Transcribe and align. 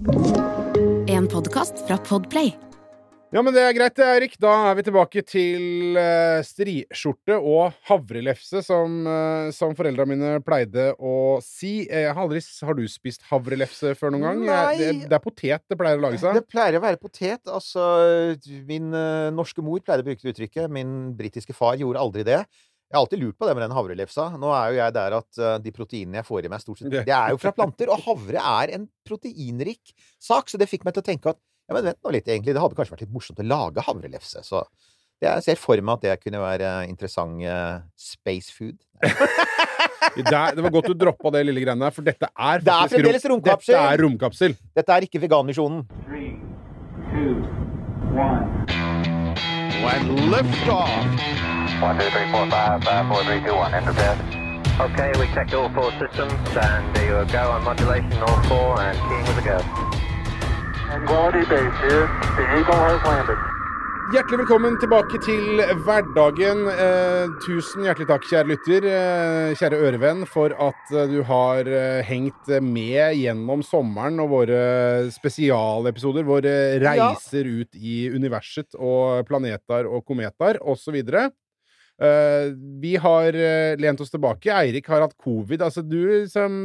En 0.00 1.26
podkast 1.28 1.82
fra 1.86 1.98
Podplay. 1.98 2.54
Ja, 3.30 3.42
men 3.44 3.52
det 3.52 3.60
er 3.60 3.74
greit, 3.76 3.92
det, 3.98 4.06
Eirik. 4.08 4.36
Da 4.40 4.54
er 4.70 4.78
vi 4.78 4.84
tilbake 4.86 5.20
til 5.28 5.98
uh, 5.98 6.40
striskjorte 6.46 7.36
og 7.36 7.76
havrelefse, 7.90 8.62
som, 8.64 8.94
uh, 9.04 9.50
som 9.52 9.76
foreldra 9.76 10.06
mine 10.08 10.38
pleide 10.46 10.86
å 10.96 11.36
si. 11.44 11.84
Eh, 11.84 12.06
Jeg 12.06 12.14
har 12.16 12.22
aldri 12.24 12.40
Har 12.40 12.78
du 12.80 12.82
spist 12.88 13.28
havrelefse 13.28 13.92
før 14.00 14.16
noen 14.16 14.24
gang? 14.24 14.42
Nei. 14.48 14.78
Det, 14.80 14.88
det 15.12 15.18
er 15.18 15.22
potet 15.26 15.68
det 15.68 15.78
pleier 15.78 16.00
å 16.00 16.06
lage 16.06 16.22
seg. 16.24 16.40
Det 16.40 16.48
pleier 16.48 16.80
å 16.80 16.82
være 16.86 17.02
potet. 17.04 17.44
Altså, 17.44 17.84
min 18.72 18.88
uh, 18.96 19.28
norske 19.36 19.60
mor 19.60 19.84
pleide 19.84 20.06
å 20.06 20.08
bruke 20.08 20.24
det 20.24 20.32
uttrykket. 20.32 20.72
Min 20.72 21.12
britiske 21.20 21.52
far 21.52 21.76
gjorde 21.76 22.00
aldri 22.00 22.24
det. 22.24 22.40
Jeg 22.90 22.96
har 22.98 23.04
alltid 23.04 23.20
lurt 23.22 23.36
på 23.38 23.46
det 23.46 23.52
med 23.54 23.62
den 23.62 23.74
havrelefsa. 23.76 24.24
Nå 24.42 24.48
er 24.50 24.72
jo 24.72 24.78
jeg 24.80 24.94
der 24.96 25.14
at 25.20 25.38
eh, 25.38 25.58
de 25.62 25.70
proteinene 25.76 26.18
jeg 26.18 26.26
får 26.26 26.46
i 26.48 26.50
meg, 26.50 26.62
stort 26.64 26.80
sett 26.82 26.90
Det- 26.90 27.04
er 27.06 27.30
jo 27.30 27.38
fra 27.38 27.52
planter. 27.54 27.86
Og 27.94 28.00
havre 28.02 28.40
er 28.42 28.72
en 28.74 28.88
proteinrik 29.06 29.92
sak, 30.18 30.50
så 30.50 30.58
det 30.58 30.66
fikk 30.68 30.84
meg 30.88 30.96
til 30.96 31.04
å 31.04 31.06
tenke 31.06 31.30
at 31.30 31.38
ja, 31.70 31.76
men 31.76 31.84
vent 31.86 32.00
nå 32.02 32.10
litt, 32.10 32.26
egentlig. 32.26 32.50
Det 32.56 32.58
hadde 32.64 32.74
kanskje 32.74 32.96
vært 32.96 33.04
litt 33.06 33.14
morsomt 33.14 33.38
å 33.38 33.46
lage 33.46 33.84
havrelefse. 33.86 34.42
Så 34.42 34.64
jeg 35.22 35.44
ser 35.46 35.54
for 35.60 35.78
meg 35.78 36.00
at 36.00 36.02
det 36.08 36.16
kunne 36.24 36.40
være 36.42 36.72
interessant 36.90 37.38
eh, 37.46 37.78
space 37.94 38.50
food. 38.50 38.74
Det 40.16 40.26
var 40.34 40.72
godt 40.74 40.90
du 40.90 40.94
droppa 40.98 41.30
det 41.36 41.44
lille 41.46 41.62
greiene 41.62 41.86
der, 41.86 41.94
for 41.94 42.02
dette 42.02 42.26
er 42.34 42.58
Det 42.66 42.74
er 42.74 42.90
faktisk 42.90 43.30
romkapsel. 43.30 43.76
Dette 43.76 43.94
er 43.94 44.02
romkapsel. 44.02 44.56
Dette 44.74 44.96
er 44.98 45.06
ikke 45.06 45.22
Veganmisjonen. 45.22 45.86
Three, 46.08 46.34
two, 47.14 47.38
one. 48.18 48.79
And 49.82 50.30
lift 50.30 50.68
off! 50.68 50.88
One, 51.80 51.98
two, 51.98 52.10
three, 52.10 52.30
four, 52.30 52.48
five, 52.50 52.84
five, 52.84 53.08
four, 53.08 53.24
three, 53.24 53.40
two, 53.40 53.54
one. 53.54 53.72
Enter 53.72 53.92
bed. 53.92 54.18
Okay, 54.80 55.12
we 55.18 55.26
checked 55.34 55.54
all 55.54 55.68
four 55.70 55.90
systems, 55.92 56.32
and 56.56 56.94
there 56.94 57.22
you 57.22 57.32
go 57.32 57.50
on 57.50 57.64
modulation, 57.64 58.12
all 58.22 58.42
four, 58.44 58.80
and 58.80 58.96
keying 59.08 59.26
with 59.26 59.38
a 59.38 59.42
go. 59.44 61.06
Quality 61.06 61.40
base 61.40 61.78
here. 61.80 62.06
The 62.36 62.60
Eagle 62.60 62.74
has 62.74 63.02
landed. 63.04 63.59
Hjertelig 64.10 64.40
velkommen 64.40 64.74
tilbake 64.82 65.20
til 65.22 65.60
hverdagen. 65.84 66.64
Eh, 66.66 67.28
tusen 67.44 67.84
hjertelig 67.86 68.08
takk, 68.08 68.24
kjære 68.26 68.48
lytter, 68.50 68.86
eh, 68.90 69.50
kjære 69.54 69.78
ørevenn, 69.86 70.24
for 70.26 70.50
at 70.50 70.90
eh, 70.90 71.06
du 71.12 71.20
har 71.28 71.68
eh, 71.70 72.00
hengt 72.08 72.50
med 72.58 73.14
gjennom 73.14 73.62
sommeren 73.62 74.18
og 74.18 74.32
våre 74.32 74.64
spesialepisoder. 75.14 76.26
Våre 76.26 76.54
reiser 76.82 77.46
ut 77.46 77.78
i 77.78 78.08
universet 78.10 78.74
og 78.74 79.22
planeter 79.30 79.86
og 79.86 80.02
kometer 80.10 80.58
osv. 80.58 80.98
Uh, 82.00 82.56
vi 82.80 82.94
har 82.96 83.36
eh, 83.36 83.76
lent 83.80 84.00
oss 84.00 84.12
tilbake. 84.12 84.48
Eirik 84.54 84.88
har 84.88 85.04
hatt 85.04 85.16
covid. 85.20 85.62
Altså, 85.66 85.84
du 85.84 86.26
som 86.32 86.62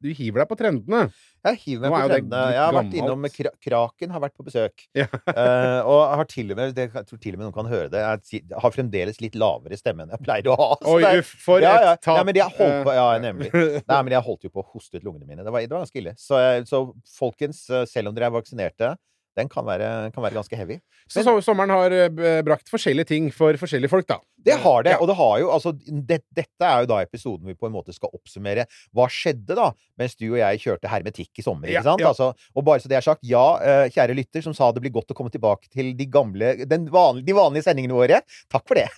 Du 0.00 0.08
hiver 0.16 0.40
deg 0.40 0.48
på 0.48 0.56
trendene. 0.56 1.10
Jeg 1.44 1.58
hiver 1.64 1.90
meg 1.92 2.04
på 2.06 2.12
trendene. 2.14 2.44
Jeg 2.54 2.60
har 2.60 2.76
vært 2.76 2.94
innom 2.96 3.26
Kra 3.34 3.50
Kraken, 3.66 4.12
har 4.14 4.22
vært 4.22 4.36
på 4.38 4.46
besøk. 4.46 4.86
Ja. 5.00 5.06
uh, 5.10 5.80
og 5.88 6.00
har 6.20 6.28
til 6.28 6.52
og 6.52 6.58
med 6.58 6.74
det, 6.76 6.86
Jeg 6.88 7.08
tror 7.08 7.20
til 7.20 7.34
og 7.34 7.40
med 7.40 7.46
noen 7.48 7.56
kan 7.56 7.68
høre 7.70 7.90
det. 7.92 8.00
Jeg 8.00 8.44
har 8.62 8.74
fremdeles 8.74 9.20
litt 9.20 9.36
lavere 9.38 9.76
stemme 9.80 10.04
enn 10.04 10.14
jeg 10.14 10.24
pleier 10.24 10.50
å 10.52 10.56
ha. 10.60 10.70
Oi, 10.94 11.02
uff, 11.20 11.34
for 11.44 11.62
ja, 11.64 11.74
ja. 11.76 11.92
et 11.96 12.04
tap. 12.04 12.20
Nei, 12.20 12.30
men 12.30 12.40
jeg 12.40 12.56
holdt 12.58 12.80
på, 12.86 12.96
ja, 12.96 13.10
Eh, 13.10 13.22
nemlig. 13.22 13.50
Nei, 13.90 14.00
men 14.06 14.14
jeg 14.14 14.26
holdt 14.26 14.46
jo 14.46 14.52
på 14.54 14.64
å 14.64 14.68
hoste 14.74 14.98
ut 14.98 15.06
lungene 15.06 15.26
mine. 15.28 15.44
Det 15.44 15.52
var, 15.52 15.64
det 15.64 15.74
var 15.74 15.84
ganske 15.84 16.02
ille. 16.02 16.14
Så, 16.20 16.40
så 16.68 16.82
folkens, 17.16 17.64
eh, 17.70 17.86
selv 17.90 18.10
om 18.10 18.16
dere 18.16 18.30
er 18.30 18.34
vaksinerte, 18.34 18.94
den 19.38 19.48
kan 19.50 19.66
være, 19.66 20.10
kan 20.14 20.24
være 20.24 20.36
ganske 20.38 20.58
heavy. 20.58 20.80
Så, 21.06 21.22
så 21.26 21.36
sommeren 21.44 21.72
har 21.72 21.94
eh, 21.94 22.40
brakt 22.46 22.70
forskjellige 22.70 23.10
ting 23.12 23.30
for 23.34 23.56
forskjellige 23.60 23.92
folk, 23.92 24.08
da. 24.08 24.18
Det 24.40 24.56
har 24.62 24.84
det. 24.86 24.96
Og 25.00 25.08
det 25.10 25.16
har 25.18 25.34
jo 25.42 25.50
altså 25.52 25.72
det, 25.76 26.20
Dette 26.36 26.66
er 26.66 26.84
jo 26.84 26.90
da 26.90 27.00
episoden 27.04 27.50
vi 27.50 27.56
på 27.58 27.68
en 27.68 27.74
måte 27.74 27.92
skal 27.92 28.12
oppsummere 28.16 28.64
hva 28.96 29.06
skjedde 29.12 29.56
da 29.58 29.70
mens 30.00 30.16
du 30.16 30.26
og 30.30 30.38
jeg 30.40 30.62
kjørte 30.64 30.90
hermetikk 30.90 31.42
i 31.42 31.44
sommer. 31.44 31.70
Ikke 31.70 31.84
sant? 31.86 32.02
ja. 32.02 32.12
Altså, 32.12 32.30
og 32.56 32.66
bare 32.66 32.82
så 32.82 32.90
det 32.90 32.98
er 32.98 33.06
sagt, 33.06 33.26
ja, 33.28 33.44
eh, 33.60 33.86
kjære 33.92 34.16
lytter 34.16 34.44
som 34.46 34.56
sa 34.56 34.70
det 34.72 34.82
blir 34.84 34.94
godt 34.94 35.12
å 35.12 35.18
komme 35.18 35.32
tilbake 35.32 35.68
til 35.68 35.92
de 35.98 36.08
gamle 36.10 36.54
den 36.70 36.88
vanlige, 36.92 37.28
de 37.28 37.36
vanlige 37.36 37.68
sendingene 37.68 37.98
våre. 37.98 38.22
Takk 38.52 38.64
for 38.70 38.80
det. 38.80 38.88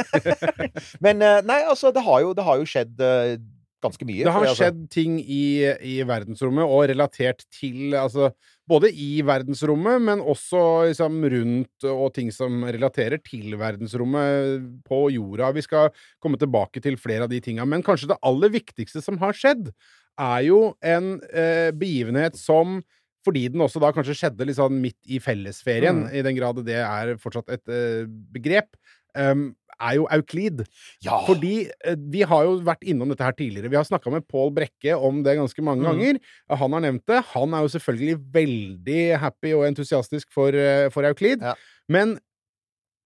Men 1.05 1.25
eh, 1.25 1.41
nei, 1.49 1.63
altså, 1.67 1.93
det 1.95 2.07
har 2.07 2.23
jo, 2.25 2.37
det 2.39 2.47
har 2.47 2.63
jo 2.63 2.69
skjedd 2.69 3.03
ganske 3.83 4.07
mye. 4.09 4.23
Det 4.25 4.33
har 4.33 4.41
fordi, 4.45 4.51
altså, 4.53 4.65
skjedd 4.65 4.81
ting 4.95 5.19
i, 5.21 5.43
i 5.93 5.97
verdensrommet, 6.09 6.65
og 6.65 6.89
relatert 6.93 7.45
til 7.53 7.97
altså 7.99 8.33
Både 8.71 8.89
i 8.95 9.19
verdensrommet, 9.27 9.99
men 10.07 10.21
også 10.23 10.61
liksom 10.87 11.17
rundt, 11.33 11.85
og 11.91 12.13
ting 12.15 12.29
som 12.33 12.63
relaterer 12.63 13.19
til 13.21 13.57
verdensrommet 13.59 14.63
på 14.87 15.01
jorda. 15.13 15.51
Vi 15.57 15.65
skal 15.67 15.91
komme 16.23 16.39
tilbake 16.39 16.81
til 16.81 16.95
flere 16.97 17.27
av 17.27 17.33
de 17.33 17.41
tinga. 17.43 17.67
Men 17.69 17.83
kanskje 17.83 18.13
det 18.13 18.21
aller 18.23 18.53
viktigste 18.55 19.03
som 19.03 19.19
har 19.19 19.35
skjedd, 19.37 19.73
er 20.23 20.47
jo 20.47 20.61
en 20.81 21.17
eh, 21.35 21.73
begivenhet 21.75 22.39
som 22.39 22.81
fordi 23.27 23.49
den 23.53 23.63
også 23.67 23.83
da 23.83 23.91
kanskje 23.95 24.17
skjedde 24.19 24.47
litt 24.49 24.59
sånn 24.59 24.81
midt 24.83 24.99
i 25.11 25.19
fellesferien, 25.23 26.05
Mm. 26.07 26.15
i 26.15 26.23
den 26.27 26.39
grad 26.39 26.63
det 26.67 26.79
er 26.83 27.17
fortsatt 27.23 27.51
et 27.55 27.69
eh, 27.69 28.07
begrep, 28.07 28.75
em, 29.15 29.55
er 29.77 29.99
jo 29.99 30.09
Euklid. 30.15 30.65
Ja. 31.05 31.21
Fordi 31.27 31.69
eh, 31.85 31.97
vi 32.13 32.25
har 32.29 32.49
jo 32.49 32.59
vært 32.67 32.85
innom 32.89 33.13
dette 33.13 33.27
her 33.27 33.37
tidligere. 33.37 33.71
Vi 33.73 33.79
har 33.79 33.87
snakka 33.89 34.13
med 34.15 34.27
Pål 34.31 34.53
Brekke 34.57 34.97
om 34.97 35.23
det 35.27 35.39
ganske 35.39 35.65
mange 35.65 35.85
mm. 35.85 35.89
ganger. 35.91 36.21
Han 36.63 36.77
har 36.77 36.85
nevnt 36.89 37.07
det. 37.11 37.23
Han 37.33 37.57
er 37.57 37.65
jo 37.65 37.73
selvfølgelig 37.77 38.19
veldig 38.35 39.01
happy 39.23 39.55
og 39.59 39.67
entusiastisk 39.71 40.33
for, 40.35 40.55
eh, 40.57 40.89
for 40.95 41.09
Euklid. 41.09 41.45
Ja. 41.45 41.57
Men 41.93 42.19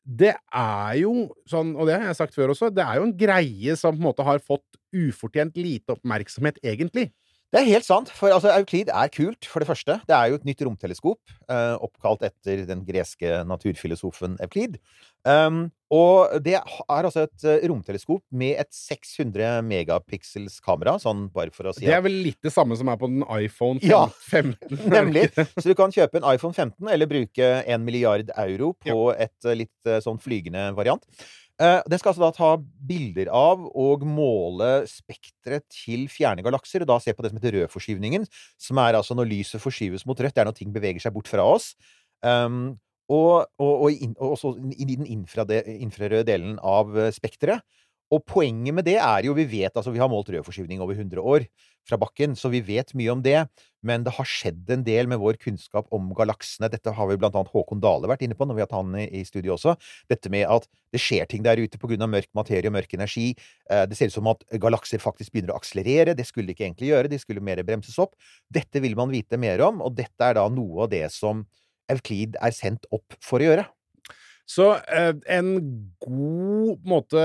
det 0.07 0.37
er 0.55 0.99
jo 1.01 1.29
sånn, 1.51 1.75
og 1.75 1.89
det 1.89 1.97
har 1.99 2.13
jeg 2.13 2.19
sagt 2.21 2.37
før 2.37 2.53
også, 2.55 2.71
det 2.71 2.85
er 2.85 3.01
jo 3.01 3.09
en 3.09 3.17
greie 3.19 3.75
som 3.79 3.97
på 3.97 3.99
en 3.99 4.07
måte 4.07 4.27
har 4.27 4.39
fått 4.39 4.79
ufortjent 4.95 5.57
lite 5.59 5.97
oppmerksomhet, 5.97 6.61
egentlig. 6.63 7.09
Det 7.55 7.61
er 7.61 7.69
helt 7.69 7.87
sant. 7.87 8.11
For 8.11 8.33
altså, 8.35 8.51
Euklid 8.57 8.91
er 8.91 9.11
kult, 9.15 9.47
for 9.49 9.63
det 9.63 9.69
første. 9.69 10.01
Det 10.09 10.17
er 10.17 10.33
jo 10.33 10.39
et 10.41 10.47
nytt 10.49 10.63
romteleskop, 10.67 11.21
eh, 11.49 11.75
oppkalt 11.87 12.25
etter 12.27 12.65
den 12.69 12.83
greske 12.89 13.43
naturfilosofen 13.47 14.37
Euklid. 14.43 14.81
Um, 15.27 15.67
og 15.91 16.37
det 16.43 16.57
er 16.59 17.07
altså 17.07 17.25
et 17.27 17.45
eh, 17.47 17.65
romteleskop 17.71 18.23
med 18.35 18.59
et 18.63 18.71
600 18.75 19.63
megapixels 19.67 20.59
kamera, 20.63 20.97
sånn 21.03 21.27
bare 21.35 21.55
for 21.55 21.71
å 21.71 21.75
si 21.75 21.85
Det 21.85 21.93
at 21.93 22.01
er 22.01 22.05
vel 22.07 22.19
litt 22.27 22.39
det 22.43 22.51
samme 22.55 22.79
som 22.79 22.91
er 22.91 22.99
på 22.99 23.11
den 23.11 23.23
iPhone 23.23 23.79
15? 23.79 23.91
Ja, 23.91 24.05
15. 24.31 24.83
Nemlig. 24.97 25.29
Så 25.55 25.69
du 25.69 25.75
kan 25.79 25.95
kjøpe 25.95 26.19
en 26.19 26.29
iPhone 26.33 26.55
15 26.55 26.91
eller 26.91 27.11
bruke 27.11 27.51
en 27.63 27.87
milliard 27.87 28.31
euro 28.35 28.73
på 28.83 29.11
et 29.15 29.47
eh, 29.47 29.59
litt 29.63 29.91
eh, 29.91 30.03
sånn 30.03 30.19
flygende 30.23 30.69
variant. 30.79 31.07
Eh, 31.57 31.83
Den 31.89 31.99
skal 31.99 32.13
altså 32.13 32.25
da 32.27 32.33
ta 32.37 32.51
bilder 32.89 33.31
av 33.33 33.63
og 33.73 34.03
måle 34.05 34.85
spekteret 34.91 35.65
til 35.73 36.05
fjerne 36.13 36.45
galakser, 36.45 36.85
og 36.85 36.91
da 36.91 36.99
se 37.01 37.15
på 37.17 37.25
det 37.25 37.33
som 37.33 37.41
heter 37.41 37.57
rødforskyvningen, 37.57 38.27
som 38.61 38.81
er 38.83 38.99
altså 38.99 39.17
når 39.17 39.31
lyset 39.31 39.63
forskyves 39.63 40.05
mot 40.09 40.21
rødt. 40.21 40.35
Det 40.37 40.45
er 40.45 40.51
når 40.51 40.59
ting 40.59 40.75
beveger 40.75 41.01
seg 41.01 41.17
bort 41.17 41.31
fra 41.33 41.47
oss. 41.47 41.73
Um, 42.21 42.77
og, 43.09 43.47
og, 43.63 43.73
og, 43.87 43.89
i 43.93 44.09
og 44.19 44.35
også 44.35 44.53
i 44.75 44.85
den 44.89 45.07
infrarøde 45.07 46.27
delen 46.27 46.59
av 46.59 46.97
eh, 46.99 47.13
spekteret. 47.15 47.63
Og 48.15 48.23
poenget 48.23 48.75
med 48.75 48.87
det 48.87 49.01
er 49.03 49.27
jo 49.27 49.35
Vi 49.35 49.47
vet, 49.51 49.75
altså 49.75 49.91
vi 49.91 49.99
har 49.99 50.11
målt 50.11 50.29
rødforskyvning 50.31 50.81
over 50.81 50.95
100 50.95 51.21
år 51.21 51.47
fra 51.87 51.99
bakken, 51.99 52.35
så 52.39 52.51
vi 52.51 52.61
vet 52.67 52.93
mye 52.99 53.13
om 53.13 53.23
det. 53.23 53.47
Men 53.87 54.03
det 54.07 54.15
har 54.17 54.27
skjedd 54.27 54.71
en 54.75 54.83
del 54.87 55.07
med 55.11 55.21
vår 55.23 55.39
kunnskap 55.43 55.87
om 55.95 56.09
galaksene. 56.19 56.71
Dette 56.73 56.91
har 56.95 57.07
vi 57.11 57.19
blant 57.19 57.37
annet 57.39 57.53
Håkon 57.53 57.83
Dale 57.83 58.11
vært 58.11 58.25
inne 58.27 58.35
på 58.39 58.47
når 58.47 58.59
vi 58.59 58.65
har 58.65 58.71
hatt 58.71 58.79
han 58.79 58.97
i, 59.05 59.23
studio 59.27 59.55
også. 59.55 59.77
Dette 60.11 60.33
med 60.33 60.47
at 60.51 60.67
det 60.95 61.03
skjer 61.03 61.29
ting 61.31 61.45
der 61.47 61.61
ute 61.63 61.79
pga. 61.79 62.09
mørk 62.11 62.31
materie 62.35 62.67
og 62.67 62.75
mørk 62.75 62.95
energi. 62.99 63.29
Eh, 63.71 63.85
det 63.87 63.99
ser 63.99 64.11
ut 64.11 64.17
som 64.19 64.33
at 64.33 64.43
galakser 64.51 65.03
faktisk 65.03 65.35
begynner 65.35 65.55
å 65.55 65.61
akselerere. 65.61 66.17
Det 66.19 66.27
skulle 66.27 66.51
de 66.51 66.57
ikke 66.57 66.67
egentlig 66.67 66.91
gjøre. 66.91 67.13
De 67.13 67.23
skulle 67.23 67.45
mer 67.45 67.63
bremses 67.63 67.99
opp. 68.03 68.19
Dette 68.51 68.83
vil 68.83 68.99
man 68.99 69.15
vite 69.15 69.39
mer 69.39 69.63
om, 69.67 69.83
og 69.83 69.95
dette 69.99 70.23
er 70.23 70.39
da 70.39 70.49
noe 70.51 70.87
av 70.87 70.91
det 70.95 71.07
som 71.15 71.47
Euklid 71.91 72.35
er 72.43 72.55
sendt 72.55 72.87
opp 72.91 73.15
for 73.23 73.39
å 73.39 73.47
gjøre. 73.47 73.67
Så 74.47 74.69
eh, 74.95 75.11
en 75.35 75.49
god 75.99 76.85
måte 76.87 77.19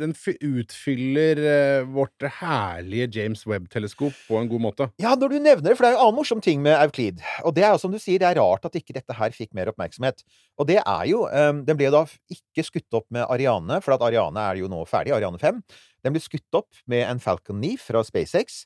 Den 0.00 0.14
fy- 0.16 0.38
utfyller 0.40 1.36
eh, 1.44 1.82
vårt 1.92 2.24
herlige 2.38 3.08
James 3.18 3.42
Webb-teleskop 3.46 4.16
på 4.30 4.38
en 4.40 4.48
god 4.48 4.64
måte. 4.64 4.86
Ja, 5.02 5.12
når 5.18 5.34
du 5.34 5.38
nevner 5.44 5.68
det, 5.68 5.76
for 5.76 5.84
det 5.84 5.90
er 5.90 5.96
jo 5.96 6.00
en 6.00 6.06
annen 6.06 6.18
morsom 6.22 6.40
ting 6.44 6.62
med 6.64 6.78
Euklid. 6.78 7.20
Og 7.44 7.52
det 7.56 7.66
er 7.66 7.74
jo 7.74 7.82
som 7.84 7.92
du 7.92 8.00
sier, 8.00 8.16
det 8.22 8.30
er 8.30 8.40
rart 8.40 8.64
at 8.68 8.78
ikke 8.80 8.96
dette 8.96 9.16
her 9.18 9.36
fikk 9.36 9.52
mer 9.58 9.68
oppmerksomhet. 9.74 10.24
Og 10.56 10.68
det 10.72 10.80
er 10.80 11.04
jo 11.10 11.26
eh, 11.28 11.52
Den 11.68 11.76
ble 11.78 11.90
jo 11.90 11.96
da 11.98 12.04
ikke 12.32 12.64
skutt 12.70 12.96
opp 13.02 13.08
med 13.12 13.28
Ariane, 13.28 13.82
for 13.84 13.96
at 13.98 14.04
Ariane 14.08 14.48
er 14.52 14.62
jo 14.64 14.72
nå 14.72 14.82
ferdig, 14.88 15.12
Ariane 15.16 15.40
5. 15.42 15.60
Den 16.02 16.16
ble 16.16 16.24
skutt 16.24 16.58
opp 16.62 16.80
med 16.90 17.04
en 17.12 17.20
Falcon 17.22 17.60
9 17.62 17.76
fra 17.90 18.00
SpaceX. 18.08 18.62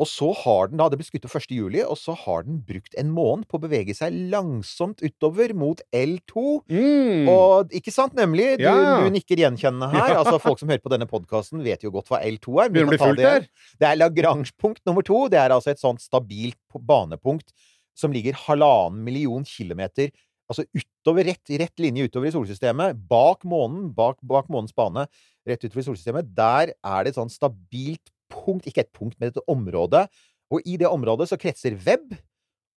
Og 0.00 0.08
så 0.08 0.30
har 0.34 0.70
den 0.70 0.80
da, 0.80 0.88
Det 0.88 0.98
ble 0.98 1.04
skutt 1.06 1.26
opp 1.28 1.34
1. 1.36 1.52
juli, 1.54 1.82
og 1.84 1.98
så 2.00 2.14
har 2.16 2.46
den 2.46 2.60
brukt 2.66 2.94
en 2.98 3.10
måned 3.14 3.46
på 3.50 3.58
å 3.58 3.62
bevege 3.62 3.94
seg 3.94 4.14
langsomt 4.32 5.02
utover 5.04 5.52
mot 5.54 5.82
L2. 5.94 6.44
Mm. 6.72 7.28
Og 7.30 7.76
ikke 7.76 7.92
sant, 7.94 8.16
nemlig? 8.18 8.56
Du, 8.58 8.64
Ja. 8.64 9.02
du 9.04 9.10
nikker 9.14 9.36
gjenkjennende 9.44 9.90
her. 9.92 10.16
Altså 10.22 10.40
Folk 10.42 10.58
som 10.58 10.72
hører 10.72 10.82
på 10.82 10.90
denne 10.90 11.06
podkasten, 11.06 11.62
vet 11.62 11.84
jo 11.84 11.92
godt 11.94 12.08
hva 12.08 12.22
L2 12.24 12.64
er. 12.64 12.72
Begynner 12.72 12.90
å 12.90 12.96
bli 12.96 13.02
fullt 13.04 13.20
det. 13.20 13.30
her. 13.30 13.46
Det 13.78 13.88
er 13.90 14.00
Lagrange-punkt 14.00 14.82
nummer 14.88 15.06
to. 15.06 15.28
Det 15.28 15.38
er 15.38 15.54
altså 15.54 15.70
et 15.70 15.82
sånt 15.82 16.02
stabilt 16.02 16.58
banepunkt 16.72 17.52
som 17.94 18.12
ligger 18.12 18.32
halvannen 18.48 19.04
million 19.04 19.44
kilometer 19.44 20.10
Altså 20.52 20.66
utover, 20.76 21.24
rett, 21.24 21.48
rett 21.62 21.80
linje 21.80 22.04
utover 22.10 22.28
i 22.28 22.32
solsystemet. 22.34 22.98
Bak 23.08 23.46
månen, 23.48 23.86
bak, 23.96 24.18
bak 24.26 24.50
månens 24.52 24.74
bane, 24.76 25.06
rett 25.48 25.62
utover 25.64 25.80
i 25.80 25.86
solsystemet. 25.86 26.28
Der 26.36 26.74
er 26.76 27.04
det 27.06 27.12
et 27.14 27.16
sånt 27.16 27.32
stabilt 27.32 28.10
punkt, 28.32 28.66
ikke 28.70 28.86
et 28.86 28.92
punkt, 28.96 29.16
men 29.20 29.30
et 29.32 29.40
område. 29.48 30.06
Og 30.52 30.60
i 30.68 30.76
det 30.80 30.88
området 30.90 31.28
så 31.30 31.38
kretser 31.40 31.78
web, 31.86 32.14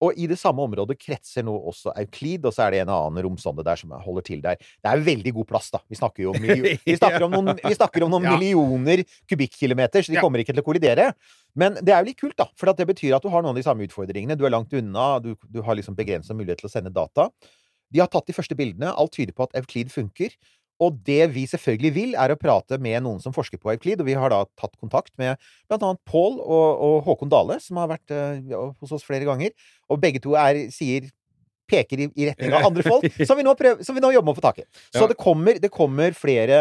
Og 0.03 0.11
i 0.19 0.25
det 0.27 0.35
samme 0.37 0.59
området 0.59 0.97
kretser 0.99 1.41
nå 1.47 1.53
også 1.69 1.93
Euklid, 2.01 2.43
og 2.45 2.51
så 2.51 2.65
er 2.65 2.71
det 2.75 2.79
en 2.83 2.89
annen 2.91 3.23
romsonde 3.23 3.63
der 3.63 3.79
som 3.79 3.93
holder 4.03 4.25
til 4.27 4.41
der. 4.43 4.57
Det 4.59 4.89
er 4.91 4.99
veldig 5.05 5.31
god 5.37 5.47
plass, 5.47 5.69
da. 5.71 5.79
Vi 5.89 5.95
snakker 5.95 6.19
jo 6.25 6.33
om, 6.35 6.43
vi 6.89 6.95
snakker 6.99 7.23
om 7.23 7.31
noen, 7.31 7.53
vi 7.63 7.71
snakker 7.77 8.03
om 8.03 8.11
noen 8.11 8.27
Ja. 8.27 8.33
millioner 8.35 9.05
kubikkkilometer, 9.31 10.03
så 10.03 10.11
de 10.11 10.17
Ja. 10.19 10.21
kommer 10.25 10.43
ikke 10.43 10.51
til 10.53 10.61
å 10.61 10.67
kollidere. 10.67 11.13
Men 11.55 11.79
det 11.79 11.93
er 11.95 12.03
jo 12.03 12.09
litt 12.09 12.19
kult, 12.19 12.35
da. 12.35 12.49
For 12.59 12.69
at 12.69 12.77
det 12.77 12.87
betyr 12.91 13.15
at 13.15 13.23
du 13.23 13.29
har 13.31 13.41
noen 13.41 13.55
av 13.55 13.55
de 13.55 13.63
samme 13.63 13.87
utfordringene. 13.87 14.35
Du 14.37 14.43
er 14.45 14.51
langt 14.51 14.75
unna, 14.75 15.07
du, 15.23 15.31
du 15.49 15.61
har 15.63 15.79
liksom 15.79 15.95
begrenset 15.95 16.35
mulighet 16.35 16.59
til 16.59 16.67
å 16.67 16.73
sende 16.75 16.91
data. 16.93 17.29
De 17.89 18.03
har 18.03 18.11
tatt 18.11 18.27
de 18.27 18.33
første 18.35 18.53
bildene. 18.59 18.91
Alt 18.91 19.15
tyder 19.15 19.31
på 19.31 19.47
at 19.47 19.55
Euklid 19.55 19.95
funker. 19.95 20.35
Og 20.83 20.97
det 21.07 21.29
vi 21.31 21.45
selvfølgelig 21.47 21.91
vil, 21.95 22.15
er 22.19 22.33
å 22.33 22.39
prate 22.39 22.77
med 22.83 23.03
noen 23.05 23.21
som 23.23 23.35
forsker 23.35 23.61
på 23.61 23.71
Euklid. 23.71 24.01
Og 24.03 24.09
vi 24.09 24.17
har 24.19 24.33
da 24.33 24.41
tatt 24.59 24.73
kontakt 24.81 25.13
med 25.21 25.39
blant 25.69 25.85
annet 25.87 26.01
Pål 26.09 26.41
og, 26.43 26.81
og 26.87 26.95
Håkon 27.07 27.31
Dale, 27.31 27.59
som 27.63 27.79
har 27.79 27.93
vært 27.93 28.11
uh, 28.11 28.73
hos 28.81 28.91
oss 28.95 29.05
flere 29.07 29.27
ganger. 29.27 29.55
Og 29.87 30.01
begge 30.03 30.19
to 30.23 30.35
er, 30.39 30.65
sier 30.75 31.07
peker 31.71 32.03
i, 32.03 32.09
i 32.19 32.27
retning 32.29 32.53
av 32.53 32.67
andre 32.67 32.83
folk, 32.85 33.07
som 33.29 33.39
vi 33.39 33.45
nå, 33.47 33.55
prøver, 33.57 33.81
som 33.87 33.95
vi 33.97 34.03
nå 34.03 34.11
jobber 34.13 34.27
med 34.29 34.35
å 34.35 34.41
få 34.41 34.45
tak 34.49 34.61
i. 34.61 34.67
Så 34.93 35.05
Ja. 35.05 35.09
det, 35.09 35.17
kommer, 35.17 35.57
det 35.63 35.71
kommer 35.73 36.13
flere 36.17 36.59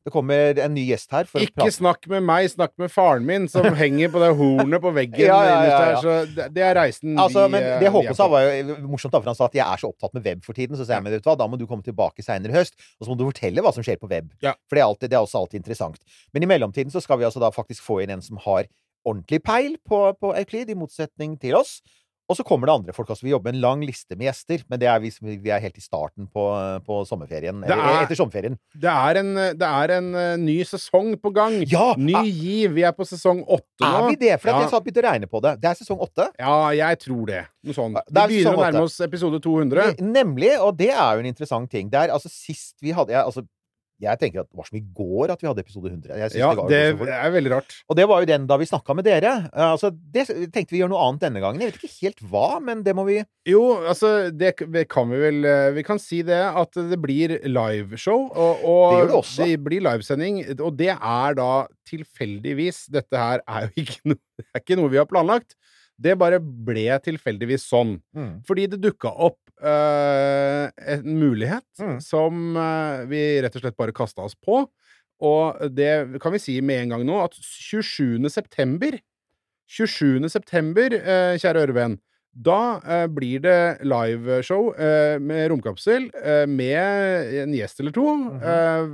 Det 0.00 0.12
kommer 0.14 0.56
en 0.64 0.72
ny 0.72 0.86
gjest 0.88 1.10
her. 1.12 1.28
Ikke 1.44 1.66
snakk 1.74 2.06
med 2.08 2.24
meg, 2.24 2.46
snakk 2.48 2.72
med 2.80 2.88
faren 2.92 3.26
min, 3.28 3.46
som 3.52 3.66
henger 3.82 4.12
på 4.12 4.22
det 4.22 4.30
hornet 4.38 4.80
på 4.80 4.92
veggen 4.96 5.26
Ja, 5.28 5.38
ja, 5.44 5.58
ja, 5.66 5.80
der. 5.82 5.98
Så 6.00 6.46
det, 6.56 6.64
er 6.64 6.76
reisen 6.78 7.18
Altså, 7.20 7.44
vi, 7.44 7.54
men 7.56 7.66
eh, 7.68 7.76
det 7.82 7.92
Håkon 7.92 8.16
sa, 8.16 8.28
var 8.32 8.46
jo 8.46 8.78
morsomt, 8.88 9.12
da, 9.12 9.20
for 9.20 9.32
han 9.32 9.36
sa 9.38 9.50
at 9.50 9.58
jeg 9.60 9.66
er 9.66 9.82
så 9.82 9.90
opptatt 9.92 10.16
med 10.16 10.24
web 10.24 10.44
for 10.46 10.56
tiden. 10.56 10.78
Så 10.78 10.86
sa 10.86 10.96
jeg, 10.96 11.04
men 11.04 11.16
vet 11.16 11.24
du 11.24 11.28
hva, 11.28 11.36
da 11.40 11.48
må 11.50 11.60
du 11.60 11.66
komme 11.68 11.84
tilbake 11.84 12.24
seinere 12.24 12.54
i 12.54 12.58
høst, 12.62 12.78
og 12.96 13.04
så 13.04 13.12
må 13.12 13.18
du 13.20 13.26
fortelle 13.28 13.64
hva 13.66 13.74
som 13.76 13.84
skjer 13.84 14.00
på 14.00 14.08
web. 14.10 14.32
For 14.40 14.78
det 14.78 14.84
er, 14.84 14.88
alltid, 14.88 15.12
det 15.12 15.20
er 15.20 15.26
også 15.26 15.44
alltid 15.44 15.60
interessant. 15.60 16.00
Men 16.32 16.46
i 16.46 16.50
mellomtiden 16.50 16.94
så 16.94 17.04
skal 17.04 17.20
vi 17.20 17.28
altså 17.28 17.42
da 17.42 17.52
faktisk 17.52 17.84
få 17.84 18.00
inn 18.04 18.16
en 18.16 18.24
som 18.24 18.40
har 18.46 18.70
ordentlig 19.04 19.42
peil 19.44 19.76
på, 19.88 20.00
på 20.20 20.32
Euclid, 20.36 20.72
i 20.72 20.78
motsetning 20.78 21.36
til 21.40 21.56
oss. 21.60 21.78
Og 22.30 22.36
så 22.38 22.44
kommer 22.46 22.70
det 22.70 22.74
andre 22.78 22.92
folk. 22.94 23.08
også. 23.10 23.24
Vi 23.26 23.32
jobber 23.32 23.50
med 23.50 23.56
en 23.58 23.62
lang 23.64 23.80
liste 23.82 24.14
med 24.16 24.28
gjester, 24.28 24.62
men 24.70 24.78
det 24.78 24.86
er 24.86 25.00
vi, 25.02 25.10
vi 25.42 25.50
er 25.50 25.58
helt 25.64 25.76
i 25.80 25.82
starten 25.82 26.28
på, 26.30 26.44
på 26.86 27.00
sommerferien. 27.08 27.58
Eller 27.66 27.82
er- 27.82 28.04
etter 28.04 28.14
sommerferien. 28.20 28.54
Det 28.78 28.92
er 28.92 29.18
en, 29.20 29.32
det 29.58 29.66
er 29.66 29.94
en 29.96 30.10
eh, 30.14 30.36
ny 30.38 30.56
sesong 30.68 31.16
på 31.20 31.32
gang. 31.34 31.58
Ja! 31.66 31.90
Ny 31.98 32.14
er- 32.14 32.30
giv. 32.30 32.72
Vi 32.78 32.84
er 32.86 32.94
på 32.94 33.04
sesong 33.10 33.42
åtte 33.50 33.82
nå. 33.82 33.90
Er 33.90 34.08
vi 34.12 34.16
det? 34.22 34.36
For 34.40 34.52
Ja. 34.52 34.60
jeg 34.62 34.70
satt 34.70 34.84
begynte 34.86 35.02
å 35.02 35.08
regne 35.10 35.26
på 35.30 35.42
det. 35.42 35.56
Det 35.60 35.70
er 35.72 35.80
sesong 35.82 35.98
åtte. 36.06 36.28
Ja, 36.38 36.56
jeg 36.78 36.98
tror 37.02 37.26
det. 37.26 37.42
Noe 37.66 37.74
sånt. 37.76 37.98
Vi 38.08 38.20
er 38.22 38.28
begynner 38.30 38.56
å 38.56 38.64
nærme 38.70 38.86
oss 38.86 39.00
episode 39.04 39.40
200. 39.44 39.96
Nemlig, 40.00 40.54
og 40.62 40.76
det 40.78 40.92
er 40.94 41.16
jo 41.18 41.24
en 41.26 41.32
interessant 41.34 41.70
ting. 41.70 41.90
Det 41.90 41.98
er 42.06 42.14
altså 42.14 42.30
sist 42.30 42.76
vi 42.80 42.94
hadde 42.96 43.10
jeg, 43.12 43.20
altså, 43.26 43.42
jeg 44.00 44.18
tenker 44.20 44.40
at 44.42 44.48
det 44.48 44.56
var 44.58 44.66
som 44.68 44.78
i 44.78 44.82
går 44.96 45.32
at 45.34 45.42
vi 45.42 45.48
hadde 45.50 45.62
episode 45.64 45.90
100. 45.92 46.16
Jeg 46.16 46.40
Ja, 46.40 46.50
det 46.56 46.80
det 47.00 47.14
er 47.16 47.30
veldig 47.34 47.52
rart. 47.52 47.74
Og 47.88 47.96
det 47.98 48.06
var 48.08 48.22
jo 48.24 48.28
den 48.30 48.46
da 48.48 48.56
vi 48.60 48.68
snakka 48.70 48.96
med 48.96 49.04
dere. 49.04 49.34
Eh, 49.52 49.66
Altså, 49.70 49.90
det 49.92 50.26
tenkte 50.52 50.72
vi 50.74 50.80
gjør 50.80 50.90
noe 50.92 51.02
annet 51.08 51.26
denne 51.26 51.42
gangen. 51.44 51.60
Jeg 51.60 51.72
vet 51.72 51.82
ikke 51.82 52.06
helt 52.06 52.22
hva, 52.32 52.46
men 52.64 52.82
det 52.86 52.94
må 52.96 53.04
vi 53.08 53.18
Jo, 53.48 53.62
altså, 53.88 54.30
det 54.32 54.54
kan 54.88 55.08
vi 55.10 55.20
vel 55.20 55.44
eh, 55.44 55.70
Vi 55.76 55.84
kan 55.86 55.98
si 56.02 56.22
det 56.26 56.40
at 56.40 56.72
det 56.74 56.98
blir 57.00 57.36
liveshow. 57.46 58.26
Og, 58.30 58.64
og 58.64 58.90
Det 58.92 58.98
gjør 59.00 59.10
det 59.12 59.18
også. 59.20 59.44
det 59.44 59.60
blir 59.64 59.84
livesending. 59.86 60.40
Og 60.60 60.76
det 60.76 60.92
er 60.96 61.34
da 61.38 61.50
tilfeldigvis 61.90 62.86
Dette 62.92 63.16
her 63.20 63.42
er 63.48 63.68
jo 63.68 63.84
ikke 63.84 64.00
det 64.40 64.46
er 64.54 64.62
ikke 64.64 64.78
noe 64.80 64.90
vi 64.92 65.00
har 65.00 65.08
planlagt. 65.10 65.56
Det 66.00 66.14
bare 66.18 66.38
ble 66.40 66.86
tilfeldigvis 67.04 67.66
sånn. 67.68 67.98
Fordi 68.48 68.66
det 68.72 68.80
dukka 68.80 69.10
opp 69.12 69.38
uh, 69.60 70.70
en 70.88 71.02
mulighet 71.20 71.66
Mm. 71.80 71.98
som 72.00 72.56
uh, 72.56 73.04
vi 73.08 73.40
rett 73.44 73.56
og 73.56 73.62
slett 73.62 73.76
bare 73.76 73.92
kasta 73.92 74.22
oss 74.24 74.34
på. 74.34 74.62
Og 75.20 75.60
det 75.76 76.20
kan 76.22 76.32
vi 76.32 76.40
si 76.40 76.54
med 76.64 76.86
en 76.86 76.94
gang 76.94 77.04
nå, 77.04 77.18
at 77.24 77.36
27. 77.36 78.24
september 78.32 78.96
27. 79.70 80.26
september, 80.32 80.96
uh, 80.96 81.36
kjære 81.38 81.66
ørevenn, 81.66 81.98
da 82.32 83.06
blir 83.10 83.40
det 83.42 83.82
liveshow 83.82 84.68
med 85.18 85.48
Romkapsel 85.50 86.04
med 86.46 87.32
en 87.42 87.52
gjest 87.58 87.80
eller 87.82 87.90
to. 87.90 88.04
Mhm. 88.06 88.36
eh, 88.38 88.92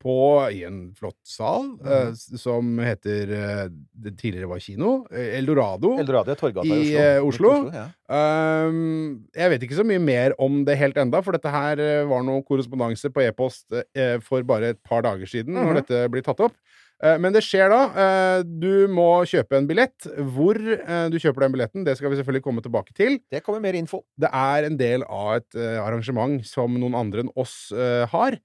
på, 0.00 0.14
I 0.50 0.62
en 0.64 0.78
flott 0.96 1.18
sal 1.28 1.66
mm. 1.76 1.86
uh, 1.86 2.36
som 2.40 2.70
heter 2.80 3.30
uh, 3.36 3.66
Det 3.92 4.14
tidligere 4.18 4.48
var 4.48 4.62
kino. 4.64 4.92
eh, 5.12 5.36
Eldorado. 5.38 5.92
Eldorado, 6.00 6.34
Torgata 6.40 6.64
i 6.66 6.90
I, 6.94 6.96
Oslo. 7.20 7.52
Midt 7.66 7.74
Oslo. 7.74 7.74
ja. 7.76 7.86
Um, 8.66 9.26
jeg 9.36 9.52
vet 9.52 9.64
ikke 9.66 9.78
så 9.78 9.84
mye 9.86 10.00
mer 10.02 10.34
om 10.42 10.62
det 10.66 10.78
helt 10.80 10.98
enda, 11.00 11.20
for 11.22 11.36
dette 11.36 11.52
her 11.52 11.80
var 12.10 12.24
noe 12.26 12.42
korrespondanse 12.48 13.12
på 13.14 13.22
e-post 13.28 13.68
uh, 13.76 14.16
for 14.24 14.42
bare 14.48 14.72
et 14.74 14.80
par 14.86 15.04
dager 15.06 15.28
siden, 15.30 15.54
Mhm. 15.54 15.66
når 15.68 15.80
dette 15.82 16.02
blir 16.12 16.24
tatt 16.26 16.40
opp. 16.48 16.56
Men 17.00 17.32
det 17.32 17.40
skjer 17.40 17.70
da. 17.72 18.42
Du 18.44 18.84
må 18.92 19.22
kjøpe 19.24 19.56
en 19.56 19.64
billett. 19.64 20.04
Hvor 20.34 20.52
du 20.60 21.14
kjøper 21.16 21.46
den 21.46 21.54
billetten, 21.54 21.84
det 21.86 21.94
skal 21.96 22.12
vi 22.12 22.18
selvfølgelig 22.18 22.42
komme 22.44 22.60
tilbake 22.60 22.92
til. 22.92 23.16
Det 23.32 23.40
kommer 23.46 23.62
mer 23.64 23.72
info. 23.78 24.02
Det 24.20 24.28
er 24.28 24.66
en 24.68 24.76
del 24.76 25.06
av 25.08 25.38
et 25.38 25.56
arrangement 25.80 26.44
som 26.44 26.76
noen 26.76 26.98
andre 27.00 27.24
enn 27.24 27.32
oss 27.40 27.54
har, 28.12 28.36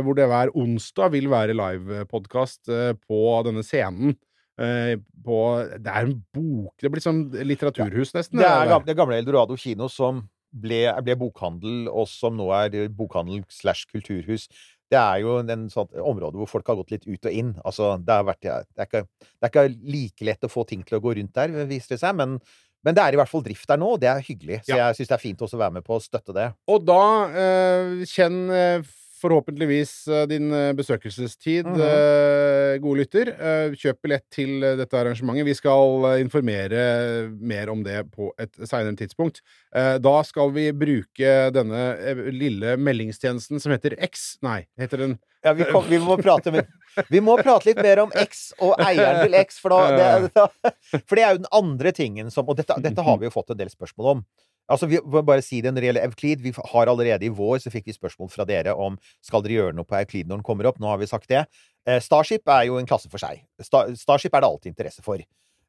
hvor 0.00 0.14
det 0.16 0.24
hver 0.30 0.48
onsdag 0.56 1.12
vil 1.12 1.28
være 1.28 1.52
livepodkast 1.58 2.70
uh, 2.72 2.92
på 2.96 3.18
denne 3.44 3.62
scenen. 3.66 4.14
eh, 4.60 4.96
på 5.24 5.38
Det 5.80 5.88
er 5.92 6.06
en 6.06 6.16
bok 6.34 6.74
Det 6.80 6.90
blir 6.92 7.00
som 7.02 7.24
litteraturhus, 7.32 8.12
nesten. 8.14 8.38
Det 8.38 8.46
er 8.46 8.84
det 8.86 8.96
gamle 8.96 9.16
Eldorado 9.18 9.56
kino 9.56 9.88
som 9.88 10.22
ble, 10.52 10.84
ble 11.02 11.14
bokhandel, 11.16 11.86
og 11.88 12.06
som 12.08 12.36
nå 12.36 12.50
er 12.52 12.88
bokhandel 12.92 13.42
slash 13.48 13.86
kulturhus. 13.90 14.48
Det 14.92 14.98
er 15.00 15.22
jo 15.22 15.38
en 15.40 15.68
sånn 15.72 15.88
område 15.96 16.36
hvor 16.36 16.50
folk 16.50 16.66
har 16.68 16.76
gått 16.76 16.90
litt 16.92 17.06
ut 17.08 17.24
og 17.24 17.32
inn. 17.32 17.54
Altså, 17.64 17.94
det, 18.04 18.18
vært, 18.28 18.42
det, 18.44 18.50
er 18.76 18.84
ikke, 18.90 19.06
det 19.40 19.48
er 19.48 19.52
ikke 19.54 19.68
like 19.94 20.26
lett 20.28 20.44
å 20.44 20.52
få 20.52 20.66
ting 20.68 20.82
til 20.84 20.98
å 20.98 21.00
gå 21.00 21.14
rundt 21.16 21.32
der, 21.38 21.54
viser 21.70 21.94
det 21.94 22.02
seg. 22.02 22.12
Men, 22.18 22.36
men 22.84 22.94
det 22.98 23.00
er 23.06 23.16
i 23.16 23.20
hvert 23.22 23.30
fall 23.32 23.44
drift 23.46 23.64
der 23.72 23.80
nå, 23.80 23.94
og 23.96 24.02
det 24.02 24.10
er 24.12 24.20
hyggelig. 24.26 24.60
Så 24.66 24.74
Ja. 24.76 24.90
jeg 24.90 25.00
syns 25.00 25.08
det 25.14 25.16
er 25.16 25.22
fint 25.24 25.40
også 25.48 25.56
å 25.56 25.62
være 25.64 25.78
med 25.78 25.86
på 25.88 25.96
å 25.96 26.02
støtte 26.04 26.36
det. 26.36 26.50
Og 26.68 26.84
da 26.84 27.00
eh, 27.32 28.04
kjenn 28.12 28.42
eh, 28.52 28.84
forhåpentligvis 29.22 29.92
eh, 30.08 30.24
din 30.30 30.52
eh, 30.52 30.72
besøkelsestid, 30.76 31.66
mm 31.66 31.80
-hmm. 31.80 32.78
gode 32.78 32.98
lytter. 32.98 33.32
Kjøp 33.76 34.02
billett 34.02 34.24
til 34.30 34.60
dette 34.60 34.98
arrangementet. 34.98 35.46
Vi 35.46 35.54
skal 35.54 36.20
informere 36.20 37.28
mer 37.28 37.70
om 37.70 37.82
det 37.82 38.10
på 38.12 38.32
et 38.38 38.54
seinere 38.68 38.96
tidspunkt. 38.96 39.40
Da 39.72 40.22
skal 40.24 40.50
vi 40.52 40.72
bruke 40.72 41.50
denne 41.50 41.82
lille 42.30 42.76
meldingstjenesten 42.76 43.60
som 43.60 43.72
heter 43.72 43.96
X. 43.98 44.38
Nei, 44.42 44.66
heter 44.78 44.98
den 44.98 45.18
Ja, 45.42 45.52
vi, 45.52 45.64
kom, 45.64 45.84
vi, 45.88 45.98
må 45.98 46.16
med, 46.16 46.66
vi 47.08 47.20
må 47.20 47.36
prate 47.36 47.68
litt 47.68 47.82
mer 47.82 47.98
om 47.98 48.12
X 48.14 48.52
og 48.60 48.76
eieren 48.78 49.24
til 49.24 49.34
X, 49.34 49.58
for, 49.58 49.74
da, 49.74 50.20
det, 50.22 50.30
for 51.08 51.16
det 51.16 51.24
er 51.24 51.32
jo 51.32 51.42
den 51.42 51.52
andre 51.52 51.92
tingen 51.92 52.30
som 52.30 52.48
Og 52.48 52.56
dette, 52.56 52.76
dette 52.78 53.02
har 53.02 53.18
vi 53.18 53.26
jo 53.26 53.34
fått 53.34 53.50
en 53.50 53.58
del 53.58 53.70
spørsmål 53.70 54.16
om. 54.16 54.24
Altså, 54.70 54.86
vi 54.88 54.98
må 55.04 55.22
bare 55.26 55.42
si 55.42 55.60
det 55.60 55.72
når 55.74 55.80
det 55.82 55.88
gjelder 55.90 56.06
Euklid. 56.06 56.40
Vi 56.44 56.52
har 56.54 56.86
allerede 56.88 57.26
i 57.26 57.32
vår 57.34 57.58
så 57.64 57.70
fikk 57.74 57.86
vi 57.90 57.92
spørsmål 57.96 58.30
fra 58.30 58.44
dere 58.48 58.74
om 58.78 58.96
skal 59.20 59.42
dere 59.42 59.58
gjøre 59.58 59.74
noe 59.76 59.84
på 59.84 59.98
Euklid 59.98 60.28
når 60.30 60.40
den 60.40 60.46
kommer 60.46 60.66
opp. 60.70 60.78
Nå 60.80 60.86
har 60.88 60.98
vi 61.02 61.06
sagt 61.10 61.28
det. 61.28 61.46
Eh, 61.86 61.98
Starship 62.00 62.46
er 62.48 62.68
jo 62.70 62.78
en 62.78 62.86
klasse 62.86 63.10
for 63.10 63.18
seg. 63.18 63.42
Sta 63.60 63.86
Starship 63.98 64.34
er 64.34 64.40
det 64.44 64.48
alltid 64.52 64.72
interesse 64.72 65.02
for. 65.02 65.18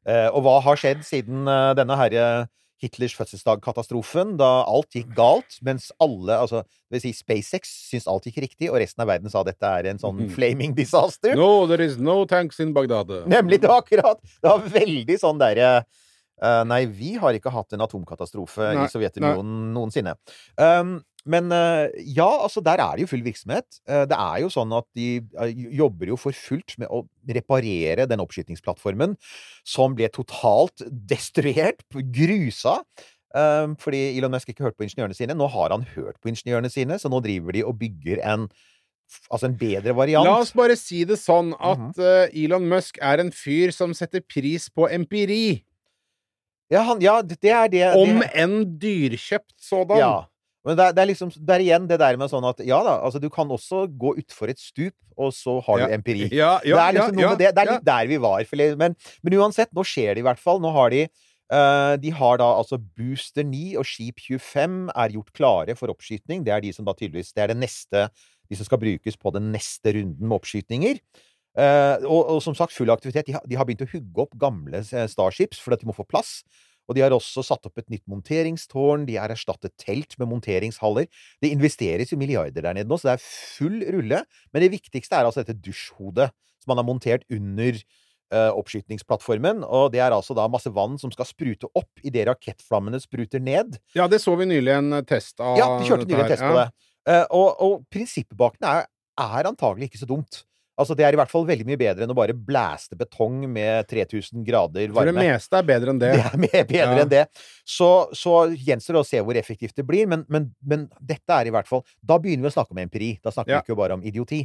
Eh, 0.06 0.28
og 0.30 0.42
hva 0.46 0.60
har 0.62 0.76
skjedd 0.76 1.02
siden 1.04 1.48
eh, 1.48 1.72
denne 1.74 1.96
herre 1.98 2.26
Hitlers 2.82 3.14
fødselsdag-katastrofen, 3.16 4.34
da 4.36 4.64
alt 4.68 4.92
gikk 4.92 5.12
galt, 5.16 5.56
mens 5.64 5.86
alle, 6.02 6.34
altså 6.36 6.60
det 6.66 6.98
vil 6.98 7.02
si 7.06 7.12
SpaceX, 7.16 7.70
syntes 7.88 8.08
alt 8.10 8.26
gikk 8.28 8.42
riktig, 8.44 8.68
og 8.68 8.76
resten 8.82 9.00
av 9.04 9.08
verden 9.08 9.30
sa 9.32 9.42
dette 9.46 9.64
er 9.64 9.86
en 9.88 9.98
sånn 10.02 10.18
Mhm. 10.26 10.32
flaming 10.34 10.74
disaster. 10.76 11.34
No, 11.38 11.66
there 11.66 11.80
is 11.82 11.96
no 11.98 12.24
tanks 12.26 12.60
in 12.60 12.74
Bagdad. 12.74 13.08
Nemlig 13.30 13.60
det, 13.62 13.68
var 13.70 13.82
akkurat! 13.82 14.20
Det 14.42 14.50
var 14.50 14.60
veldig 14.68 15.16
sånn 15.18 15.38
derre 15.40 15.84
Nei, 16.42 16.84
vi 16.90 17.14
har 17.20 17.32
ikke 17.36 17.52
hatt 17.54 17.72
en 17.72 17.80
atomkatastrofe 17.84 18.72
Nei, 18.74 18.84
i 18.84 18.90
Sovjetunionen 18.92 19.72
noensinne. 19.72 20.16
Um, 20.58 20.96
men 21.24 21.48
eh, 21.56 21.88
ja, 22.04 22.26
altså, 22.44 22.60
der 22.60 22.82
er 22.84 22.96
det 22.98 23.06
jo 23.06 23.10
full 23.14 23.22
virksomhet. 23.24 23.78
Eh, 23.88 24.02
det 24.10 24.16
er 24.18 24.42
jo 24.42 24.50
sånn 24.52 24.74
at 24.76 24.84
de 24.98 25.22
eh, 25.40 25.54
jobber 25.72 26.10
jo 26.12 26.18
for 26.20 26.36
fullt 26.36 26.74
med 26.82 26.90
å 26.92 27.04
reparere 27.32 28.04
den 28.10 28.20
oppskytingsplattformen 28.20 29.16
som 29.64 29.94
ble 29.96 30.10
totalt 30.12 30.84
destruert, 31.14 31.80
grusa. 31.94 32.80
Um, 33.34 33.72
fordi 33.80 34.12
Elon 34.18 34.30
Musk 34.30 34.52
ikke 34.52 34.62
hørte 34.68 34.78
på 34.78 34.84
ingeniørene 34.86 35.16
sine. 35.16 35.34
Nå 35.34 35.48
har 35.50 35.72
han 35.74 35.82
hørt 35.96 36.20
på 36.22 36.30
ingeniørene 36.30 36.68
sine, 36.70 37.00
så 37.02 37.10
nå 37.10 37.18
driver 37.24 37.56
de 37.56 37.64
og 37.66 37.78
bygger 37.80 38.20
en 38.22 38.48
Altså 39.28 39.46
en 39.50 39.54
bedre 39.60 39.92
variant. 39.94 40.24
La 40.24 40.38
oss 40.40 40.54
bare 40.56 40.74
si 40.80 41.02
det 41.04 41.18
sånn 41.20 41.50
at 41.60 41.78
Mhm. 41.78 41.90
eh, 42.00 42.44
Elon 42.44 42.64
Musk 42.66 42.96
er 43.04 43.20
en 43.20 43.30
fyr 43.30 43.70
som 43.70 43.92
setter 43.94 44.22
pris 44.24 44.70
på 44.72 44.88
empiri. 44.90 45.60
Ja, 46.72 46.80
han, 46.88 47.00
ja, 47.04 47.18
det 47.22 47.50
er 47.52 47.68
det 47.68 47.82
Om 47.98 48.20
det, 48.22 48.30
enn 48.40 48.54
dyrkjøpt 48.80 49.52
sådan. 49.60 49.98
Ja. 50.00 50.14
Men 50.64 50.78
det 50.78 50.84
er, 50.86 50.94
det 50.96 51.02
er 51.02 51.08
liksom 51.10 51.32
Det 51.36 51.56
er 51.58 51.64
igjen 51.66 51.88
det 51.90 51.98
der 52.00 52.16
med 52.16 52.30
sånn 52.32 52.46
at 52.48 52.62
Ja 52.64 52.78
da, 52.86 52.94
altså 53.04 53.20
du 53.20 53.28
kan 53.32 53.50
også 53.52 53.84
gå 54.00 54.14
utfor 54.22 54.48
et 54.48 54.60
stup, 54.62 54.96
og 55.16 55.34
så 55.36 55.58
har 55.66 55.82
Ja. 55.82 55.86
du 55.86 55.94
empiri. 55.98 56.30
Ja, 56.32 56.54
ja, 56.64 56.78
det 56.78 56.84
er 56.86 56.96
liksom 56.96 57.18
noe 57.20 57.34
med 57.34 57.42
det. 57.44 57.52
Det 57.54 57.62
er 57.62 57.72
litt 57.74 57.84
der 57.84 58.08
vi 58.10 58.16
var. 58.24 58.44
for 58.48 58.56
Men, 58.80 58.96
men 59.22 59.38
uansett, 59.38 59.70
nå 59.76 59.84
skjer 59.84 60.14
det 60.16 60.24
i 60.24 60.26
hvert 60.26 60.40
fall. 60.40 60.60
Nå 60.64 60.72
har 60.72 60.90
de 60.90 61.04
uh, 61.52 61.96
de 62.00 62.10
har 62.10 62.38
da 62.40 62.48
altså 62.56 62.78
Booster 62.80 63.44
9 63.44 63.76
og 63.76 63.84
Skip 63.84 64.18
25 64.24 64.88
er 64.96 65.14
gjort 65.18 65.32
klare 65.36 65.76
for 65.76 65.92
oppskyting. 65.92 66.42
Det 66.44 66.52
er 66.56 66.64
de 66.64 66.72
som 66.72 66.84
da 66.88 66.96
tydeligvis 66.96 67.34
Det 67.36 67.44
er 67.44 67.52
det 67.52 67.60
neste 67.60 68.08
De 68.48 68.56
som 68.56 68.64
skal 68.64 68.78
brukes 68.80 69.16
på 69.16 69.30
den 69.32 69.52
neste 69.52 69.92
runden 69.92 70.26
med 70.28 70.36
oppskytinger. 70.40 70.98
Eh, 71.54 72.04
og, 72.04 72.20
og 72.34 72.42
som 72.42 72.56
sagt, 72.58 72.74
full 72.74 72.90
aktivitet. 72.90 73.28
De 73.28 73.36
har, 73.36 73.42
de 73.46 73.58
har 73.58 73.66
begynt 73.66 73.84
å 73.86 73.90
hugge 73.92 74.24
opp 74.26 74.36
gamle 74.40 74.82
eh, 74.82 75.08
Starships 75.10 75.60
fordi 75.62 75.82
de 75.82 75.90
må 75.90 75.96
få 75.96 76.06
plass. 76.08 76.40
Og 76.84 76.96
de 76.96 77.04
har 77.04 77.14
også 77.16 77.44
satt 77.46 77.64
opp 77.64 77.80
et 77.80 77.88
nytt 77.92 78.04
monteringstårn. 78.10 79.06
De 79.08 79.16
har 79.16 79.32
erstattet 79.32 79.72
telt 79.80 80.18
med 80.20 80.28
monteringshaller. 80.28 81.08
Det 81.40 81.52
investeres 81.54 82.12
jo 82.12 82.20
milliarder 82.20 82.66
der 82.66 82.76
nede 82.76 82.90
nå, 82.90 82.98
så 83.00 83.08
det 83.08 83.16
er 83.16 83.24
full 83.24 83.78
rulle. 83.94 84.20
Men 84.52 84.64
det 84.66 84.72
viktigste 84.74 85.16
er 85.16 85.28
altså 85.28 85.44
dette 85.44 85.62
dusjhodet 85.64 86.28
som 86.60 86.72
man 86.72 86.82
har 86.82 86.88
montert 86.88 87.24
under 87.32 87.78
eh, 87.78 88.50
oppskytningsplattformen. 88.52 89.64
Og 89.64 89.90
det 89.94 90.02
er 90.04 90.16
altså 90.16 90.36
da 90.36 90.44
masse 90.52 90.72
vann 90.76 90.98
som 91.00 91.12
skal 91.14 91.28
sprute 91.28 91.70
opp 91.72 92.04
idet 92.04 92.26
rakettflammene 92.28 93.00
spruter 93.00 93.40
ned. 93.40 93.78
Ja, 93.96 94.08
det 94.10 94.20
så 94.24 94.36
vi 94.40 94.48
nylig 94.50 94.76
en 94.76 94.98
test 95.08 95.40
av. 95.40 95.56
Ja, 95.60 95.70
de 95.78 95.88
kjørte 95.88 96.08
nylig 96.10 96.26
en 96.26 96.34
test 96.34 96.44
på 96.44 96.56
det. 96.58 96.68
Eh, 97.08 97.24
og, 97.36 97.48
og 97.64 97.80
prinsippet 97.92 98.36
bak 98.36 98.60
den 98.60 98.68
er, 98.68 98.90
er 99.24 99.48
antagelig 99.48 99.88
ikke 99.88 100.04
så 100.04 100.10
dumt. 100.10 100.44
Altså, 100.76 100.96
Det 100.98 101.04
er 101.06 101.14
i 101.14 101.18
hvert 101.20 101.30
fall 101.30 101.44
veldig 101.46 101.66
mye 101.68 101.78
bedre 101.78 102.02
enn 102.02 102.10
å 102.10 102.16
bare 102.18 102.34
blæste 102.34 102.96
betong 102.98 103.44
med 103.46 103.86
3000 103.86 104.42
grader 104.46 104.88
varme. 104.90 105.12
For 105.12 105.12
det 105.12 105.14
meste 105.30 105.58
er 105.60 105.66
bedre 105.68 105.92
enn 105.94 106.00
det. 106.02 106.12
Det 106.18 106.24
er 106.32 106.40
mer 106.42 106.64
bedre 106.66 106.80
Ja. 106.98 107.02
enn 107.04 107.12
det. 107.12 107.22
Så, 107.62 107.90
så 108.16 108.32
gjenstår 108.58 108.98
det 108.98 109.02
å 109.04 109.06
se 109.06 109.20
hvor 109.22 109.38
effektivt 109.38 109.76
det 109.78 109.86
blir, 109.86 110.08
men, 110.10 110.24
men, 110.28 110.48
men 110.66 110.88
dette 110.98 111.30
er 111.36 111.46
i 111.46 111.54
hvert 111.54 111.70
fall 111.70 111.84
Da 112.02 112.18
begynner 112.18 112.48
vi 112.48 112.50
å 112.50 112.56
snakke 112.56 112.74
om 112.74 112.82
empiri. 112.82 113.12
Da 113.22 113.30
snakker 113.30 113.54
Ja. 113.54 113.60
vi 113.62 113.70
ikke 113.70 113.78
bare 113.78 113.94
om 113.94 114.02
idioti. 114.02 114.42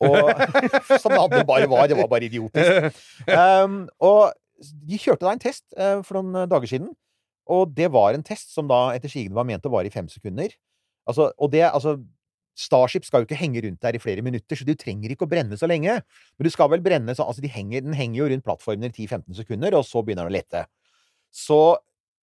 Og, 0.00 0.32
som 1.02 1.12
det 1.32 1.44
bare 1.48 1.68
var. 1.68 1.86
Det 1.92 1.96
var 2.00 2.08
bare 2.08 2.28
idiotisk. 2.28 3.04
Um, 3.36 3.82
og 4.00 4.32
de 4.88 4.96
kjørte 4.96 5.26
da 5.26 5.32
en 5.36 5.40
test 5.42 5.64
uh, 5.76 6.00
for 6.06 6.16
noen 6.22 6.48
dager 6.48 6.70
siden, 6.70 6.88
og 7.52 7.74
det 7.76 7.90
var 7.92 8.16
en 8.16 8.24
test 8.24 8.54
som 8.54 8.64
da 8.70 8.94
etter 8.96 9.12
sigende 9.12 9.36
var 9.36 9.44
ment 9.46 9.66
å 9.68 9.72
vare 9.74 9.90
i 9.90 9.92
fem 9.92 10.08
sekunder. 10.08 10.54
Altså, 11.06 11.28
og 11.36 11.52
det, 11.52 11.66
altså 11.68 11.98
Starship 12.56 13.04
skal 13.04 13.22
jo 13.22 13.28
ikke 13.28 13.38
henge 13.38 13.60
rundt 13.66 13.82
der 13.84 13.98
i 13.98 14.00
flere 14.00 14.24
minutter, 14.24 14.56
så 14.56 14.64
du 14.64 14.72
trenger 14.78 15.12
ikke 15.12 15.26
å 15.26 15.30
brenne 15.30 15.58
så 15.60 15.68
lenge. 15.68 15.98
Men 16.00 16.48
du 16.48 16.52
skal 16.52 16.70
vel 16.72 16.84
brenne 16.84 17.12
så, 17.16 17.26
altså 17.28 17.44
de 17.44 17.52
henger, 17.52 17.84
Den 17.84 17.96
henger 17.96 18.22
jo 18.22 18.30
rundt 18.32 18.46
plattformen 18.46 18.88
i 18.88 18.94
10-15 18.94 19.36
sekunder, 19.42 19.76
og 19.76 19.84
så 19.84 20.02
begynner 20.02 20.24
den 20.24 20.32
å 20.32 20.38
lette. 20.38 20.64
Så 21.34 21.60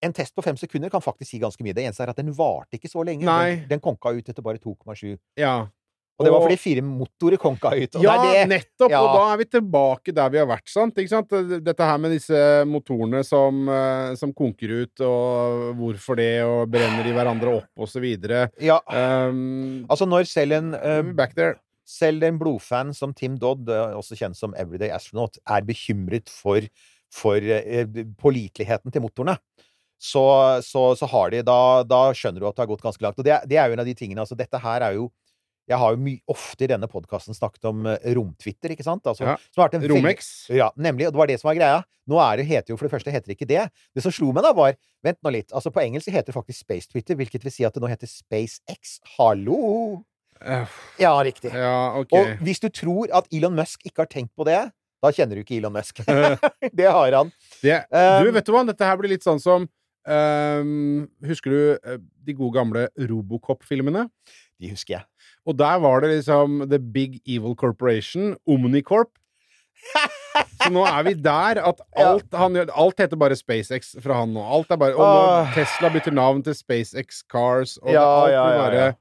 en 0.03 0.15
test 0.15 0.35
på 0.35 0.43
fem 0.43 0.57
sekunder 0.59 0.91
kan 0.91 1.03
faktisk 1.03 1.31
si 1.31 1.39
ganske 1.39 1.63
mye. 1.63 1.75
Det 1.77 1.85
eneste 1.85 2.03
er 2.03 2.11
at 2.11 2.19
den 2.19 2.33
varte 2.35 2.79
ikke 2.79 2.91
så 2.91 3.05
lenge. 3.07 3.23
Den, 3.23 3.67
den 3.69 3.83
konka 3.83 4.11
ut 4.11 4.29
etter 4.29 4.43
bare 4.45 4.59
2,7. 4.63 5.15
Ja. 5.39 5.55
Og 6.19 6.27
det 6.27 6.31
var 6.33 6.43
fordi 6.45 6.57
fire 6.61 6.81
motorer 6.85 7.39
konka 7.41 7.71
ut. 7.73 7.97
Ja, 8.03 8.13
det 8.21 8.33
det. 8.35 8.43
nettopp! 8.51 8.91
Ja. 8.93 9.01
Og 9.01 9.15
da 9.15 9.23
er 9.31 9.39
vi 9.41 9.47
tilbake 9.49 10.13
der 10.13 10.29
vi 10.33 10.39
har 10.43 10.47
vært, 10.49 10.67
sant? 10.69 10.99
Ikke 11.01 11.09
sant? 11.09 11.33
Dette 11.65 11.87
her 11.89 11.99
med 12.01 12.13
disse 12.13 12.37
motorene 12.69 13.23
som, 13.25 13.63
eh, 13.65 14.13
som 14.19 14.33
konker 14.37 14.75
ut, 14.83 15.03
og 15.07 15.73
hvorfor 15.79 16.19
det, 16.21 16.29
og 16.45 16.69
brenner 16.73 17.09
i 17.09 17.15
hverandre 17.17 17.57
opp, 17.57 17.69
og 17.77 17.89
så 17.89 18.03
videre. 18.03 18.47
Ja, 18.61 18.79
Um, 18.93 19.85
altså 19.89 20.05
når 20.05 20.27
selv 20.29 20.53
en 20.57 20.73
eh, 20.75 21.13
back 21.15 21.33
there. 21.37 21.57
Selv 21.87 22.23
en 22.23 22.37
blodfan 22.39 22.93
som 22.95 23.11
Tim 23.15 23.35
Dodd, 23.39 23.67
eh, 23.71 23.95
også 23.97 24.15
kjent 24.15 24.37
som 24.37 24.53
Everyday 24.59 24.93
Astronaut, 24.93 25.39
er 25.49 25.65
bekymret 25.67 26.29
for, 26.31 26.63
for 27.11 27.41
påliteligheten 28.21 28.93
til 28.93 29.03
motorene. 29.03 29.35
Så, 30.03 30.23
så, 30.63 30.85
så 30.99 31.07
har 31.09 31.31
de 31.31 31.41
da, 31.47 31.83
da 31.87 32.05
skjønner 32.15 32.43
du 32.43 32.47
at 32.47 32.55
det 32.55 32.63
har 32.65 32.71
gått 32.71 32.85
ganske 32.85 33.03
langt. 33.03 33.19
Og 33.19 33.27
det, 33.27 33.35
det 33.49 33.59
er 33.59 33.67
jo 33.67 33.75
en 33.75 33.83
av 33.83 33.87
de 33.87 33.95
tingene 33.97 34.23
altså 34.23 34.35
Dette 34.39 34.59
her 34.59 34.83
er 34.83 34.97
jo 34.99 35.09
Jeg 35.69 35.79
har 35.79 35.95
jo 35.95 36.13
ofte 36.33 36.65
i 36.65 36.67
denne 36.67 36.87
podkasten 36.91 37.35
snakket 37.37 37.65
om 37.69 37.85
eh, 37.87 38.09
romtwitter, 38.17 38.73
ikke 38.75 38.83
sant? 38.83 39.05
Altså, 39.07 39.23
Ja. 39.29 39.35
Romex. 39.93 40.31
Ja, 40.51 40.71
nemlig. 40.75 41.07
Og 41.07 41.13
det 41.15 41.21
var 41.21 41.27
det 41.31 41.39
som 41.39 41.47
var 41.49 41.55
greia. 41.59 41.81
Nå 42.11 42.19
er 42.19 42.37
det, 42.41 42.45
heter 42.49 42.73
jo 42.73 42.77
for 42.77 42.89
det 42.89 42.91
første 42.97 43.13
heter 43.15 43.31
det 43.31 43.37
ikke 43.37 43.47
det. 43.47 43.69
Det 43.95 44.03
som 44.03 44.11
slo 44.11 44.33
meg 44.35 44.43
da, 44.43 44.51
var 44.57 44.75
Vent 45.03 45.19
nå 45.23 45.31
litt. 45.35 45.51
Altså 45.55 45.71
På 45.71 45.81
engelsk 45.83 46.07
heter 46.11 46.31
det 46.31 46.35
faktisk 46.35 46.59
Space 46.63 46.87
Twitter, 46.91 47.15
hvilket 47.19 47.43
vil 47.43 47.51
si 47.51 47.63
at 47.67 47.75
det 47.75 47.83
nå 47.83 47.87
heter 47.91 48.07
SpaceX. 48.11 48.97
Hallo! 49.17 50.03
Eh, 50.43 50.65
Ja, 50.99 51.15
riktig. 51.23 51.53
Ja, 51.55 51.95
okay. 51.99 52.19
Og 52.35 52.43
hvis 52.43 52.59
du 52.63 52.67
tror 52.69 53.11
at 53.15 53.27
Elon 53.31 53.55
Musk 53.55 53.83
ikke 53.87 54.03
har 54.03 54.11
tenkt 54.11 54.33
på 54.35 54.43
det, 54.47 54.59
da 55.03 55.11
kjenner 55.11 55.35
du 55.39 55.43
ikke 55.43 55.57
Elon 55.59 55.73
Musk. 55.75 55.99
det 56.79 56.87
har 56.91 57.11
han. 57.15 57.31
Det, 57.63 57.79
du, 58.23 58.31
vet 58.35 58.47
du 58.47 58.51
hva? 58.55 58.63
Dette 58.67 58.87
her 58.87 58.99
blir 58.99 59.11
litt 59.15 59.23
sånn 59.23 59.39
som 59.43 59.67
um, 60.07 61.07
Husker 61.27 61.51
du 61.53 61.59
eh, 61.75 61.97
de 62.27 62.35
gode 62.37 62.53
gamle 62.57 62.87
Robocop-filmene? 62.99 64.07
De 64.61 64.69
husker 64.71 64.97
jeg. 64.99 65.05
Og 65.47 65.57
der 65.59 65.79
var 65.83 66.01
det 66.03 66.13
liksom 66.17 66.63
The 66.71 66.79
Big 66.79 67.19
Evil 67.27 67.55
Corporation, 67.59 68.35
Omnicorp. 68.47 69.11
Så 70.63 70.69
nå 70.71 70.83
er 70.87 71.03
vi 71.09 71.13
der 71.19 71.59
at 71.59 71.81
Ja. 71.97 72.05
alt, 72.13 72.29
han, 72.39 72.55
alt 72.71 73.01
heter 73.03 73.19
bare 73.19 73.35
SpaceX 73.35 73.93
fra 74.03 74.21
han 74.21 74.31
nå. 74.35 74.43
Alt 74.43 74.71
er 74.71 74.79
bare, 74.79 74.95
og 74.95 75.03
Åh. 75.03 75.15
nå 75.49 75.55
Tesla 75.57 75.89
bytter 75.93 76.15
navn 76.15 76.43
til 76.45 76.55
SpaceX 76.55 77.23
Cars, 77.31 77.75
og 77.83 77.91
Ja, 77.91 78.05
alt 78.05 78.31
ja, 78.31 78.43
ja, 78.47 78.61
bare 78.61 78.79
ja. 78.79 78.93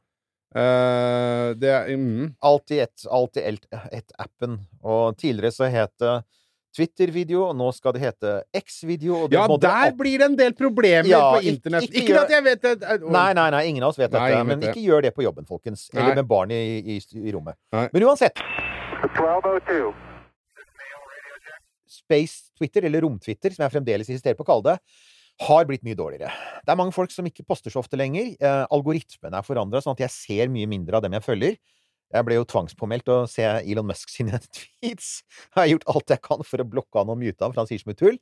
eh, 0.58 1.54
Det 1.62 1.70
er 1.76 1.92
mm, 1.96 2.32
Alt 2.50 2.74
i 2.74 2.80
ett, 2.82 3.06
alt 3.10 3.38
i 3.38 3.44
ett. 3.46 4.12
Og 4.82 5.16
tidligere 5.20 5.54
så 5.54 5.70
het 5.70 5.94
det 6.02 6.16
Twitter-video, 6.72 7.42
og 7.50 7.56
nå 7.56 7.66
skal 7.76 7.92
det 7.92 8.00
hete 8.02 8.30
X-video. 8.56 9.26
Ja, 9.32 9.46
må 9.48 9.58
der 9.60 9.90
opp- 9.92 9.98
blir 10.00 10.18
det 10.22 10.26
en 10.30 10.36
del 10.36 10.52
problemer 10.56 11.06
Ja, 11.10 11.34
på 11.36 11.42
internett. 11.44 11.84
ikke 11.84 12.00
Ikke, 12.02 12.12
gjør- 12.14 12.22
at 12.24 12.30
jeg 12.30 12.44
vet 12.44 12.62
det 12.62 13.02
Nei, 13.10 13.32
nei, 13.36 13.50
nei, 13.50 13.62
ingen 13.68 13.82
av 13.84 13.90
oss 13.90 13.98
vet 14.00 14.10
Nei, 14.12 14.30
dette. 14.30 14.44
Men 14.46 14.60
vet 14.60 14.66
det. 14.70 14.76
ikke 14.76 14.86
gjør 14.88 15.02
det 15.02 15.14
på 15.14 15.22
jobben, 15.26 15.44
folkens. 15.46 15.88
Nei. 15.92 16.02
Eller 16.02 16.14
med 16.22 16.28
barn 16.28 16.50
i, 16.50 16.62
i, 16.80 17.00
i 17.28 17.32
rommet. 17.32 17.56
Nei. 17.72 17.88
Men 17.92 18.02
uansett. 18.08 18.40
1202. 19.02 19.92
Space 21.92 22.50
Twitter, 22.56 22.84
eller 22.88 23.02
Rom-Twitter, 23.04 23.52
som 23.52 23.66
jeg 23.66 23.74
fremdeles 23.74 24.08
insisterer 24.08 24.38
på 24.38 24.44
å 24.46 24.48
kalle 24.48 24.62
det, 24.72 24.78
har 25.46 25.64
blitt 25.68 25.82
mye 25.84 25.96
dårligere. 25.98 26.30
Det 26.64 26.72
er 26.72 26.78
mange 26.78 26.94
folk 26.94 27.10
som 27.12 27.26
ikke 27.28 27.44
poster 27.48 27.72
så 27.72 27.80
ofte 27.82 27.98
lenger. 28.00 28.32
Eh, 28.40 28.64
algoritmen 28.72 29.34
er 29.36 29.44
forandra, 29.44 29.80
sånn 29.82 29.96
at 29.96 30.04
jeg 30.06 30.12
ser 30.14 30.52
mye 30.52 30.68
mindre 30.70 30.96
av 30.96 31.02
dem 31.04 31.12
jeg 31.18 31.24
følger. 31.26 31.56
Jeg 32.12 32.28
ble 32.28 32.38
jo 32.38 32.46
tvangspåmeldt 32.48 33.12
å 33.12 33.18
se 33.30 33.44
Elon 33.62 33.88
Musk 33.88 34.12
sine 34.12 34.40
tweets. 34.56 35.22
Jeg 35.50 35.58
har 35.58 35.70
gjort 35.74 35.90
alt 35.94 36.16
jeg 36.16 36.24
kan 36.28 36.46
for 36.46 36.62
å 36.64 36.68
blokke 36.68 37.02
han 37.02 37.12
og 37.12 37.20
mute 37.20 37.38
han, 37.40 37.54
for 37.54 37.64
han 37.64 37.70
sier 37.70 37.82
så 37.82 37.90
mye 37.90 38.00
tull. 38.00 38.18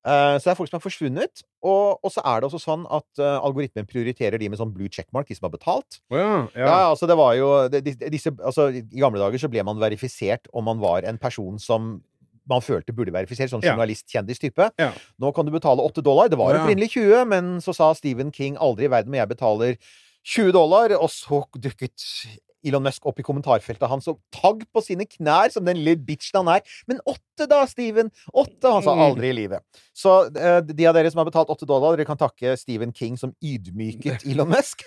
Eh, 0.00 0.34
så 0.40 0.46
det 0.46 0.52
er 0.54 0.56
folk 0.56 0.70
som 0.70 0.78
har 0.78 0.84
forsvunnet. 0.84 1.42
Og, 1.60 2.00
og 2.00 2.12
så 2.12 2.22
er 2.24 2.40
det 2.40 2.48
også 2.48 2.60
sånn 2.62 2.84
at 2.88 3.20
eh, 3.20 3.38
algoritmen 3.44 3.88
prioriterer 3.88 4.40
de 4.40 4.48
med 4.48 4.60
sånn 4.60 4.72
blue 4.72 4.88
checkmark, 4.92 5.28
de 5.28 5.36
som 5.36 5.48
har 5.48 5.54
betalt. 5.56 6.00
Oh 6.12 6.16
ja, 6.20 6.28
ja. 6.54 6.66
Ja, 6.66 6.76
altså 6.92 7.08
det 7.10 7.16
var 7.20 7.34
jo 7.36 7.50
disse, 7.72 8.32
altså, 8.38 8.70
I 8.72 8.84
gamle 9.00 9.20
dager 9.20 9.42
så 9.42 9.50
ble 9.52 9.64
man 9.66 9.80
verifisert 9.80 10.48
om 10.56 10.68
man 10.70 10.80
var 10.80 11.08
en 11.08 11.20
person 11.20 11.60
som 11.60 11.98
man 12.50 12.64
følte 12.64 12.94
burde 12.96 13.12
verifisert, 13.14 13.50
sånn 13.52 13.62
journalist-kjendis-type. 13.62 14.70
Nå 15.22 15.30
kan 15.36 15.46
du 15.46 15.52
betale 15.54 15.84
8 15.86 16.02
dollar. 16.02 16.30
Det 16.32 16.38
var 16.40 16.56
opprinnelig 16.64 16.88
20, 16.96 17.26
men 17.30 17.50
så 17.62 17.74
sa 17.76 17.92
Stephen 17.94 18.32
King 18.34 18.56
aldri 18.58 18.88
i 18.88 18.90
verden 18.90 19.12
men 19.12 19.20
jeg 19.20 19.30
betaler 19.30 19.76
20 20.26 20.50
dollar, 20.56 20.96
og 20.98 21.12
så 21.12 21.44
dukket 21.54 21.94
Elon 22.64 22.82
Musk 22.84 23.06
opp 23.08 23.18
i 23.20 23.24
kommentarfeltet 23.26 23.88
hans 23.88 24.08
og 24.12 24.18
tagg 24.34 24.64
på 24.72 24.82
sine 24.84 25.06
knær 25.08 25.50
som 25.54 25.64
den 25.64 25.78
lille 25.80 25.96
bitchen 26.04 26.40
han 26.42 26.50
er. 26.56 26.60
Men 26.90 27.00
åtte 27.08 27.46
da, 27.48 27.62
Steven! 27.70 28.10
Åtte! 28.34 28.68
Han 28.72 28.82
sa 28.84 28.94
Mm. 28.94 29.04
aldri 29.06 29.30
i 29.30 29.36
livet. 29.36 29.62
Så 29.96 30.26
eh, 30.36 30.60
de 30.66 30.86
av 30.86 30.94
dere 30.94 31.10
som 31.10 31.18
har 31.22 31.30
betalt 31.30 31.48
åtte 31.50 31.66
dollar, 31.68 31.96
dere 31.96 32.04
kan 32.08 32.18
takke 32.20 32.56
Stephen 32.60 32.92
King 32.92 33.16
som 33.16 33.32
ydmyket 33.42 34.26
Elon 34.30 34.48
Musk. 34.52 34.84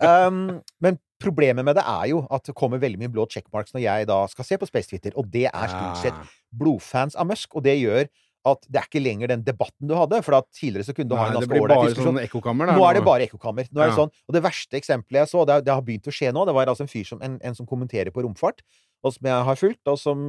Um, 0.00 0.60
men 0.84 0.98
problemet 1.22 1.64
med 1.64 1.74
det 1.78 1.84
er 1.88 2.10
jo 2.10 2.18
at 2.30 2.44
det 2.44 2.54
kommer 2.54 2.76
veldig 2.82 2.98
mye 3.00 3.08
blå 3.14 3.24
checkmarks 3.32 3.72
når 3.72 3.80
jeg 3.86 4.06
da 4.10 4.18
skal 4.28 4.44
se 4.44 4.58
på 4.60 4.66
Space 4.68 4.90
Twitter, 4.90 5.14
og 5.16 5.30
det 5.32 5.46
er 5.48 5.70
stort 5.72 6.02
sett 6.02 6.12
Ah. 6.20 6.26
blodfans 6.52 7.16
av 7.16 7.26
Musk, 7.30 7.54
og 7.56 7.64
det 7.64 7.78
gjør 7.80 8.04
at 8.46 8.62
det 8.70 8.78
er 8.78 8.86
ikke 8.86 9.02
lenger 9.02 9.30
den 9.32 9.42
debatten 9.42 9.88
du 9.90 9.94
hadde, 9.98 10.20
for 10.22 10.36
at 10.38 10.46
tidligere 10.54 10.86
så 10.86 10.94
kunne 10.94 11.10
du 11.10 11.16
ha 11.18 11.26
en 11.28 11.38
ganske 11.40 11.58
ålreit 11.58 11.88
diskusjon. 11.88 12.14
sånn 12.14 12.22
ekkokammer. 12.22 12.70
der 12.70 12.78
Nå 12.78 12.84
er 12.86 12.94
det 12.94 13.04
bare 13.04 13.26
ekkokammer. 13.26 13.66
Nå 13.72 13.82
er 13.82 13.90
det 13.90 13.94
Ja. 13.96 14.00
sånn, 14.04 14.12
og 14.28 14.32
det 14.36 14.42
verste 14.44 14.78
eksempelet 14.78 15.20
jeg 15.24 15.28
så, 15.32 15.44
det, 15.46 15.64
det 15.66 15.74
har 15.74 15.82
begynt 15.82 16.06
å 16.06 16.14
skje 16.14 16.32
nå, 16.32 16.46
det 16.46 16.54
var 16.54 16.66
altså 16.70 16.86
en 16.86 16.92
fyr 16.92 17.04
som, 17.08 17.22
en, 17.22 17.38
en 17.42 17.54
som 17.58 17.66
kommenterer 17.66 18.12
på 18.14 18.22
romfart, 18.22 18.62
og 19.04 19.12
som 19.12 19.26
jeg 19.26 19.44
har 19.50 19.56
fulgt, 19.56 19.82
og 19.86 19.98
som 19.98 20.22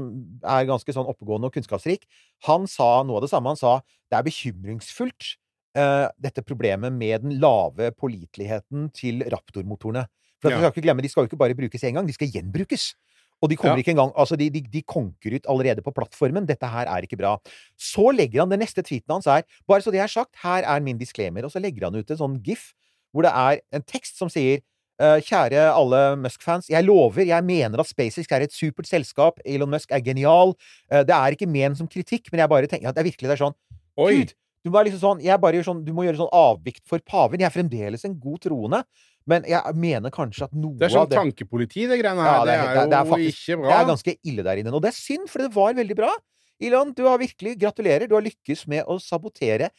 er 0.44 0.66
ganske 0.66 0.94
sånn 0.94 1.08
oppegående 1.08 1.46
og 1.50 1.54
kunnskapsrik. 1.54 2.06
Han 2.50 2.68
sa 2.68 3.04
noe 3.04 3.18
av 3.22 3.22
det 3.28 3.30
samme. 3.30 3.54
Han 3.54 3.58
sa 3.60 3.82
det 4.12 4.18
er 4.18 4.24
bekymringsfullt, 4.28 5.38
uh, 5.78 6.10
dette 6.20 6.42
problemet 6.46 6.92
med 6.94 7.22
den 7.22 7.40
lave 7.40 7.92
påliteligheten 7.96 8.92
til 8.94 9.22
Raptor-motorene. 9.30 10.08
For 10.42 10.52
Ja. 10.52 10.58
skal 10.58 10.72
ikke 10.72 10.86
glemme, 10.86 11.02
de 11.02 11.10
skal 11.10 11.26
jo 11.26 11.30
ikke 11.30 11.40
bare 11.40 11.56
brukes 11.58 11.82
én 11.82 11.94
gang, 11.94 12.06
de 12.06 12.14
skal 12.14 12.28
gjenbrukes. 12.30 12.94
Og 13.42 13.50
de 13.52 13.56
kommer 13.60 13.78
Ja. 13.78 13.84
ikke 13.84 13.94
engang 13.94 14.12
Altså, 14.18 14.36
de, 14.36 14.50
de, 14.50 14.62
de 14.62 14.82
konker 14.82 15.36
ut 15.36 15.46
allerede 15.48 15.84
på 15.86 15.94
plattformen. 15.94 16.48
Dette 16.50 16.66
her 16.66 16.88
er 16.90 17.06
ikke 17.06 17.20
bra. 17.20 17.36
Så 17.78 18.10
legger 18.16 18.42
han 18.42 18.50
Den 18.50 18.60
neste 18.64 18.82
tweeten 18.82 19.14
hans 19.14 19.28
er 19.28 19.44
Bare 19.68 19.82
så 19.86 19.92
det 19.94 20.00
er 20.02 20.08
sagt, 20.10 20.36
her 20.44 20.64
er 20.66 20.80
min 20.82 20.98
disclaimer. 20.98 21.46
Og 21.46 21.52
så 21.54 21.60
legger 21.62 21.86
han 21.90 21.96
ut 21.96 22.10
en 22.12 22.18
sånn 22.18 22.40
gif 22.44 22.74
hvor 23.14 23.24
det 23.24 23.32
er 23.34 23.62
en 23.74 23.82
tekst 23.88 24.18
som 24.20 24.30
sier 24.30 24.60
eh, 25.00 25.20
Kjære 25.22 25.68
alle 25.74 26.02
Musk-fans. 26.18 26.68
Jeg 26.70 26.84
lover, 26.86 27.24
jeg 27.26 27.44
mener 27.46 27.80
at 27.80 27.88
SpaceX 27.90 28.28
er 28.32 28.42
et 28.46 28.54
supert 28.54 28.90
selskap. 28.90 29.40
Elon 29.46 29.70
Musk 29.70 29.92
er 29.96 30.02
genial. 30.02 30.56
Eh, 30.92 31.04
det 31.08 31.14
er 31.16 31.38
ikke 31.38 31.48
ment 31.50 31.78
som 31.78 31.88
kritikk, 31.88 32.28
men 32.32 32.42
jeg 32.44 32.50
bare 32.52 32.68
tenker 32.68 32.90
at 32.90 32.98
det 32.98 33.06
er 33.06 33.10
virkelig 33.12 33.30
det 33.30 33.38
er 33.38 33.46
sånn 33.46 33.56
Oi! 33.98 34.12
Gud, 34.20 34.34
du 34.66 34.70
må, 34.74 34.82
liksom 34.84 35.00
sånn, 35.00 35.22
jeg 35.24 35.40
bare 35.40 35.58
gjør 35.58 35.70
sånn, 35.70 35.86
du 35.86 35.94
må 35.96 36.04
gjøre 36.04 36.20
sånn 36.20 36.34
avvikt 36.36 36.84
for 36.90 37.00
paven. 37.06 37.40
Jeg 37.40 37.48
er 37.48 37.54
fremdeles 37.56 38.04
en 38.06 38.18
god 38.20 38.42
troende, 38.44 38.84
men 39.28 39.44
jeg 39.44 39.76
mener 39.76 40.10
kanskje 40.14 40.44
at 40.48 40.54
noe 40.56 40.74
av 40.74 40.80
Det 40.80 40.88
er 40.88 40.94
sånn 40.96 41.10
tankepoliti, 41.12 41.84
det 41.90 42.00
greiene 42.00 42.24
Ja, 42.24 42.40
her. 42.40 42.46
det 42.46 42.54
det, 42.54 42.58
er- 42.58 42.74
det 42.74 42.82
er- 42.82 42.88
det 42.88 42.98
er 42.98 43.06
jo 43.06 43.12
faktisk- 43.12 43.44
ikke 43.50 43.62
Det 43.68 43.76
er 43.78 43.86
ganske 43.92 44.16
ille 44.32 44.44
der 44.44 44.58
inne 44.64 44.72
nå. 44.72 44.82
Det 44.82 44.88
er 44.94 44.98
synd, 44.98 45.30
for 45.30 45.40
det 45.44 45.52
var 45.54 45.74
veldig 45.74 45.96
bra. 45.96 46.12
Ilan, 46.60 46.94
du 46.96 47.04
har 47.06 47.18
virkelig 47.20 47.58
Gratulerer. 47.60 48.08
Du 48.10 48.16
har 48.16 48.22
lykkes 48.24 48.68
med 48.68 48.86
å 48.86 48.98
sabotere 49.00 49.70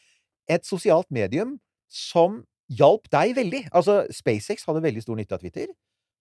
et 0.47 0.63
sosialt 0.63 1.09
medium 1.11 1.59
som 1.89 2.45
hjalp 2.71 3.09
deg 3.09 3.35
veldig. 3.35 3.69
Altså, 3.73 4.07
SpaceX 4.13 4.63
hadde 4.65 4.81
veldig 4.81 5.01
stor 5.01 5.15
nytte 5.17 5.33
av 5.33 5.39
Twitter, 5.41 5.67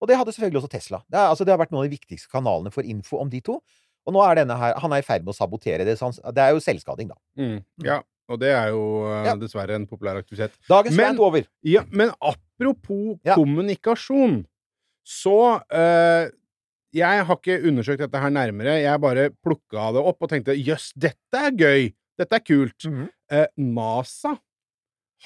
og 0.00 0.08
det 0.08 0.16
hadde 0.16 0.32
selvfølgelig 0.32 0.62
også 0.62 0.70
Tesla. 0.70 1.02
Det, 1.10 1.18
er, 1.18 1.28
altså, 1.28 1.44
det 1.44 1.52
har 1.52 1.58
vært 1.58 1.70
noen 1.70 1.84
av 1.84 1.90
de 1.90 1.96
viktigste 1.98 2.28
kanalene 2.32 2.72
for 2.72 2.82
info 2.82 3.18
om 3.20 3.28
de 3.28 3.40
to. 3.40 3.60
Og 4.06 4.14
nå 4.14 4.22
er 4.24 4.36
denne 4.36 4.56
her 4.56 4.72
Han 4.80 4.90
er 4.92 4.98
i 4.98 5.02
ferd 5.02 5.22
med 5.24 5.34
å 5.34 5.36
sabotere 5.36 5.84
det. 5.84 5.98
Så 5.98 6.08
han, 6.08 6.34
det 6.34 6.38
er 6.42 6.54
jo 6.54 6.60
selvskading, 6.64 7.08
da. 7.08 7.14
Mm, 7.38 7.62
ja. 7.84 8.00
Og 8.28 8.38
det 8.42 8.50
er 8.52 8.68
jo 8.74 8.82
eh, 9.08 9.24
Ja. 9.30 9.34
dessverre 9.36 9.74
en 9.74 9.86
populær 9.86 10.18
aktivitet. 10.20 10.52
Dagens 10.68 10.96
Men- 10.96 11.18
over. 11.18 11.44
Ja, 11.64 11.84
men 11.90 12.10
apropos 12.20 13.18
Ja. 13.24 13.34
kommunikasjon, 13.34 14.44
så 15.06 15.62
eh, 15.70 16.30
Jeg 16.94 17.24
har 17.24 17.36
ikke 17.36 17.62
undersøkt 17.68 17.98
dette 18.00 18.18
her 18.18 18.30
nærmere. 18.30 18.80
Jeg 18.80 19.00
bare 19.00 19.28
plukka 19.44 19.92
det 19.92 20.00
opp 20.02 20.22
og 20.22 20.30
tenkte 20.30 20.54
jøss, 20.56 20.92
dette 20.96 21.34
er 21.36 21.50
gøy! 21.52 21.92
Dette 22.18 22.32
er 22.34 22.40
kult. 22.40 22.84
Mhm. 22.86 23.08
eh, 23.30 23.46
NASA 23.58 24.38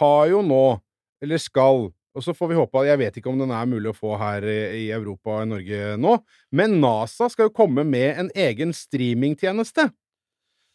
har 0.01 0.27
jo 0.29 0.43
nå, 0.43 0.81
eller 1.23 1.39
skal 1.39 1.93
og 2.15 2.21
så 2.23 2.35
får 2.37 2.49
vi 2.51 2.55
håpe 2.57 2.75
at 2.81 2.87
Jeg 2.91 2.99
vet 2.99 3.15
ikke 3.17 3.31
om 3.31 3.39
den 3.39 3.51
er 3.51 3.65
mulig 3.65 3.89
å 3.89 3.97
få 3.97 4.19
her 4.19 4.43
i, 4.43 4.91
Europa 4.91 5.31
og 5.39 5.43
i 5.47 5.49
Norge 5.49 5.97
nå, 5.97 6.19
men 6.53 6.79
NASA 6.81 7.31
skal 7.31 7.47
jo 7.49 7.55
komme 7.57 7.87
med 7.87 8.19
en 8.19 8.31
egen 8.37 8.73
streamingtjeneste. 8.77 9.91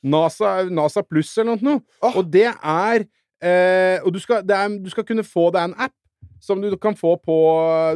NASA, 0.04 0.64
NASA 0.70 1.04
Pluss 1.04 1.32
eller 1.38 1.62
noe. 1.64 1.82
Oh. 2.02 2.20
Og 2.20 2.28
det 2.32 2.50
er 2.52 3.06
eh, 3.42 4.04
Og 4.06 4.14
du 4.14 4.20
skal, 4.22 4.44
det 4.46 4.56
er, 4.56 4.76
du 4.82 4.92
skal 4.94 5.06
kunne 5.08 5.26
få 5.26 5.50
Det 5.54 5.62
er 5.62 5.72
en 5.72 5.80
app 5.88 5.96
som 6.44 6.62
du 6.62 6.70
kan 6.78 6.94
få 6.96 7.16
på 7.18 7.38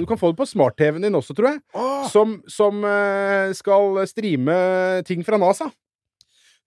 Du 0.01 0.07
kan 0.09 0.17
få 0.17 0.31
det 0.31 0.39
på 0.39 0.49
smart-TV-en 0.49 1.05
din 1.05 1.17
også, 1.17 1.35
tror 1.37 1.51
jeg. 1.53 1.61
Oh. 1.77 2.07
Som, 2.09 2.39
som 2.49 2.81
eh, 2.87 3.53
skal 3.57 4.01
streame 4.09 4.57
ting 5.07 5.21
fra 5.25 5.37
NASA. 5.41 5.69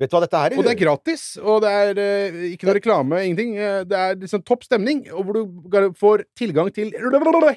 Vet 0.01 0.11
du 0.11 0.17
hva 0.17 0.25
dette 0.25 0.39
er? 0.43 0.55
Og 0.59 0.67
det 0.67 0.73
er 0.73 0.81
gratis, 0.81 1.25
og 1.39 1.61
det 1.63 1.71
er 1.71 1.99
eh, 2.03 2.39
ikke 2.55 2.67
noe 2.67 2.77
reklame, 2.81 3.21
ingenting. 3.29 3.53
Eh, 3.59 3.83
Det 3.87 3.99
er 3.99 4.17
liksom 4.19 4.43
topp 4.43 4.67
stemning, 4.67 5.05
og 5.15 5.29
hvor 5.29 5.39
du 5.39 5.95
får 5.99 6.25
tilgang 6.39 6.71
til 6.75 6.91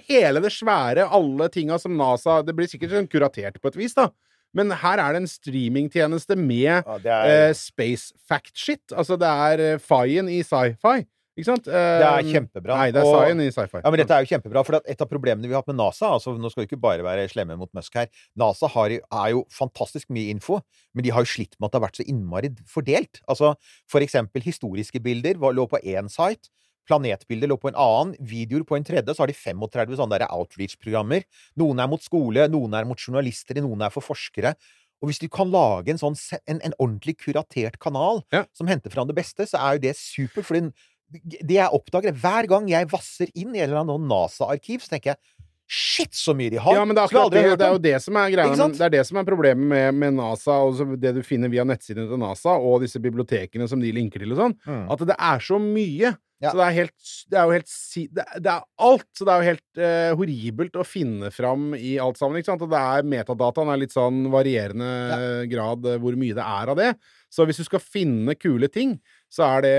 hele 0.06 0.44
det 0.44 0.54
svære, 0.54 1.08
alle 1.10 1.50
tinga 1.54 1.80
som 1.82 1.98
NASA 1.98 2.44
Det 2.46 2.54
blir 2.58 2.70
sikkert 2.70 2.94
sånn 2.94 3.10
kuratert 3.10 3.58
på 3.62 3.72
et 3.72 3.80
vis, 3.82 3.98
da. 3.98 4.12
Men 4.56 4.72
her 4.72 5.02
er 5.04 5.14
det 5.14 5.22
en 5.24 5.28
streamingtjeneste 5.30 6.38
med 6.40 6.64
Ja, 6.64 6.98
er, 7.04 7.50
eh, 7.50 7.54
space 7.54 8.14
fact 8.28 8.56
shit. 8.58 8.84
Altså, 8.96 9.18
det 9.20 9.28
er 9.28 9.78
faien 9.78 10.28
fi-en 10.28 10.30
i 10.30 10.42
sci-fi. 10.44 11.06
Ikke 11.38 11.46
sant? 11.52 11.68
Eh, 11.70 12.00
det 12.02 12.08
er 12.08 12.30
kjempebra. 12.34 12.78
Nei, 12.80 12.92
det 12.92 12.98
er 13.04 13.06
Og- 13.06 13.54
sci-fi. 13.54 13.82
Ja, 13.84 13.92
men 13.92 14.00
dette 14.00 14.10
er 14.16 14.26
jo 14.26 14.32
kjempebra, 14.34 14.66
for 14.66 14.82
et 14.84 15.02
av 15.02 15.08
problemene 15.08 15.46
vi 15.46 15.54
har 15.54 15.62
hatt 15.62 15.68
med 15.68 15.78
NASA 15.78 16.08
altså 16.10 16.34
Nå 16.38 16.50
skal 16.50 16.66
vi 16.66 16.76
ikke 16.76 16.82
bare 16.82 17.04
være 17.06 17.30
slemme 17.30 17.56
mot 17.58 17.72
Musk 17.76 17.94
her. 17.94 18.08
NASA 18.36 18.68
har, 18.68 18.90
er 18.90 19.30
jo 19.30 19.46
fantastisk 19.52 20.10
mye 20.10 20.30
info, 20.34 20.62
men 20.96 21.04
de 21.04 21.12
har 21.12 21.22
jo 21.22 21.26
slitt 21.30 21.54
med 21.60 21.68
at 21.68 21.72
det 21.74 21.82
har 21.82 21.88
vært 21.88 22.02
så 22.02 22.08
innmari 22.10 22.50
fordelt. 22.66 23.22
Altså, 23.30 23.56
for 23.88 24.00
eksempel 24.00 24.42
historiske 24.42 25.00
bilder 25.00 25.36
lå 25.36 25.70
på 25.70 25.80
én 25.84 26.10
site. 26.10 26.50
Planetbilder 26.88 27.52
lå 27.52 27.58
på 27.62 27.72
en 27.72 27.80
annen, 27.84 28.16
videoer 28.20 28.66
på 28.68 28.78
en 28.78 28.86
tredje, 28.88 29.14
så 29.14 29.24
har 29.26 29.32
de 29.32 29.36
35 29.38 29.98
sånne 30.00 30.18
der 30.18 30.28
outreach-programmer. 30.32 31.26
Noen 31.60 31.84
er 31.84 31.92
mot 31.92 32.04
skole, 32.04 32.48
noen 32.52 32.76
er 32.80 32.88
mot 32.88 33.00
journalister, 33.00 33.60
noen 33.64 33.84
er 33.88 33.94
for 33.94 34.06
forskere. 34.06 34.56
Og 35.02 35.12
hvis 35.12 35.22
du 35.22 35.28
kan 35.30 35.52
lage 35.54 35.94
en 35.94 36.00
sånn 36.02 36.16
en, 36.50 36.62
en 36.66 36.78
ordentlig 36.80 37.18
kuratert 37.22 37.78
kanal 37.84 38.24
Ja. 38.34 38.46
som 38.58 38.70
henter 38.70 38.90
fram 38.94 39.08
det 39.10 39.18
beste, 39.20 39.46
så 39.46 39.60
er 39.62 39.78
jo 39.78 39.84
det 39.86 39.96
supert. 40.00 40.48
For 40.48 40.58
det 40.58 41.56
jeg 41.56 41.72
oppdager 41.72 42.16
Hver 42.18 42.48
gang 42.52 42.68
jeg 42.68 42.90
vasser 42.92 43.30
inn 43.34 43.54
i 43.56 43.62
et 43.62 43.70
eller 43.70 43.84
annet 43.86 44.08
NASA-arkiv, 44.10 44.82
så 44.84 44.96
tenker 44.96 45.14
jeg 45.14 45.22
Shit, 45.68 46.16
så 46.16 46.32
mye 46.38 46.52
de 46.54 46.62
har! 46.64 46.78
Ja, 46.78 46.86
men 46.88 46.96
det 46.96 47.02
er, 47.04 47.10
akkurat 47.10 47.34
det, 47.34 47.42
det 47.60 47.66
er 47.68 47.74
jo 47.76 47.82
det 47.84 47.98
som 48.00 48.16
er 48.22 48.32
greia. 48.32 48.54
Men 48.56 48.76
det 48.78 48.86
er 48.86 48.94
det 48.94 49.02
som 49.10 49.20
er 49.20 49.28
problemet 49.28 49.68
med, 49.68 49.98
med 50.00 50.16
NASA, 50.16 50.62
og 50.64 50.96
det 51.02 51.12
du 51.18 51.20
finner 51.28 51.52
via 51.52 51.66
nettsidene 51.68 52.08
til 52.08 52.22
NASA, 52.22 52.56
og 52.56 52.86
disse 52.86 53.02
bibliotekene 53.04 53.68
som 53.68 53.84
de 53.84 53.92
linker 53.96 54.24
til 54.24 54.32
og 54.36 54.40
sånn, 54.46 54.56
Mm. 54.68 54.88
at 54.92 55.04
det 55.08 55.16
er 55.20 55.44
så 55.44 55.60
mye. 55.62 56.14
Ja. 56.38 56.52
Så 56.52 56.60
det 56.60 56.66
er 56.68 56.76
helt 56.76 57.12
Det 57.32 57.38
er 57.40 57.46
jo 57.48 57.54
helt 57.56 57.72
det 57.72 58.04
det, 58.14 58.26
det 58.46 58.52
er 58.52 58.66
alt. 58.88 59.08
Så 59.18 59.26
det 59.26 59.34
er 59.34 59.42
jo 59.42 59.48
helt 59.48 59.80
eh, 59.82 60.10
horribelt 60.20 60.78
å 60.78 60.86
finne 60.86 61.32
fram 61.34 61.72
i 61.74 61.96
alt 61.98 62.20
sammen, 62.20 62.38
ikke 62.38 62.52
sant. 62.52 62.62
Og 62.62 62.70
det 62.70 62.78
er 62.78 63.08
metadataen 63.10 63.72
er 63.74 63.82
litt 63.82 63.96
sånn 63.96 64.28
varierende 64.34 64.88
ja. 64.88 65.32
grad 65.50 65.88
eh, 65.90 65.98
hvor 66.04 66.18
mye 66.20 66.38
det 66.38 66.46
er 66.46 66.74
av 66.74 66.78
det. 66.78 66.92
Så 67.34 67.48
hvis 67.48 67.58
du 67.60 67.66
skal 67.66 67.82
finne 67.84 68.38
kule 68.38 68.70
ting, 68.70 69.00
så 69.30 69.44
er 69.58 69.62
det 69.66 69.76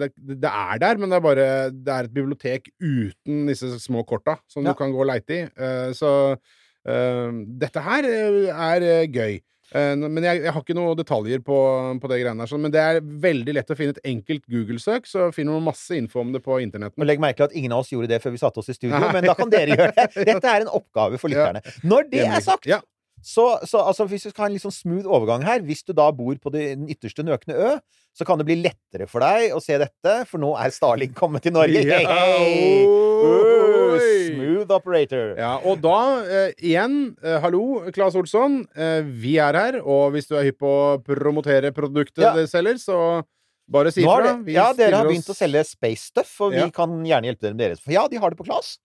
Det, 0.00 0.08
det 0.42 0.50
er 0.50 0.78
der, 0.82 0.98
men 0.98 1.10
det 1.12 1.16
er 1.20 1.24
bare 1.24 1.48
Det 1.70 1.92
er 1.94 2.06
et 2.08 2.14
bibliotek 2.14 2.70
uten 2.82 3.44
disse 3.46 3.70
små 3.80 4.02
korta 4.08 4.38
som 4.50 4.64
Ja. 4.66 4.72
du 4.72 4.78
kan 4.80 4.90
gå 4.92 5.00
og 5.04 5.06
leite 5.12 5.36
i. 5.36 5.42
Eh, 5.46 5.90
så 5.94 6.10
eh, 6.88 7.28
dette 7.62 7.82
her 7.84 8.08
eh, 8.08 8.48
er 8.50 9.06
gøy. 9.06 9.38
Men 9.68 10.24
jeg, 10.24 10.38
jeg 10.46 10.52
har 10.56 10.62
ikke 10.64 10.72
noen 10.78 10.96
detaljer 10.96 11.42
på, 11.44 11.54
på 12.00 12.08
det 12.08 12.22
greiene 12.22 12.46
sånn, 12.48 12.62
Men 12.64 12.72
det 12.72 12.80
er 12.80 13.00
veldig 13.04 13.52
lett 13.52 13.68
å 13.68 13.76
finne 13.76 13.92
et 13.92 13.98
enkelt 14.08 14.46
Google-søk, 14.48 15.04
så 15.04 15.26
finner 15.36 15.58
man 15.58 15.66
masse 15.66 15.92
info 15.92 16.22
om 16.22 16.30
det 16.32 16.40
på 16.40 16.56
internetten. 16.64 16.96
Og 16.96 17.04
legg 17.04 17.20
merke 17.20 17.42
til 17.42 17.50
at 17.50 17.56
ingen 17.60 17.74
av 17.76 17.82
oss 17.84 17.90
gjorde 17.92 18.08
det 18.08 18.22
før 18.24 18.32
vi 18.32 18.40
satte 18.40 18.62
oss 18.62 18.70
i 18.72 18.76
studio, 18.78 18.96
men 19.12 19.28
da 19.28 19.34
kan 19.36 19.52
dere 19.52 19.76
gjøre 19.76 19.92
det. 19.98 20.06
Dette 20.30 20.54
er 20.54 20.64
en 20.64 20.70
oppgave 20.72 21.20
for 21.20 21.28
lytterne. 21.28 21.60
Når 21.84 22.08
det 22.14 22.24
er 22.24 22.40
sagt, 22.40 22.64
Ja. 22.70 22.80
Så, 23.24 23.58
så 23.66 23.82
altså, 23.82 24.06
hvis 24.08 24.26
vi 24.28 24.32
skal 24.32 24.46
ha 24.46 24.50
en 24.52 24.62
sånn 24.62 24.74
smooth 24.74 25.08
overgang 25.08 25.42
her 25.46 25.64
Hvis 25.66 25.82
du 25.82 25.90
da 25.96 26.08
bor 26.14 26.36
på 26.38 26.52
den 26.54 26.86
ytterste 26.92 27.24
nøkne 27.26 27.56
ø, 27.56 27.72
så 28.14 28.26
kan 28.26 28.38
det 28.40 28.46
bli 28.48 28.58
lettere 28.62 29.06
for 29.10 29.22
deg 29.22 29.54
å 29.54 29.60
se 29.62 29.76
dette, 29.78 30.14
for 30.30 30.42
nå 30.42 30.52
er 30.58 30.72
Starling 30.74 31.14
kommet 31.16 31.44
til 31.46 31.54
Norge. 31.54 31.82
Hey. 31.88 32.06
hei! 32.06 32.84
Uh, 32.88 33.78
smooth 34.28 34.74
operator. 34.74 35.32
Ja, 35.38 35.56
og 35.66 35.80
da, 35.82 35.98
eh, 36.26 36.52
igjen, 36.70 37.16
eh, 37.22 37.38
hallo, 37.42 37.90
Claes 37.94 38.16
Olsson. 38.18 38.60
Eh, 38.76 39.02
vi 39.02 39.36
er 39.42 39.58
her, 39.58 39.80
og 39.82 40.12
hvis 40.14 40.28
du 40.30 40.36
er 40.38 40.48
hypp 40.48 40.60
på 40.62 40.70
å 40.70 40.98
promotere 41.04 41.72
produktet 41.74 42.24
Ja. 42.24 42.34
du 42.34 42.46
selger, 42.46 42.78
så 42.78 43.24
bare 43.68 43.92
si 43.92 44.00
ifra. 44.02 44.32
ja, 44.48 44.72
dere 44.72 44.96
har 44.96 45.04
begynt 45.06 45.24
begynt 45.26 45.32
å 45.34 45.36
selge 45.36 45.62
space 45.68 46.08
stuff, 46.10 46.40
og 46.40 46.52
vi 46.52 46.58
Ja. 46.62 46.70
kan 46.70 46.88
gjerne 47.04 47.28
hjelpe 47.28 47.40
dere 47.44 47.54
med 47.54 47.64
deres. 47.70 47.80
For 47.84 47.92
ja, 47.92 48.06
de 48.08 48.16
har 48.16 48.30
det 48.30 48.38
på 48.38 48.44
Klas. 48.46 48.78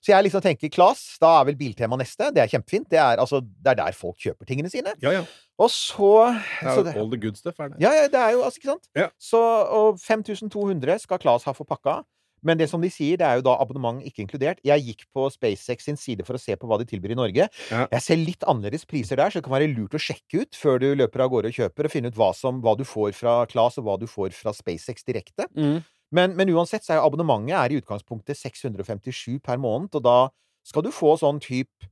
Så 0.00 0.12
jeg 0.14 0.24
liksom 0.24 0.40
tenker 0.40 0.70
Klas, 0.70 1.18
da 1.20 1.40
er 1.40 1.44
vel 1.50 1.56
Biltema 1.56 1.96
neste. 1.98 2.30
Det 2.32 2.38
er 2.42 2.48
kjempefint. 2.48 2.88
Det 2.88 2.98
er, 2.98 3.16
altså, 3.18 3.40
det 3.42 3.72
er 3.72 3.74
der 3.84 3.92
folk 3.92 4.16
kjøper 4.16 4.46
tingene 4.46 4.70
sine. 4.70 4.94
Ja, 5.02 5.10
ja. 5.10 5.24
Og 5.58 5.68
så, 5.68 6.32
Det 6.60 6.68
er 6.68 6.76
jo 6.76 6.82
det, 6.84 6.96
all 6.96 7.10
the 7.10 7.18
good 7.18 7.36
stuff, 7.36 7.58
er 7.60 7.68
det. 7.68 7.80
Ja, 7.80 7.90
ja, 7.92 8.06
det 8.08 8.14
er 8.14 8.30
jo 8.32 8.42
altså, 8.42 8.56
ikke 8.62 8.70
sant? 8.72 8.88
Ja. 8.96 9.08
Så, 9.18 9.36
og 9.68 9.98
5200 10.00 10.98
skal 11.00 11.18
Klas 11.18 11.44
ha 11.44 11.52
for 11.52 11.64
pakka. 11.68 12.02
Men 12.46 12.60
det 12.60 12.70
som 12.70 12.82
de 12.82 12.90
sier, 12.92 13.18
det 13.20 13.26
er 13.26 13.38
jo 13.38 13.44
da 13.46 13.56
abonnement 13.60 14.00
ikke 14.06 14.24
inkludert. 14.24 14.62
Jeg 14.66 14.84
gikk 14.86 15.06
på 15.14 15.26
SpaceX 15.32 15.86
sin 15.88 15.98
side 16.00 16.26
for 16.26 16.38
å 16.38 16.42
se 16.42 16.56
på 16.56 16.68
hva 16.70 16.80
de 16.80 16.88
tilbyr 16.88 17.14
i 17.14 17.18
Norge. 17.18 17.46
Ja. 17.70 17.84
Jeg 17.96 18.04
ser 18.04 18.20
litt 18.20 18.46
annerledes 18.48 18.86
priser 18.88 19.20
der, 19.20 19.32
så 19.32 19.40
det 19.40 19.46
kan 19.46 19.56
være 19.56 19.70
lurt 19.72 19.96
å 19.96 20.02
sjekke 20.02 20.44
ut 20.44 20.58
før 20.58 20.80
du 20.82 20.88
løper 20.96 21.24
av 21.24 21.32
gårde 21.34 21.52
og 21.52 21.60
kjøper, 21.60 21.88
og 21.88 21.94
finne 21.94 22.12
ut 22.12 22.18
hva, 22.18 22.32
som, 22.36 22.62
hva 22.64 22.76
du 22.78 22.84
får 22.88 23.14
fra 23.18 23.38
Class, 23.50 23.78
og 23.80 23.88
hva 23.88 23.96
du 24.00 24.06
får 24.10 24.34
fra 24.36 24.54
SpaceX 24.56 25.06
direkte. 25.06 25.48
Mm. 25.56 25.80
Men, 26.16 26.34
men 26.38 26.50
uansett 26.56 26.86
så 26.86 26.94
er 26.94 27.00
jo 27.00 27.06
abonnementet 27.06 27.54
er 27.54 27.72
i 27.72 27.80
utgangspunktet 27.80 28.38
657 28.38 29.38
per 29.44 29.60
måned, 29.62 29.94
og 29.94 30.04
da 30.06 30.18
skal 30.66 30.84
du 30.84 30.90
få 30.94 31.14
sånn 31.20 31.40
type 31.42 31.88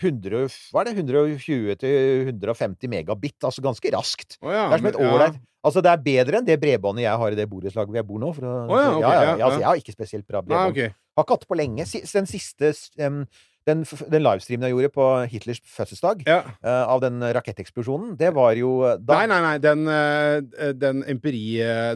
100, 0.00 0.48
hva 0.72 0.82
er 0.82 0.90
det, 0.90 0.96
120-150 1.04 2.88
megabit, 2.90 3.38
altså 3.44 3.62
ganske 3.64 3.92
raskt. 3.94 4.38
Oh, 4.42 4.50
ja, 4.52 4.68
Det 4.70 4.74
er 4.74 4.82
som 4.82 4.86
et 4.86 4.98
men- 4.98 5.06
ja. 5.06 5.14
ålreit 5.14 5.40
Altså, 5.60 5.82
det 5.84 5.90
er 5.92 6.00
bedre 6.00 6.38
enn 6.38 6.46
det 6.46 6.56
bredbåndet 6.56 7.02
jeg 7.04 7.18
har 7.20 7.32
i 7.32 7.36
det 7.36 7.44
borettslaget 7.50 7.90
hvor 7.90 7.98
jeg 7.98 8.06
bor 8.08 8.18
nå. 8.18 8.30
Å, 8.32 8.52
oh, 8.64 8.78
ja, 8.80 8.90
okay, 8.96 9.00
ja, 9.02 9.10
ja, 9.12 9.20
ja, 9.20 9.36
ja, 9.36 9.44
altså, 9.44 9.60
jeg 9.60 9.68
har 9.68 9.76
ikke 9.82 9.92
spesielt 9.92 10.26
bra 10.26 10.40
bredbånd. 10.40 10.70
Okay. 10.72 10.94
Har 11.16 11.24
ikke 11.26 11.34
hatt 11.36 11.40
det 11.44 11.50
på 11.50 11.58
lenge. 11.60 11.84
Den 12.14 12.26
siste 12.30 12.70
um, 13.04 13.26
den, 13.68 13.82
den 13.84 14.24
livestreamen 14.24 14.64
jeg 14.64 14.72
gjorde 14.72 14.92
på 14.94 15.08
Hitlers 15.28 15.60
fødselsdag, 15.68 16.22
Ja. 16.26 16.38
uh, 16.64 16.84
av 16.94 17.02
den 17.04 17.20
raketteksplosjonen, 17.20 18.16
det 18.16 18.32
var 18.34 18.54
jo 18.56 18.70
eh, 18.88 18.96
da 19.04 19.18
Nei, 19.20 19.26
nei, 19.28 19.40
nei. 19.44 19.58
Den, 19.60 19.84
uh, 19.84 20.72
den 20.80 21.04
empiri... 21.12 21.44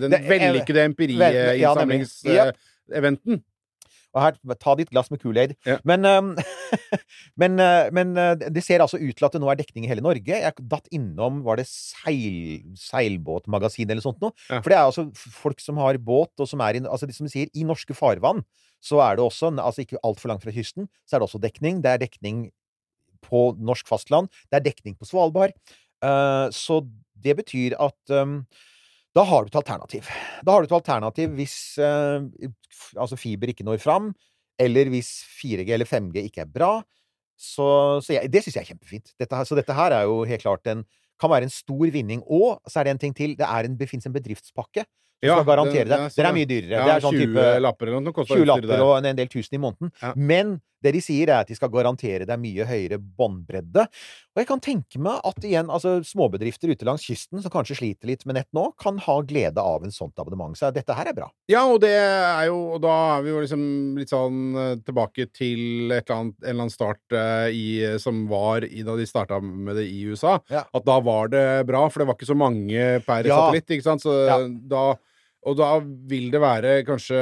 Den 0.04 0.12
vellykkede 0.12 0.84
vel- 0.84 1.56
ja, 1.56 1.72
empiriinnsamlingseventen. 1.72 3.40
Og 4.14 4.22
her, 4.22 4.36
ta 4.62 4.74
ditt 4.78 4.92
glass 4.92 5.10
med 5.10 5.20
Kool-Aid. 5.22 5.54
Ja. 5.66 5.78
Men, 5.86 6.06
um, 6.06 6.32
men, 7.40 7.58
uh, 7.58 7.90
men 7.94 8.14
uh, 8.18 8.32
det 8.38 8.62
ser 8.64 8.84
altså 8.84 9.00
ut 9.00 9.14
til 9.18 9.26
at 9.26 9.34
det 9.34 9.42
nå 9.42 9.50
er 9.50 9.58
dekning 9.58 9.86
i 9.86 9.90
hele 9.90 10.04
Norge. 10.04 10.38
Jeg 10.38 10.66
datt 10.70 10.90
innom 10.94 11.42
Var 11.46 11.60
det 11.60 11.66
seil, 11.70 12.62
seilbåtmagasin 12.78 13.90
eller 13.90 14.04
sånt 14.04 14.22
noe? 14.22 14.34
Ja. 14.48 14.60
For 14.60 14.70
det 14.70 14.78
er 14.78 14.86
altså 14.86 15.08
folk 15.14 15.62
som 15.62 15.80
har 15.82 15.98
båt, 15.98 16.32
og 16.38 16.50
som 16.50 16.62
er 16.64 16.78
i, 16.78 16.84
altså, 16.84 17.10
som 17.14 17.30
sier, 17.30 17.50
i 17.52 17.66
norske 17.66 17.96
farvann, 17.96 18.44
så 18.84 19.00
er 19.02 19.16
det 19.16 19.24
også, 19.24 19.50
altså 19.56 19.84
ikke 19.84 20.02
altfor 20.04 20.30
langt 20.30 20.44
fra 20.44 20.52
kysten, 20.54 20.90
så 21.08 21.16
er 21.16 21.22
det 21.22 21.28
også 21.28 21.40
dekning. 21.42 21.80
Det 21.84 21.90
er 21.90 22.02
dekning 22.04 22.46
på 23.24 23.46
norsk 23.56 23.88
fastland. 23.88 24.28
Det 24.52 24.60
er 24.60 24.68
dekning 24.68 24.98
på 24.98 25.08
Svalbard. 25.08 25.56
Uh, 26.04 26.52
så 26.52 26.82
det 27.24 27.38
betyr 27.38 27.78
at 27.80 28.14
um, 28.14 28.42
da 29.14 29.22
har 29.28 29.44
du 29.44 29.52
et 29.52 29.58
alternativ. 29.60 30.08
Da 30.44 30.52
har 30.56 30.62
du 30.64 30.66
et 30.68 30.76
alternativ 30.78 31.34
hvis 31.38 31.54
eh, 31.78 32.24
altså 32.98 33.16
fiber 33.20 33.52
ikke 33.52 33.64
når 33.66 33.78
fram, 33.82 34.12
eller 34.58 34.90
hvis 34.90 35.12
4G 35.40 35.68
eller 35.74 35.86
5G 35.86 36.24
ikke 36.28 36.42
er 36.44 36.50
bra. 36.50 36.72
Så, 37.36 37.66
så 38.04 38.14
jeg, 38.14 38.30
det 38.30 38.42
syns 38.44 38.56
jeg 38.58 38.62
er 38.64 38.70
kjempefint. 38.72 39.12
Dette, 39.18 39.34
her- 39.38 39.46
så 39.48 39.56
dette 39.58 39.74
her 39.74 39.90
er 39.96 40.04
jo 40.06 40.20
helt 40.28 40.42
klart 40.44 40.66
en 40.70 40.84
kan 41.20 41.30
være 41.30 41.46
en 41.46 41.50
stor 41.54 41.86
vinning. 41.94 42.22
Og 42.26 42.60
så 42.70 42.80
er 42.80 42.84
det 42.88 42.94
en 42.96 42.98
ting 43.06 43.14
til. 43.14 43.34
Det, 43.38 43.46
er 43.46 43.68
en, 43.68 43.76
det 43.78 43.88
fins 43.90 44.06
en 44.06 44.14
bedriftspakke 44.14 44.82
som 44.84 45.28
Ja, 45.30 45.36
skal 45.38 45.46
garantere 45.48 45.84
det. 45.86 45.90
det. 45.94 45.98
ja, 45.98 46.08
så- 46.10 46.20
Den 46.22 46.26
er 46.26 46.34
mye 46.36 46.48
dyrere. 46.50 46.70
Ja, 46.74 46.84
det 46.84 46.94
er 46.96 47.04
sånn 47.06 47.18
20 47.18 47.26
type 47.26 47.44
lapper 47.62 47.86
eller 47.90 48.00
noe. 48.06 48.24
20 48.26 48.44
lapper 48.50 48.82
og 48.82 48.96
en, 48.98 49.06
en 49.12 49.16
del 49.22 49.28
tusen 49.30 49.54
i 49.54 49.62
måneden. 49.62 49.92
Ja. 50.02 50.12
Men 50.16 50.60
det 50.84 50.92
de 50.94 51.00
sier, 51.02 51.30
er 51.32 51.40
at 51.42 51.48
de 51.50 51.56
skal 51.56 51.72
garantere 51.72 52.26
deg 52.28 52.40
mye 52.42 52.66
høyere 52.68 52.98
båndbredde. 53.00 53.86
Og 54.34 54.40
jeg 54.42 54.48
kan 54.50 54.60
tenke 54.62 55.00
meg 55.02 55.20
at 55.24 55.44
igjen, 55.46 55.70
altså 55.72 55.96
småbedrifter 56.04 56.72
ute 56.74 56.86
langs 56.86 57.04
kysten 57.06 57.40
som 57.42 57.52
kanskje 57.54 57.76
sliter 57.78 58.10
litt 58.10 58.24
med 58.28 58.36
nett 58.38 58.48
nå, 58.56 58.66
kan 58.80 58.98
ha 59.04 59.16
glede 59.26 59.62
av 59.62 59.84
en 59.86 59.94
sånt 59.94 60.18
abonnement. 60.20 60.56
Så 60.58 60.70
dette 60.74 60.94
her 60.98 61.10
er 61.10 61.16
bra. 61.16 61.28
Ja, 61.50 61.64
og 61.70 61.80
det 61.84 61.92
er 61.94 62.46
jo 62.50 62.58
Og 62.74 62.80
da 62.82 62.92
er 63.18 63.22
vi 63.24 63.30
jo 63.32 63.40
liksom 63.42 63.62
litt 63.98 64.10
sånn 64.12 64.38
eh, 64.58 64.74
tilbake 64.84 65.26
til 65.34 65.92
et 65.94 66.08
eller 66.10 66.16
annet, 66.20 66.36
en 66.42 66.48
eller 66.50 66.64
annen 66.64 66.72
start 66.74 67.14
eh, 67.14 67.48
i, 67.54 67.66
som 68.02 68.24
var 68.30 68.64
i, 68.66 68.82
da 68.86 68.96
de 68.98 69.06
starta 69.08 69.38
med 69.44 69.76
det 69.78 69.84
i 69.90 70.04
USA. 70.10 70.38
Ja. 70.50 70.64
At 70.74 70.84
da 70.86 70.98
var 71.04 71.28
det 71.32 71.44
bra, 71.68 71.86
for 71.88 72.02
det 72.02 72.08
var 72.10 72.18
ikke 72.18 72.30
så 72.32 72.36
mange 72.38 72.86
per 73.06 73.24
Ja. 73.28 73.38
satellitt, 73.46 73.70
ikke 73.78 73.86
sant. 73.88 74.02
Så 74.04 74.14
Ja. 74.26 74.38
da 74.48 74.84
Og 75.44 75.56
da 75.58 75.66
vil 76.08 76.30
det 76.32 76.40
være 76.40 76.70
kanskje 76.88 77.18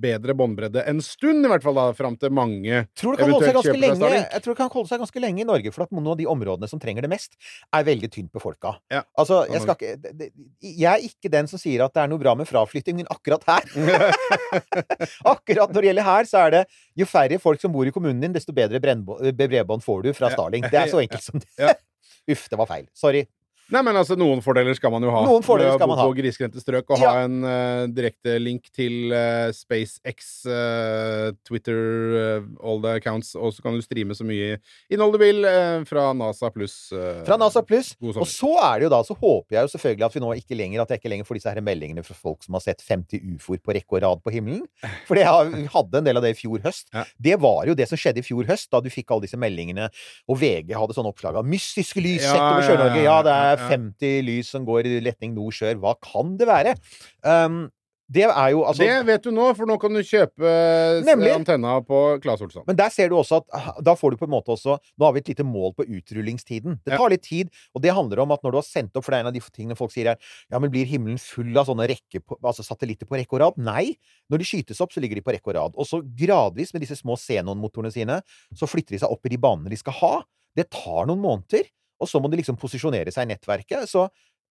bedre 0.00 0.32
båndbredde 0.38 0.80
en 0.88 1.02
stund, 1.04 1.44
i 1.44 1.50
hvert 1.52 1.64
fall 1.64 1.76
da, 1.76 1.84
fram 1.96 2.14
til 2.16 2.32
mange 2.32 2.86
tror 2.96 3.16
det 3.16 3.20
kan 3.20 3.32
holde 3.34 3.44
seg 3.44 3.52
eventuelt 3.52 3.66
kjøper 3.68 3.80
lenge, 3.82 3.98
Starlink. 4.00 4.30
jeg 4.32 4.44
tror 4.44 4.54
det 4.56 4.60
kan 4.62 4.70
holde 4.74 4.88
seg 4.92 5.02
ganske 5.04 5.22
lenge 5.26 5.42
i 5.44 5.46
Norge, 5.48 5.72
for 5.74 5.84
at 5.84 5.92
noen 5.92 6.08
av 6.14 6.16
de 6.20 6.28
områdene 6.32 6.70
som 6.72 6.80
trenger 6.80 7.04
det 7.04 7.10
mest, 7.12 7.36
er 7.76 7.84
veldig 7.90 8.10
tynt 8.14 8.32
befolka. 8.32 8.72
Ja. 8.92 9.02
Altså, 9.20 9.42
jeg, 9.52 9.60
skal 9.66 9.76
ikke, 9.76 10.14
det- 10.22 10.30
jeg 10.62 10.88
er 10.92 11.04
ikke 11.10 11.32
den 11.36 11.50
som 11.52 11.60
sier 11.60 11.84
at 11.84 11.92
det 11.96 12.04
er 12.04 12.08
noe 12.14 12.22
bra 12.22 12.34
med 12.38 12.48
fraflytting, 12.48 12.96
men 13.02 13.10
akkurat 13.12 13.44
her 13.50 13.68
Akkurat 15.34 15.70
når 15.72 15.80
det 15.80 15.90
gjelder 15.90 16.06
her, 16.06 16.28
så 16.30 16.44
er 16.46 16.54
det 16.54 16.62
jo 16.98 17.06
færre 17.08 17.38
folk 17.42 17.60
som 17.62 17.72
bor 17.74 17.88
i 17.88 17.92
kommunen 17.94 18.20
din, 18.22 18.32
desto 18.34 18.54
bedre 18.56 18.80
bredbånd 18.80 19.84
får 19.84 20.02
du 20.06 20.12
fra 20.16 20.30
Starling. 20.32 20.64
Det 20.70 20.80
er 20.80 20.90
så 20.90 21.02
enkelt 21.02 21.24
som 21.24 21.40
det. 21.42 21.76
Uff, 22.30 22.46
det 22.52 22.58
var 22.60 22.68
feil. 22.70 22.86
Sorry. 22.94 23.24
Nei, 23.70 23.82
men 23.86 23.96
altså, 23.96 24.16
noen 24.18 24.40
fordeler 24.42 24.74
skal 24.74 24.90
man 24.94 25.04
jo 25.06 25.10
ha. 25.14 25.20
Noen 25.26 25.44
fordeler 25.46 25.76
skal 25.78 25.88
man 25.90 25.98
ha. 26.00 26.06
På 26.10 26.16
grisgrendte 26.16 26.60
strøk 26.62 26.90
og 26.90 26.98
Ja. 27.02 27.10
ha 27.14 27.24
en 27.26 27.36
uh, 27.44 27.86
direkte 27.94 28.36
link 28.42 28.66
til 28.74 29.12
uh, 29.14 29.50
SpaceX, 29.54 30.44
uh, 30.50 31.30
Twitter, 31.46 32.40
uh, 32.40 32.48
all 32.66 32.80
the 32.82 32.96
accounts, 32.98 33.34
og 33.38 33.52
så 33.54 33.62
kan 33.62 33.76
du 33.76 33.82
streame 33.84 34.16
så 34.16 34.26
mye 34.26 34.56
innhold 34.90 35.14
du 35.14 35.18
vil 35.22 35.44
eh, 35.46 35.82
fra 35.88 36.10
NASA 36.16 36.50
pluss. 36.54 36.90
eh, 36.92 37.22
Fra 37.26 37.36
NASA 37.40 37.62
Pluss. 37.66 37.92
Og 38.02 38.26
så 38.28 38.50
er 38.58 38.80
det 38.80 38.88
jo 38.88 38.92
da, 38.92 39.00
så 39.06 39.14
håper 39.18 39.56
jeg 39.56 39.66
jo 39.66 39.72
selvfølgelig 39.74 40.06
at 40.06 40.14
vi 40.16 40.22
nå 40.24 40.30
ikke 40.40 40.56
lenger 40.58 40.82
At 40.82 40.90
jeg 40.94 41.00
ikke 41.00 41.10
lenger 41.12 41.26
får 41.28 41.38
disse 41.38 41.52
her 41.54 41.60
meldingene 41.64 42.02
fra 42.06 42.14
folk 42.16 42.42
som 42.46 42.54
har 42.56 42.62
sett 42.64 42.82
50 42.82 43.20
ufoer 43.36 43.60
på 43.62 43.74
rekke 43.76 43.96
og 43.98 44.02
rad 44.04 44.22
på 44.24 44.32
himmelen. 44.34 44.62
For 45.08 45.18
det 45.18 45.26
hadde 45.26 46.00
en 46.00 46.06
del 46.06 46.16
av 46.20 46.24
det 46.24 46.32
i 46.34 46.38
fjor 46.38 46.62
høst. 46.64 46.88
Ja. 46.94 47.04
Det 47.20 47.36
var 47.42 47.66
jo 47.70 47.74
det 47.78 47.86
som 47.90 48.00
skjedde 48.00 48.22
i 48.22 48.26
fjor 48.26 48.48
høst, 48.48 48.70
da 48.72 48.80
du 48.82 48.88
fikk 48.92 49.10
alle 49.12 49.26
disse 49.26 49.38
meldingene, 49.40 49.90
og 50.30 50.38
VG 50.40 50.72
hadde 50.78 50.96
sånne 50.96 51.12
oppslag 51.12 51.36
av 51.40 51.46
'Mystiske 51.46 52.00
lys 52.02 52.24
Ja, 52.24 52.32
sett 52.32 52.40
over 52.40 52.62
ja, 52.62 52.68
Sør-Norge'. 52.70 53.04
Ja, 53.04 53.18
det 53.26 53.36
ja, 53.36 53.59
er 53.60 53.74
50 53.76 54.22
lys 54.30 54.54
som 54.56 54.64
går 54.68 54.88
i 54.88 54.96
retning 55.04 55.36
nord-sør. 55.36 55.76
Hva 55.82 55.94
kan 56.02 56.36
det 56.40 56.48
være? 56.50 56.76
Um, 57.24 57.68
det 58.10 58.24
er 58.26 58.48
jo 58.50 58.64
altså 58.66 58.82
det 58.82 58.94
vet 59.06 59.22
du 59.22 59.30
nå, 59.30 59.44
for 59.54 59.70
nå 59.70 59.76
kan 59.78 59.94
du 59.94 60.00
kjøpe 60.02 60.42
eh, 60.42 60.96
Nemlig. 61.06 61.30
antenna 61.30 61.76
på 61.86 62.18
Claes 62.18 62.40
Olsson. 62.42 62.64
Men 62.66 62.74
der 62.80 62.90
ser 62.90 63.06
du 63.12 63.14
også 63.20 63.38
at 63.38 63.54
ah, 63.54 63.68
da 63.86 63.94
får 63.94 64.10
du 64.10 64.18
på 64.18 64.26
en 64.26 64.32
måte 64.32 64.50
også 64.50 64.74
Nå 64.98 65.06
har 65.06 65.14
vi 65.14 65.22
et 65.22 65.30
lite 65.30 65.46
mål 65.46 65.76
på 65.78 65.86
utrullingstiden. 65.86 66.80
Det 66.82 66.90
Ja. 66.90 66.98
tar 66.98 67.12
litt 67.14 67.22
tid, 67.22 67.52
og 67.70 67.84
det 67.84 67.94
handler 67.94 68.24
om 68.24 68.32
at 68.34 68.42
når 68.42 68.50
du 68.50 68.58
har 68.58 68.66
sendt 68.66 68.98
opp 68.98 69.06
For 69.06 69.14
det 69.14 69.20
er 69.20 69.22
en 69.22 69.30
av 69.30 69.36
de 69.38 69.44
tingene 69.54 69.78
folk 69.78 69.94
sier 69.94 70.10
her 70.10 70.18
Ja, 70.50 70.58
men 70.58 70.72
blir 70.74 70.90
himmelen 70.90 71.22
full 71.22 71.54
av 71.54 71.70
sånne 71.70 71.86
rekke 71.86 72.18
altså 72.42 72.66
satellitter 72.66 73.06
på 73.06 73.14
rekke 73.14 73.38
og 73.38 73.44
rad? 73.44 73.62
Nei. 73.62 73.94
Når 74.26 74.42
de 74.42 74.48
skytes 74.50 74.82
opp, 74.82 74.90
så 74.90 74.98
ligger 75.04 75.20
de 75.20 75.22
på 75.22 75.36
rekke 75.36 75.54
og 75.54 75.54
rad. 75.60 75.78
Og 75.78 75.86
så 75.86 76.02
gradvis, 76.02 76.74
med 76.74 76.82
disse 76.82 76.98
små 76.98 77.14
Xenon-motorene 77.14 77.94
sine, 77.94 78.18
så 78.58 78.66
flytter 78.66 78.96
de 78.98 79.04
seg 79.04 79.10
opp 79.14 79.22
i 79.26 79.36
de 79.36 79.38
banene 79.38 79.70
de 79.70 79.78
skal 79.78 79.94
ha. 80.02 80.12
Det 80.58 80.66
tar 80.74 81.06
noen 81.06 81.22
måneder, 81.22 81.70
og 82.00 82.08
så 82.08 82.20
må 82.20 82.30
de 82.32 82.40
liksom 82.40 82.58
posisjonere 82.60 83.12
seg 83.14 83.28
i 83.28 83.32
nettverket. 83.34 83.88
Så 83.90 84.08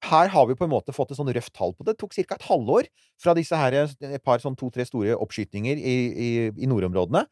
her 0.07 0.31
har 0.31 0.47
vi 0.47 0.55
på 0.55 0.63
en 0.67 0.71
måte 0.71 0.95
fått 0.95 1.11
et 1.11 1.19
sånn 1.19 1.31
røft 1.35 1.51
tall 1.57 1.73
på 1.75 1.83
det. 1.83 1.97
Det 1.97 2.03
tok 2.03 2.15
ca. 2.15 2.37
et 2.37 2.47
halvår 2.47 2.89
fra 3.19 3.35
disse 3.35 3.57
her, 3.59 3.75
et 3.83 4.23
par 4.23 4.39
sånn 4.43 4.55
to-tre 4.59 4.85
store 4.87 5.17
oppskytninger 5.19 5.79
i, 5.79 5.95
i, 6.09 6.29
i 6.55 6.69
nordområdene, 6.69 7.25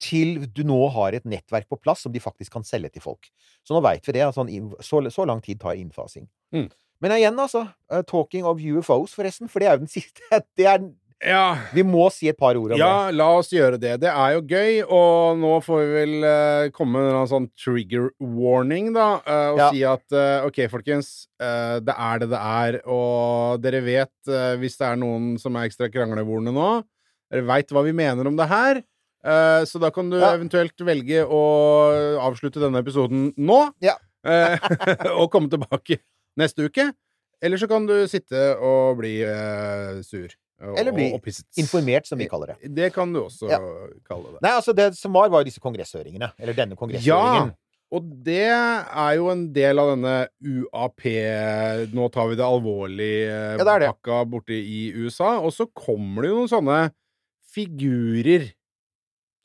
til 0.00 0.44
du 0.56 0.62
nå 0.64 0.78
har 0.94 1.16
et 1.16 1.26
nettverk 1.28 1.68
på 1.68 1.78
plass 1.80 2.04
som 2.06 2.12
de 2.12 2.20
faktisk 2.22 2.52
kan 2.56 2.64
selge 2.64 2.92
til 2.94 3.04
folk. 3.04 3.28
Så 3.64 3.76
nå 3.76 3.82
veit 3.84 4.06
vi 4.06 4.16
det. 4.16 4.24
at 4.24 4.36
Sånn, 4.36 4.50
så, 4.84 5.02
så 5.12 5.26
lang 5.28 5.42
tid 5.44 5.60
tar 5.60 5.76
innfasing. 5.80 6.28
Mm. 6.56 6.70
Men 7.00 7.16
igjen, 7.16 7.40
altså. 7.40 7.66
eh, 7.92 8.02
talking 8.08 8.48
of 8.48 8.60
UFOs, 8.60 9.14
forresten. 9.16 9.48
For 9.48 9.60
det 9.60 9.68
er 9.68 9.76
jo 9.76 9.84
den 9.84 9.92
siste 9.92 10.40
det 10.60 10.68
er, 10.68 10.84
Ja, 11.20 11.58
Vi 11.76 11.82
må 11.84 12.06
si 12.14 12.30
et 12.30 12.38
par 12.40 12.56
ord 12.56 12.72
om 12.72 12.80
ja, 12.80 13.10
la 13.12 13.26
oss 13.36 13.50
gjøre 13.52 13.76
det. 13.80 13.98
Det 14.00 14.08
er 14.08 14.36
jo 14.38 14.40
gøy, 14.48 14.78
og 14.88 15.36
nå 15.42 15.50
får 15.66 15.80
vi 15.82 15.90
vel 15.98 16.14
uh, 16.24 16.70
komme 16.72 17.02
med 17.04 17.12
en 17.12 17.28
sånn 17.28 17.48
trigger 17.60 18.06
warning, 18.24 18.88
da, 18.96 19.08
uh, 19.26 19.50
og 19.52 19.60
Ja. 19.60 19.66
si 19.74 19.82
at 19.84 20.16
uh, 20.16 20.46
OK, 20.48 20.62
folkens, 20.72 21.10
det 21.40 21.92
er 21.96 22.22
det 22.22 22.30
det 22.32 22.40
er, 22.40 22.80
og 22.88 23.60
dere 23.64 23.82
vet, 23.84 24.12
hvis 24.60 24.76
det 24.80 24.86
er 24.88 24.98
noen 25.00 25.34
som 25.40 25.56
er 25.56 25.68
ekstra 25.68 25.90
kranglevorne 25.92 26.52
nå, 26.56 26.70
dere 27.32 27.44
veit 27.48 27.72
hva 27.72 27.84
vi 27.84 27.92
mener 27.96 28.28
om 28.28 28.36
det 28.36 28.48
her. 28.50 28.80
så 29.68 29.78
da 29.80 29.90
kan 29.92 30.08
du 30.10 30.16
Ja. 30.18 30.32
eventuelt 30.36 30.76
velge 30.84 31.24
å 31.28 31.40
avslutte 32.24 32.60
denne 32.60 32.80
episoden 32.80 33.32
nå, 33.36 33.60
Ja. 33.80 33.96
og 35.20 35.30
komme 35.32 35.48
tilbake 35.52 36.00
neste 36.36 36.64
uke. 36.68 36.92
Eller 37.42 37.56
så 37.56 37.68
kan 37.68 37.86
du 37.88 38.06
sitte 38.08 38.56
og 38.60 38.98
bli 39.00 39.20
sur. 40.04 40.28
Eller 40.60 40.92
bli 40.92 41.06
og. 41.14 41.24
Informert, 41.58 42.06
som 42.06 42.18
vi 42.20 42.26
kaller 42.28 42.54
det. 42.54 42.74
Det 42.74 42.92
kan 42.92 43.12
du 43.12 43.22
også 43.24 43.48
Ja. 43.50 43.58
kalle 44.06 44.32
det. 44.34 44.42
Nei, 44.42 44.50
altså, 44.52 44.74
det 44.76 44.94
som 44.96 45.12
var, 45.12 45.28
var 45.32 45.42
disse 45.44 45.60
kongresshøringene. 45.60 46.32
Eller 46.38 46.52
denne 46.52 46.76
Ja, 47.00 47.50
og 47.92 48.04
det 48.22 48.44
er 48.46 49.14
jo 49.16 49.30
en 49.30 49.52
del 49.52 49.78
av 49.82 49.96
denne 49.96 50.28
UAP 50.44 51.02
Nå 51.92 52.10
tar 52.12 52.28
vi 52.28 52.36
det 52.36 52.44
alvorlig 52.46 53.26
eh, 53.26 53.56
Ja, 53.58 53.64
det 53.64 53.80
det. 53.80 53.88
pakka 53.96 54.24
borte 54.30 54.54
i 54.54 54.92
USA. 54.94 55.40
Og 55.40 55.50
så 55.52 55.66
kommer 55.74 56.22
det 56.22 56.30
jo 56.30 56.44
noen 56.44 56.52
sånne 56.52 56.92
figurer 57.54 58.52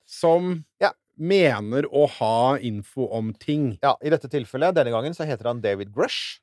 som 0.06 0.66
Ja. 0.82 0.92
mener 1.18 1.84
å 1.92 2.08
ha 2.10 2.58
info 2.58 3.08
om 3.12 3.34
ting. 3.34 3.80
Ja, 3.82 3.96
i 4.04 4.10
dette 4.10 4.28
tilfellet, 4.30 4.76
denne 4.76 4.92
gangen, 4.92 5.14
så 5.16 5.26
heter 5.26 5.46
han 5.46 5.62
David 5.62 5.92
Grush. 5.96 6.40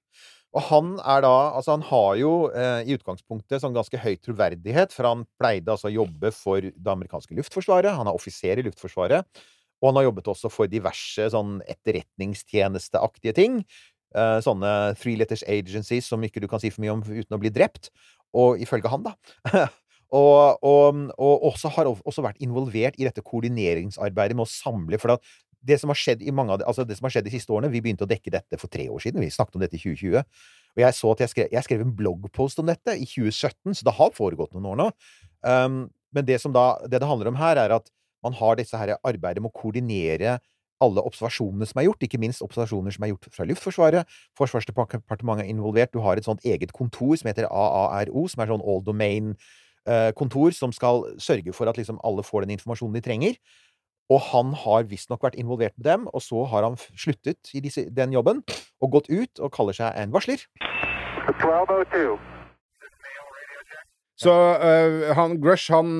Og 0.53 0.65
han 0.69 0.93
er 1.01 1.23
da 1.25 1.33
Altså, 1.57 1.77
han 1.77 1.87
har 1.89 2.19
jo 2.21 2.33
eh, 2.53 2.83
i 2.85 2.97
utgangspunktet 2.97 3.63
sånn 3.63 3.77
ganske 3.77 4.01
høy 4.03 4.17
troverdighet, 4.21 4.93
for 4.93 5.09
han 5.09 5.25
pleide 5.41 5.73
altså 5.73 5.89
å 5.89 5.95
jobbe 5.95 6.33
for 6.37 6.61
det 6.61 6.93
amerikanske 6.93 7.37
luftforsvaret. 7.39 7.95
Han 7.97 8.11
er 8.11 8.19
offiser 8.19 8.61
i 8.61 8.67
Luftforsvaret. 8.67 9.43
Og 9.83 9.91
han 9.91 9.99
har 9.99 10.07
jobbet 10.07 10.29
også 10.31 10.51
for 10.53 10.71
diverse 10.71 11.27
sånn 11.33 11.57
etterretningstjenesteaktige 11.73 13.35
ting. 13.35 13.63
Eh, 14.13 14.39
sånne 14.45 14.93
three 15.01 15.17
letters 15.17 15.43
agencies 15.49 16.09
som 16.11 16.23
ikke 16.23 16.43
du 16.43 16.49
kan 16.51 16.61
si 16.63 16.71
for 16.71 16.85
mye 16.85 16.99
om 16.99 17.05
uten 17.07 17.37
å 17.37 17.41
bli 17.41 17.51
drept. 17.53 17.91
Og 18.37 18.61
ifølge 18.63 18.93
han, 18.93 19.09
da. 19.09 19.17
og, 20.21 20.61
og, 20.63 21.01
og 21.17 21.49
også 21.49 21.73
har 21.79 21.91
også 21.95 22.25
vært 22.25 22.45
involvert 22.45 23.01
i 23.01 23.09
dette 23.09 23.25
koordineringsarbeidet 23.25 24.37
med 24.37 24.45
å 24.45 24.53
samle 24.53 25.01
For 25.01 25.17
at 25.17 25.33
det 25.63 25.79
som 25.81 25.93
har 25.93 25.99
skjedd 25.99 26.23
i 26.27 26.35
mange 26.35 26.55
av 26.55 26.61
de, 26.61 26.67
altså 26.69 26.85
det 26.87 26.97
som 26.99 27.07
har 27.07 27.15
skjedd 27.15 27.27
de 27.29 27.33
siste 27.35 27.53
årene 27.55 27.71
Vi 27.73 27.81
begynte 27.85 28.07
å 28.07 28.11
dekke 28.11 28.33
dette 28.35 28.59
for 28.59 28.73
tre 28.73 28.89
år 28.91 29.03
siden. 29.03 29.23
Vi 29.23 29.31
snakket 29.31 29.59
om 29.59 29.63
dette 29.63 29.79
i 29.79 29.83
2020. 29.83 30.23
Og 30.73 30.83
jeg 30.83 30.97
så 30.99 31.11
at 31.13 31.23
jeg 31.23 31.33
skrev, 31.33 31.51
jeg 31.53 31.67
skrev 31.67 31.85
en 31.85 31.97
bloggpost 31.97 32.63
om 32.63 32.71
dette 32.71 32.97
i 32.97 33.07
2017, 33.07 33.77
så 33.79 33.87
det 33.87 33.97
har 33.99 34.15
foregått 34.17 34.57
noen 34.57 34.71
år 34.73 34.81
nå. 34.81 34.89
Um, 35.45 35.83
men 36.13 36.27
det 36.29 36.41
da, 36.55 36.67
det 36.89 37.01
det 37.03 37.09
handler 37.09 37.31
om 37.31 37.39
her, 37.41 37.61
er 37.61 37.77
at 37.77 37.93
man 38.25 38.35
har 38.39 38.59
disse 38.59 38.79
her 38.79 38.95
arbeidet 38.99 39.43
med 39.43 39.53
å 39.53 39.61
koordinere 39.61 40.39
alle 40.83 41.03
observasjonene 41.07 41.67
som 41.69 41.81
er 41.81 41.87
gjort, 41.87 42.05
ikke 42.07 42.21
minst 42.23 42.43
observasjoner 42.45 42.95
som 42.95 43.05
er 43.07 43.13
gjort 43.13 43.29
fra 43.35 43.47
Luftforsvaret. 43.47 44.15
Forsvarsdepartementet 44.39 45.45
er 45.45 45.51
involvert. 45.53 45.93
Du 45.95 46.03
har 46.03 46.19
et 46.19 46.27
sånt 46.27 46.43
eget 46.49 46.75
kontor 46.75 47.15
som 47.19 47.31
heter 47.31 47.47
AARO, 47.47 48.25
som 48.31 48.43
er 48.43 48.51
sånn 48.51 48.65
all 48.67 48.83
domain-kontor, 48.87 50.51
som 50.57 50.75
skal 50.75 51.05
sørge 51.23 51.55
for 51.55 51.71
at 51.71 51.79
liksom 51.79 52.01
alle 52.07 52.27
får 52.27 52.47
den 52.47 52.57
informasjonen 52.57 52.99
de 52.99 53.05
trenger. 53.05 53.39
Og 54.11 54.21
han 54.33 54.53
har 54.65 54.89
visstnok 54.91 55.23
vært 55.25 55.39
involvert 55.41 55.77
med 55.79 55.87
dem, 55.87 56.09
og 56.11 56.25
så 56.25 56.45
har 56.51 56.67
han 56.67 56.79
sluttet 56.81 57.53
i 57.55 57.63
disse, 57.65 57.87
den 57.95 58.15
jobben 58.15 58.43
og 58.83 58.97
gått 58.99 59.11
ut 59.13 59.43
og 59.43 59.53
kaller 59.55 59.77
seg 59.77 59.95
en 59.99 60.15
varsler. 60.15 60.43
1202. 61.31 62.19
Så 64.23 64.33
uh, 64.33 65.13
han, 65.17 65.39
Grush 65.43 65.73
han 65.73 65.93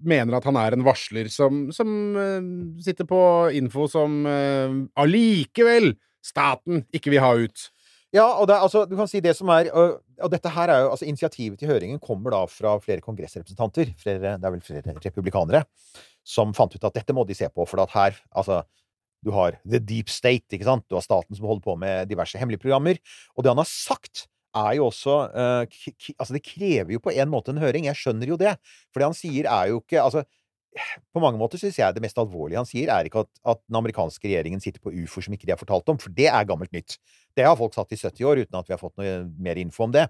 mener 0.00 0.38
at 0.38 0.46
han 0.48 0.58
er 0.58 0.74
en 0.74 0.86
varsler 0.86 1.28
som, 1.30 1.68
som 1.74 1.90
uh, 2.16 2.40
sitter 2.82 3.06
på 3.08 3.20
info 3.58 3.86
som 3.90 4.22
uh, 4.26 4.80
allikevel 4.98 5.92
staten 6.24 6.84
ikke 6.94 7.12
vil 7.14 7.22
ha 7.24 7.34
ut. 7.44 7.68
Ja, 8.10 8.26
og 8.40 8.48
det, 8.50 8.56
altså, 8.58 8.88
du 8.90 8.96
kan 8.98 9.06
si 9.06 9.20
det 9.22 9.36
som 9.38 9.52
er 9.54 9.68
og, 9.70 10.00
og 10.20 10.32
dette 10.32 10.50
her 10.50 10.72
er 10.72 10.80
jo, 10.82 10.94
altså 10.96 11.06
Initiativet 11.06 11.60
til 11.60 11.70
høringen 11.70 12.00
kommer 12.02 12.34
da 12.34 12.40
fra 12.50 12.74
flere 12.82 13.04
kongressrepresentanter. 13.04 13.92
Flere, 14.00 14.34
det 14.40 14.48
er 14.48 14.54
vel 14.56 14.64
flere 14.66 14.96
republikanere 14.96 15.62
som 16.30 16.54
fant 16.56 16.74
ut 16.74 16.86
at 16.86 16.96
dette 17.00 17.16
må 17.16 17.26
de 17.26 17.36
se 17.36 17.48
på, 17.50 17.66
for 17.66 17.82
at 17.82 17.94
her 17.96 18.18
Altså, 18.30 18.62
du 19.24 19.32
har 19.34 19.58
the 19.68 19.80
deep 19.82 20.08
state, 20.08 20.48
ikke 20.54 20.68
sant? 20.68 20.86
Du 20.88 20.96
har 20.96 21.04
staten 21.04 21.36
som 21.36 21.48
holder 21.48 21.64
på 21.64 21.76
med 21.76 22.08
diverse 22.08 22.38
hemmelige 22.40 22.62
programmer. 22.62 23.00
Og 23.36 23.44
det 23.44 23.52
han 23.52 23.60
har 23.60 23.68
sagt, 23.68 24.26
er 24.56 24.76
jo 24.78 24.88
også 24.88 25.16
eh, 25.30 25.80
Altså, 26.16 26.32
det 26.34 26.42
krever 26.46 26.94
jo 26.96 27.02
på 27.02 27.12
en 27.12 27.30
måte 27.30 27.52
en 27.52 27.60
høring. 27.62 27.86
Jeg 27.86 27.98
skjønner 28.00 28.32
jo 28.32 28.38
det. 28.40 28.56
For 28.90 29.02
det 29.02 29.10
han 29.10 29.18
sier, 29.18 29.46
er 29.46 29.74
jo 29.74 29.82
ikke 29.82 30.00
Altså, 30.02 30.24
på 31.10 31.22
mange 31.22 31.38
måter 31.38 31.58
syns 31.58 31.78
jeg 31.80 31.94
det 31.96 32.02
mest 32.04 32.18
alvorlige 32.20 32.60
han 32.60 32.68
sier, 32.68 32.90
er 32.94 33.08
ikke 33.08 33.24
at, 33.24 33.30
at 33.52 33.60
den 33.66 33.78
amerikanske 33.80 34.22
regjeringen 34.22 34.62
sitter 34.62 34.82
på 34.82 34.92
ufoer 34.94 35.26
som 35.26 35.34
ikke 35.34 35.48
de 35.48 35.54
har 35.54 35.60
fortalt 35.60 35.90
om, 35.90 35.98
for 35.98 36.14
det 36.14 36.28
er 36.30 36.46
gammelt 36.46 36.70
nytt. 36.74 36.94
Det 37.36 37.46
har 37.46 37.58
folk 37.58 37.74
satt 37.74 37.90
i 37.94 37.98
70 37.98 38.28
år 38.30 38.42
uten 38.44 38.58
at 38.60 38.70
vi 38.70 38.76
har 38.76 38.82
fått 38.82 38.94
noe 39.00 39.16
mer 39.42 39.58
info 39.58 39.88
om 39.88 39.94
det. 39.94 40.06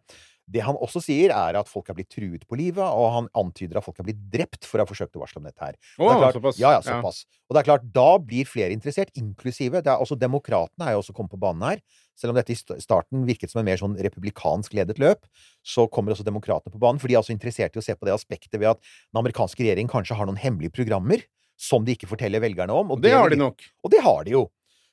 Det 0.51 0.63
han 0.67 0.79
også 0.83 1.03
sier, 1.05 1.31
er 1.31 1.59
at 1.61 1.71
folk 1.71 1.91
er 1.93 1.97
blitt 1.99 2.11
truet 2.11 2.43
på 2.49 2.59
livet, 2.59 2.83
og 2.83 3.07
han 3.15 3.29
antyder 3.39 3.79
at 3.79 3.87
folk 3.87 4.01
er 4.03 4.09
blitt 4.09 4.23
drept 4.33 4.67
for 4.67 4.81
å 4.81 4.87
ha 4.87 4.91
forsøkt 4.91 5.19
å 5.19 5.23
varsle 5.23 5.43
om 5.43 5.47
dette 5.47 5.63
her. 5.63 5.79
Oh, 5.99 6.11
det 6.11 6.33
klart. 6.41 6.59
Ja, 6.59 6.75
ja, 6.77 6.83
såpass. 6.85 7.23
Og 7.49 7.55
det 7.55 7.63
er 7.63 7.69
klart, 7.71 7.87
da 7.95 8.09
blir 8.23 8.49
flere 8.49 8.75
interessert, 8.75 9.13
inklusive 9.19 9.83
det 9.85 9.93
er 9.93 10.03
også 10.03 10.19
Demokratene 10.21 10.89
er 10.89 10.97
jo 10.97 11.03
også 11.05 11.15
kommet 11.17 11.35
på 11.35 11.41
banen 11.43 11.67
her. 11.67 11.83
Selv 12.19 12.35
om 12.35 12.39
dette 12.39 12.53
i 12.53 12.59
starten 12.59 13.25
virket 13.29 13.53
som 13.53 13.63
en 13.63 13.69
mer 13.71 13.81
sånn 13.81 13.97
republikansk 13.97 14.75
ledet 14.77 15.01
løp, 15.01 15.25
så 15.65 15.87
kommer 15.89 16.15
også 16.15 16.27
Demokratene 16.27 16.75
på 16.75 16.83
banen, 16.83 17.01
for 17.01 17.09
de 17.09 17.17
er 17.17 17.23
også 17.23 17.35
interessert 17.35 17.77
i 17.77 17.83
å 17.83 17.85
se 17.85 17.97
på 17.97 18.09
det 18.09 18.15
aspektet 18.17 18.59
ved 18.59 18.75
at 18.75 18.83
den 18.83 19.23
amerikanske 19.23 19.63
regjeringen 19.63 19.93
kanskje 19.93 20.19
har 20.19 20.29
noen 20.29 20.41
hemmelige 20.41 20.75
programmer 20.77 21.25
som 21.61 21.85
de 21.85 21.95
ikke 21.97 22.09
forteller 22.09 22.43
velgerne 22.43 22.75
om. 22.75 22.95
Og 22.95 23.03
det 23.05 23.13
har 23.15 23.31
de 23.33 23.39
nok. 23.41 23.65
og 23.85 23.93
det 23.93 24.01
har 24.05 24.25
de 24.27 24.37
jo. 24.39 24.47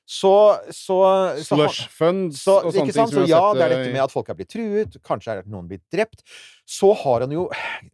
Så, 0.07 0.31
så, 0.71 0.97
så 1.43 1.57
Slush 1.57 1.89
funds 1.91 2.37
så, 2.45 2.53
og 2.63 2.71
sånne 2.71 2.93
sant? 2.95 3.11
ting 3.11 3.25
Så 3.25 3.25
ja, 3.27 3.41
det 3.51 3.65
er 3.65 3.73
eh, 3.73 3.81
dette 3.81 3.91
med 3.91 4.03
at 4.05 4.13
folk 4.13 4.29
er 4.31 4.37
blitt 4.39 4.53
truet, 4.53 4.95
kanskje 5.03 5.33
er 5.35 5.49
noen 5.51 5.67
blitt 5.67 5.83
drept. 5.91 6.23
Så 6.63 6.93
har 6.95 7.25
han 7.25 7.33
jo 7.35 7.49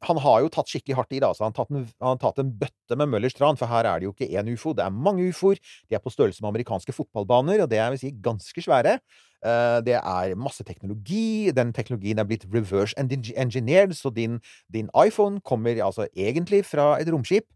Han 0.05 0.19
har 0.21 0.43
jo 0.45 0.51
tatt 0.53 0.69
skikkelig 0.69 0.99
hardt 0.99 1.15
i 1.17 1.21
det. 1.23 1.31
Så 1.33 1.41
Han, 1.47 1.55
tatt 1.57 1.73
en, 1.73 1.87
han 1.97 2.13
har 2.13 2.21
tatt 2.21 2.43
en 2.43 2.51
bøtte 2.61 2.97
med 3.01 3.09
Møllers 3.09 3.33
tran, 3.33 3.57
for 3.57 3.71
her 3.71 3.89
er 3.89 3.99
det 4.03 4.05
jo 4.05 4.13
ikke 4.13 4.29
én 4.29 4.51
ufo, 4.53 4.75
det 4.77 4.85
er 4.85 4.93
mange 4.93 5.25
ufoer. 5.25 5.57
De 5.89 5.97
er 5.97 6.03
på 6.05 6.13
størrelse 6.13 6.43
med 6.45 6.51
amerikanske 6.53 6.93
fotballbaner, 6.93 7.65
og 7.65 7.71
det 7.73 7.81
er 7.81 7.89
vil 7.95 8.03
si 8.03 8.13
ganske 8.21 8.61
svære. 8.61 8.99
Eh, 9.43 9.79
Det 9.81 9.97
er 9.97 10.35
masse 10.37 10.63
teknologi. 10.63 11.49
Den 11.49 11.73
teknologien 11.73 12.21
er 12.21 12.29
blitt 12.29 12.45
reverse 12.53 12.93
engineered, 12.97 13.97
så 13.97 14.13
din, 14.13 14.37
din 14.69 14.89
iPhone 14.93 15.41
kommer 15.41 15.81
altså 15.81 16.05
egentlig 16.13 16.61
fra 16.69 16.99
et 17.01 17.09
romskip. 17.09 17.49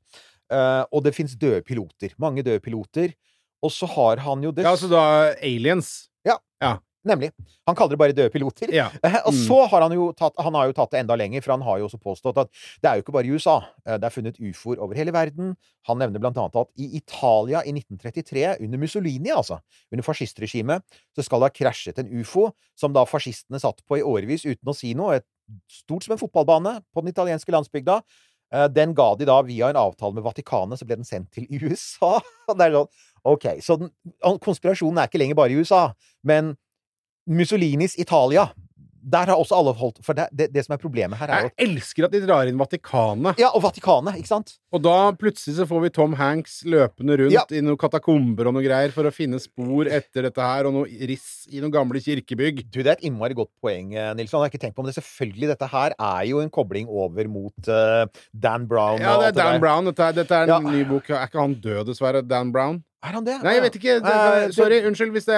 Eh, 0.49 0.83
Og 0.91 1.03
det 1.05 1.13
fins 1.13 1.37
døde 1.37 1.61
piloter. 1.61 2.17
Mange 2.17 2.41
døde 2.41 2.59
piloter. 2.59 3.13
Og 3.63 3.71
så 3.73 3.87
har 3.89 4.17
han 4.25 4.43
jo 4.45 4.51
det 4.51 4.63
Ja, 4.67 4.75
altså 4.75 4.89
da 4.91 5.33
aliens. 5.41 6.09
Ja, 6.27 6.37
Nemlig. 7.07 7.29
Han 7.63 7.75
kaller 7.77 7.93
det 7.93 7.99
bare 8.01 8.11
døde 8.15 8.31
piloter. 8.33 8.67
Ja. 8.73 8.89
Mm. 9.07 9.15
Og 9.29 9.33
så 9.33 9.57
har 9.71 9.81
han 9.85 9.93
jo 9.95 10.09
tatt, 10.17 10.33
han 10.43 10.55
har 10.57 10.67
jo 10.67 10.73
tatt 10.75 10.91
det 10.91 10.99
enda 10.99 11.15
lenger, 11.15 11.39
for 11.45 11.53
han 11.53 11.61
har 11.63 11.77
jo 11.79 11.85
også 11.87 11.99
påstått 12.03 12.39
at 12.41 12.49
det 12.83 12.89
er 12.89 12.97
jo 12.99 13.03
ikke 13.05 13.13
bare 13.15 13.29
i 13.29 13.31
USA. 13.31 13.53
Eh, 13.87 13.95
Det 13.95 14.09
er 14.09 14.11
funnet 14.11 14.39
ufoer 14.43 14.81
over 14.83 14.97
hele 14.99 15.13
verden. 15.15 15.53
Han 15.87 16.01
nevner 16.01 16.19
blant 16.19 16.35
annet 16.41 16.57
at 16.59 16.67
i 16.75 16.89
Italia 16.99 17.61
i 17.63 17.71
1933, 17.71 18.57
under 18.65 18.81
Mussolini, 18.81 19.31
altså, 19.31 19.61
under 19.91 20.03
fascistregimet, 20.03 20.83
så 21.15 21.23
skal 21.23 21.39
det 21.45 21.47
ha 21.51 21.55
krasjet 21.63 21.99
en 22.03 22.11
ufo 22.19 22.49
som 22.75 22.91
da 22.95 23.05
fascistene 23.07 23.61
satt 23.63 23.79
på 23.87 24.01
i 24.01 24.03
årevis 24.03 24.43
uten 24.43 24.67
å 24.67 24.75
si 24.75 24.91
noe. 24.97 25.21
Et 25.21 25.27
stort 25.71 26.03
som 26.03 26.17
en 26.17 26.19
fotballbane 26.23 26.81
på 26.91 27.05
den 27.05 27.13
italienske 27.15 27.55
landsbygda. 27.55 28.01
Eh, 28.51 28.67
Den 28.67 28.93
ga 28.95 29.13
de 29.15 29.25
da 29.27 29.41
via 29.47 29.69
en 29.71 29.79
avtale 29.79 30.13
med 30.15 30.23
Vatikanet, 30.27 30.79
så 30.79 30.85
ble 30.87 30.99
den 30.99 31.07
sendt 31.07 31.31
til 31.31 31.47
USA. 31.63 32.17
Det 32.51 32.67
er 32.67 32.75
sånn, 32.81 32.91
ok, 33.25 33.47
så 33.61 33.77
den, 33.79 33.91
konspirasjonen 34.43 34.97
er 34.99 35.07
ikke 35.09 35.19
lenger 35.23 35.35
bare 35.35 35.51
i 35.51 35.59
USA, 35.61 35.91
men 36.23 36.55
Mussolinis 37.27 37.97
Italia 37.99 38.49
der 39.07 39.29
har 39.31 39.39
også 39.39 39.55
alle 39.55 39.71
holdt 39.77 40.01
For 40.03 40.11
det, 40.17 40.25
det, 40.35 40.49
det 40.51 40.65
som 40.65 40.73
er 40.75 40.79
problemet 40.81 41.15
her, 41.15 41.29
er 41.31 41.45
jo 41.45 41.49
Jeg 41.53 41.67
elsker 41.69 42.07
at 42.07 42.11
de 42.11 42.19
drar 42.25 42.49
inn 42.49 42.57
Vatikanet. 42.59 43.37
Ja, 43.39 43.53
og 43.55 43.61
Vatikanet, 43.63 44.17
ikke 44.19 44.27
sant? 44.33 44.57
Og 44.75 44.81
da 44.83 45.13
plutselig 45.15 45.55
så 45.61 45.67
får 45.69 45.85
vi 45.85 45.91
Tom 45.95 46.15
Hanks 46.19 46.57
løpende 46.67 47.15
rundt 47.21 47.31
Ja. 47.37 47.45
i 47.55 47.61
noen 47.63 47.79
katakomber 47.79 48.49
og 48.49 48.57
noe 48.57 48.65
greier 48.65 48.91
for 48.91 49.07
å 49.07 49.13
finne 49.15 49.39
spor 49.39 49.87
etter 49.87 50.27
dette 50.27 50.43
her, 50.43 50.67
og 50.67 50.75
noe 50.75 51.07
riss 51.07 51.45
i 51.53 51.61
noen 51.63 51.71
gamle 51.71 52.01
kirkebygg. 52.03 52.65
Du, 52.67 52.81
Det 52.83 52.87
er 52.89 52.97
et 52.97 53.05
innmari 53.07 53.37
godt 53.37 53.53
poeng, 53.63 53.93
eh, 53.95 54.11
Nilsson. 54.17 54.41
Jeg 54.43 54.49
har 54.49 54.51
ikke 54.57 54.63
tenkt 54.65 54.75
på 54.75 54.83
om 54.83 54.89
det. 54.91 54.97
Selvfølgelig, 54.99 55.47
dette 55.53 55.71
her 55.71 55.95
er 55.95 56.25
jo 56.27 56.41
en 56.43 56.49
kobling 56.51 56.89
over 56.91 57.31
mot 57.31 57.71
uh, 57.71 58.03
Dan 58.35 58.67
Brown. 58.67 58.99
Ja, 58.99 59.15
det 59.21 59.29
er 59.31 59.39
Dan 59.39 59.53
der. 59.53 59.59
Brown. 59.63 59.85
Dette 59.87 60.03
er, 60.03 60.11
dette 60.19 60.35
er 60.35 60.43
en 60.43 60.49
Ja. 60.49 60.59
ny 60.59 60.83
bok. 60.83 61.07
Er 61.15 61.29
ikke 61.31 61.39
han 61.39 61.55
død, 61.55 61.85
dessverre? 61.93 62.27
Dan 62.27 62.51
Brown? 62.51 62.83
Er 63.05 63.13
han 63.13 63.25
det? 63.27 63.35
Nei, 63.45 63.51
jeg 63.53 63.61
vet 63.67 63.75
ikke. 63.77 63.95
Det, 64.01 64.13
det, 64.13 64.53
sorry. 64.55 64.77
Unnskyld 64.89 65.11
hvis 65.13 65.27
det, 65.29 65.35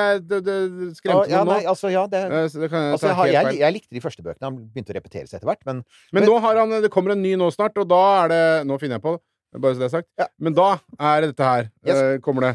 skremte 0.95 1.27
ja, 1.27 1.41
noen 1.43 1.49
nei, 1.57 1.65
altså, 1.67 1.89
ja, 1.91 2.05
det, 2.07 2.21
Eh, 2.29 2.45
det 2.53 2.69
kan 2.71 2.85
jeg 2.85 2.93
altså, 2.95 3.07
jeg, 3.09 3.15
har, 3.17 3.31
jeg, 3.33 3.57
jeg 3.59 3.75
likte 3.75 3.95
de 3.97 4.01
første 4.05 4.23
bøkene. 4.23 4.45
Han 4.47 4.59
begynte 4.71 4.93
å 4.93 4.95
repetere 4.95 5.27
seg 5.27 5.41
etter 5.41 5.49
hvert, 5.51 5.65
men 5.67 5.81
Men 6.13 6.21
men- 6.23 6.29
nå 6.31 6.37
har 6.45 6.55
han, 6.61 6.69
det 6.81 6.91
kommer 6.93 7.11
en 7.11 7.21
ny 7.21 7.33
nå 7.35 7.49
snart, 7.51 7.75
og 7.77 7.89
da 7.91 7.99
er 8.23 8.31
det 8.31 8.43
Nå 8.69 8.79
finner 8.79 8.95
jeg 8.95 9.03
på 9.03 9.17
det, 9.17 9.61
bare 9.61 9.75
så 9.75 9.79
det 9.83 9.89
er 9.89 9.95
sagt. 9.97 10.07
Ja. 10.17 10.27
Men 10.39 10.53
da 10.55 10.69
er 10.99 11.21
det 11.21 11.31
dette 11.35 11.43
her. 11.51 11.69
Yes. 11.85 11.95
eh, 11.97 12.17
kommer 12.23 12.47
det. 12.47 12.53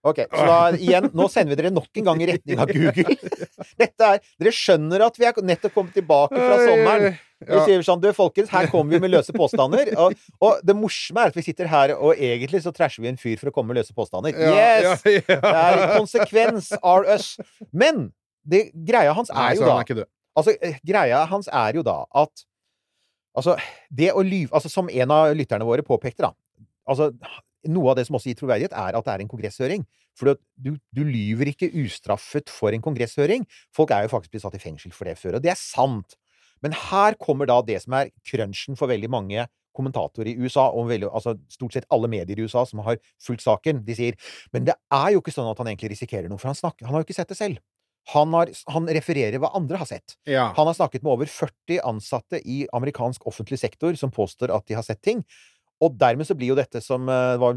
Ok, 0.00 0.22
så 0.32 0.44
da 0.48 0.58
igjen, 0.80 1.10
nå 1.12 1.26
sender 1.28 1.52
vi 1.52 1.56
dere 1.60 1.70
nok 1.76 1.98
en 2.00 2.06
gang 2.06 2.22
i 2.24 2.28
retning 2.30 2.60
av 2.62 2.70
Google. 2.72 3.16
Dette 3.80 4.06
er, 4.06 4.22
Dere 4.40 4.52
skjønner 4.56 5.02
at 5.04 5.18
vi 5.20 5.26
er 5.28 5.40
nettopp 5.44 5.74
kommet 5.74 5.92
tilbake 5.98 6.38
fra 6.40 6.56
sommeren. 6.62 7.18
Vi 7.40 7.58
sier 7.66 7.84
sånn, 7.84 8.00
du 8.00 8.08
folkens, 8.16 8.48
her 8.52 8.68
kommer 8.72 8.96
vi 8.96 9.00
med 9.04 9.12
løse 9.12 9.34
påstander. 9.36 9.90
Og, 10.00 10.16
og 10.44 10.62
det 10.64 10.76
morsomme 10.76 11.26
er 11.26 11.32
at 11.32 11.36
vi 11.36 11.44
sitter 11.44 11.68
her, 11.68 11.92
og 11.96 12.16
egentlig 12.16 12.62
så 12.64 12.72
trasher 12.76 13.04
vi 13.04 13.10
en 13.12 13.20
fyr 13.20 13.36
for 13.40 13.52
å 13.52 13.54
komme 13.56 13.74
med 13.74 13.80
løse 13.82 13.96
påstander. 13.96 14.32
Yes! 14.36 15.04
Det 15.04 15.36
er 15.40 15.82
konsekvens 15.98 16.72
are 16.80 17.16
us. 17.16 17.34
Men 17.72 18.08
det, 18.48 18.70
greia 18.88 19.12
hans 19.16 19.28
er 19.32 19.58
jo 19.58 19.68
da. 19.68 20.06
Altså, 20.38 20.54
eh, 20.64 20.80
greia 20.86 21.26
hans 21.28 21.48
er 21.52 21.76
jo 21.80 21.84
da 21.86 22.02
at 22.16 22.46
Altså, 23.30 23.52
det 23.94 24.08
å 24.10 24.24
lyve 24.26 24.50
Altså, 24.56 24.66
som 24.72 24.88
en 24.90 25.12
av 25.14 25.28
lytterne 25.38 25.62
våre 25.62 25.84
påpekte, 25.86 26.24
da 26.26 26.32
Altså, 26.90 27.12
noe 27.68 27.92
av 27.92 27.98
det 27.98 28.06
som 28.08 28.16
også 28.16 28.30
gir 28.30 28.38
troverdighet, 28.40 28.72
er 28.76 28.96
at 28.96 29.06
det 29.06 29.12
er 29.14 29.24
en 29.24 29.30
kongresshøring. 29.30 29.84
For 30.18 30.36
du, 30.56 30.74
du 30.96 31.02
lyver 31.06 31.52
ikke 31.52 31.70
ustraffet 31.82 32.50
for 32.52 32.74
en 32.74 32.84
kongresshøring. 32.84 33.46
Folk 33.76 33.92
er 33.94 34.06
jo 34.06 34.12
faktisk 34.14 34.34
blitt 34.34 34.44
satt 34.46 34.58
i 34.58 34.62
fengsel 34.62 34.94
for 34.96 35.08
det 35.08 35.16
før, 35.20 35.38
og 35.38 35.44
det 35.44 35.52
er 35.54 35.60
sant. 35.60 36.16
Men 36.64 36.76
her 36.76 37.16
kommer 37.20 37.48
da 37.48 37.60
det 37.64 37.78
som 37.84 37.96
er 37.96 38.12
crunchen 38.26 38.76
for 38.76 38.90
veldig 38.90 39.10
mange 39.12 39.46
kommentatorer 39.76 40.32
i 40.32 40.36
USA, 40.40 40.66
og 40.74 40.88
veldig, 40.90 41.08
altså 41.14 41.36
stort 41.52 41.76
sett 41.76 41.86
alle 41.94 42.10
medier 42.10 42.38
i 42.38 42.46
USA 42.46 42.64
som 42.68 42.82
har 42.86 42.98
fulgt 43.22 43.44
saken. 43.44 43.84
De 43.86 43.96
sier 43.96 44.18
men 44.54 44.66
det 44.66 44.76
er 44.92 45.12
jo 45.14 45.22
ikke 45.22 45.34
sånn 45.34 45.48
at 45.50 45.60
han 45.62 45.70
egentlig 45.70 45.94
risikerer 45.94 46.28
noe, 46.30 46.40
for 46.42 46.50
han, 46.50 46.58
snakker, 46.58 46.88
han 46.88 46.96
har 46.96 47.04
jo 47.04 47.08
ikke 47.08 47.20
sett 47.20 47.30
det 47.30 47.38
selv. 47.38 47.62
Han, 48.10 48.32
har, 48.34 48.50
han 48.72 48.88
refererer 48.90 49.38
hva 49.38 49.52
andre 49.54 49.78
har 49.78 49.86
sett. 49.86 50.16
Ja. 50.26 50.48
Han 50.56 50.66
har 50.66 50.74
snakket 50.74 51.04
med 51.04 51.12
over 51.12 51.30
40 51.30 51.82
ansatte 51.86 52.40
i 52.42 52.64
amerikansk 52.74 53.26
offentlig 53.28 53.60
sektor 53.60 53.94
som 54.00 54.12
påstår 54.14 54.50
at 54.54 54.66
de 54.66 54.78
har 54.78 54.86
sett 54.86 55.02
ting. 55.04 55.20
Og 55.80 55.94
dermed 55.96 56.26
så 56.28 56.34
blir 56.36 56.52
jo 56.52 56.56
dette 56.58 56.82
som 56.84 57.08
eh, 57.08 57.36
var 57.40 57.56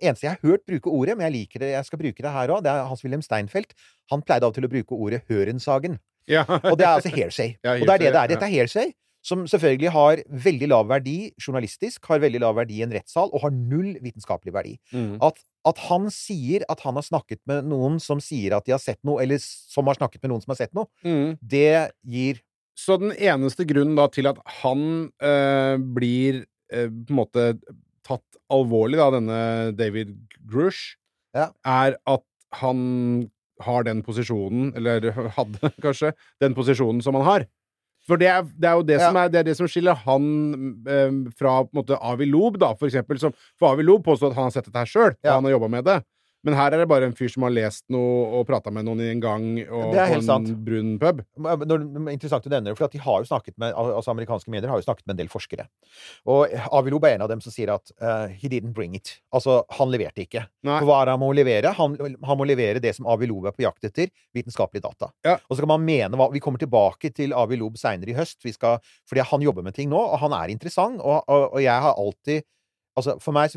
eneste 0.00 0.26
jeg 0.28 0.36
har 0.36 0.42
hørt 0.46 0.62
bruke 0.68 0.90
ordet, 0.94 1.16
men 1.18 1.26
jeg 1.26 1.34
liker 1.40 1.64
det, 1.64 1.70
jeg 1.74 1.84
skal 1.88 1.98
bruke 1.98 2.22
det 2.22 2.30
her 2.36 2.52
òg, 2.54 2.60
det 2.62 2.70
er 2.70 2.84
Hans-Wilhelm 2.90 3.22
Steinfeld. 3.26 3.72
Han 4.12 4.22
pleide 4.22 4.46
av 4.46 4.52
til 4.54 4.66
å 4.68 4.70
bruke 4.70 4.94
ordet 4.94 5.24
Hørensagen. 5.30 5.98
ja. 6.30 6.44
Og 6.48 6.76
det 6.78 6.86
er 6.86 6.92
altså 6.94 7.10
hearsay. 7.14 7.56
Ja, 7.66 7.74
og 7.80 7.86
det 7.88 7.94
er 7.96 8.04
det 8.04 8.12
det 8.14 8.20
er. 8.20 8.30
Dette 8.34 8.46
er 8.46 8.54
hearsay, 8.54 8.92
som 9.24 9.46
selvfølgelig 9.48 9.90
har 9.94 10.20
veldig 10.28 10.68
lav 10.68 10.86
verdi 10.92 11.32
journalistisk, 11.40 12.04
har 12.12 12.20
veldig 12.20 12.40
lav 12.44 12.54
verdi 12.60 12.78
i 12.78 12.84
en 12.86 12.92
rettssal, 12.92 13.30
og 13.32 13.40
har 13.42 13.52
null 13.56 13.94
vitenskapelig 14.04 14.52
verdi. 14.52 14.74
Mm. 14.92 15.14
At, 15.24 15.40
at 15.64 15.78
han 15.88 16.10
sier 16.12 16.62
at 16.68 16.80
han 16.84 16.94
har 17.00 17.06
snakket 17.06 17.40
med 17.48 17.64
noen 17.72 17.96
som 18.04 18.20
sier 18.20 18.52
at 18.58 18.66
de 18.68 18.74
har 18.76 18.82
sett 18.84 19.00
noe, 19.02 19.22
eller 19.24 19.40
som 19.42 19.88
har 19.88 19.96
snakket 19.96 20.22
med 20.22 20.34
noen 20.34 20.44
som 20.44 20.52
har 20.54 20.60
sett 20.62 20.74
noe, 20.76 20.86
Mm. 21.04 21.38
det 21.40 21.90
gir 22.04 22.42
Så 22.76 22.96
den 22.98 23.12
eneste 23.16 23.64
grunnen 23.70 23.94
da 23.96 24.08
til 24.10 24.26
at 24.26 24.38
han 24.60 24.80
øh, 25.22 25.76
blir 25.94 26.44
eh, 26.74 26.88
på 26.90 27.14
en 27.14 27.20
måte 27.22 27.46
tatt 28.04 28.38
alvorlig, 28.52 28.98
da, 29.00 29.10
denne 29.14 29.38
David 29.78 30.16
Grush, 30.50 30.96
Ja. 31.34 31.48
er 31.64 31.96
at 32.06 32.24
han 32.60 33.30
har 33.62 33.84
den 33.86 34.02
posisjonen, 34.06 34.72
eller 34.76 35.08
hadde 35.38 35.70
kanskje, 35.82 36.12
den 36.42 36.54
posisjonen 36.54 37.00
som 37.02 37.14
han 37.18 37.24
har. 37.26 37.46
For 38.04 38.20
det 38.20 38.26
er, 38.28 38.42
det 38.60 38.68
er 38.68 38.74
jo 38.76 38.82
det, 38.84 38.98
Ja. 39.00 39.06
som 39.08 39.16
er, 39.16 39.30
det 39.32 39.38
er 39.40 39.46
det 39.48 39.54
som 39.56 39.68
skiller 39.70 39.96
han 40.04 40.24
eh, 40.86 41.14
fra 41.38 41.62
på 41.64 41.70
en 41.72 41.78
måte 41.80 41.96
Avi 42.04 42.26
Loeb, 42.28 42.58
da, 42.60 42.74
for 42.76 42.90
eksempel. 42.90 43.16
Som, 43.22 43.32
for 43.58 43.72
Avi 43.72 43.86
Loeb 43.86 44.04
påstår 44.04 44.34
at 44.34 44.36
han 44.36 44.50
har 44.50 44.54
sett 44.58 44.66
dette 44.68 44.82
her 44.82 44.90
sjøl, 44.90 45.14
Ja. 45.24 45.38
han 45.38 45.46
har 45.48 45.54
jobba 45.56 45.70
med 45.72 45.86
det. 45.88 46.02
Men 46.44 46.56
her 46.58 46.74
er 46.74 46.82
det 46.82 46.88
bare 46.90 47.08
en 47.08 47.16
fyr 47.16 47.30
som 47.32 47.46
har 47.46 47.54
lest 47.54 47.84
noe 47.92 48.40
og 48.40 48.46
prata 48.48 48.72
med 48.74 48.86
noen 48.86 49.00
i 49.00 49.08
en 49.12 49.22
gang 49.22 49.46
og 49.64 49.94
på 49.94 50.18
en 50.18 50.24
sant. 50.24 50.50
brun 50.66 50.94
pub. 51.00 51.22
Er 51.40 51.64
interessant 52.12 52.44
du 52.44 52.50
nevner 52.52 52.72
det, 52.72 52.76
for 52.78 52.92
de 52.92 53.00
har 53.00 53.22
jo 53.22 53.28
snakket 53.30 53.56
med, 53.60 53.72
altså 53.72 54.12
amerikanske 54.12 54.52
medier 54.52 54.72
har 54.72 54.80
jo 54.80 54.86
snakket 54.86 55.06
med 55.06 55.16
en 55.16 55.22
del 55.22 55.32
forskere. 55.32 55.66
Og 56.30 56.52
Avilob 56.76 57.06
er 57.08 57.16
en 57.16 57.26
av 57.26 57.32
dem 57.32 57.42
som 57.44 57.54
sier 57.54 57.72
at 57.74 57.94
uh, 58.02 58.28
he 58.28 58.50
didn't 58.52 58.76
bring 58.76 58.96
it. 58.98 59.16
Altså, 59.34 59.62
han 59.78 59.92
leverte 59.92 60.24
ikke. 60.24 60.44
Nei. 60.66 60.78
For 60.78 60.90
hva 60.90 61.00
er 61.00 61.10
det 61.10 61.16
han 61.16 61.24
må 61.24 61.30
levere? 61.36 61.74
Han, 61.80 61.96
han 62.00 62.40
må 62.40 62.48
levere 62.48 62.82
det 62.84 62.94
som 62.98 63.08
Avilob 63.10 63.48
er 63.48 63.56
på 63.56 63.64
jakt 63.66 63.88
etter, 63.88 64.12
vitenskapelig 64.36 64.84
data. 64.84 65.10
Ja. 65.26 65.38
Og 65.48 65.56
så 65.56 65.64
kan 65.64 65.74
man 65.74 65.86
mene 65.86 66.20
hva 66.20 66.30
Vi 66.34 66.42
kommer 66.42 66.60
tilbake 66.60 67.12
til 67.14 67.34
Avilob 67.36 67.78
seinere 67.80 68.12
i 68.12 68.18
høst, 68.18 68.40
vi 68.44 68.52
skal, 68.54 68.80
fordi 69.08 69.24
han 69.30 69.44
jobber 69.44 69.64
med 69.64 69.76
ting 69.76 69.90
nå, 69.92 70.00
og 70.00 70.20
han 70.22 70.34
er 70.36 70.52
interessant, 70.52 71.00
og, 71.00 71.22
og, 71.24 71.54
og 71.54 71.62
jeg 71.64 71.86
har 71.86 71.96
alltid 72.00 72.44
Altså, 72.94 73.16
For 73.22 73.34
meg 73.34 73.50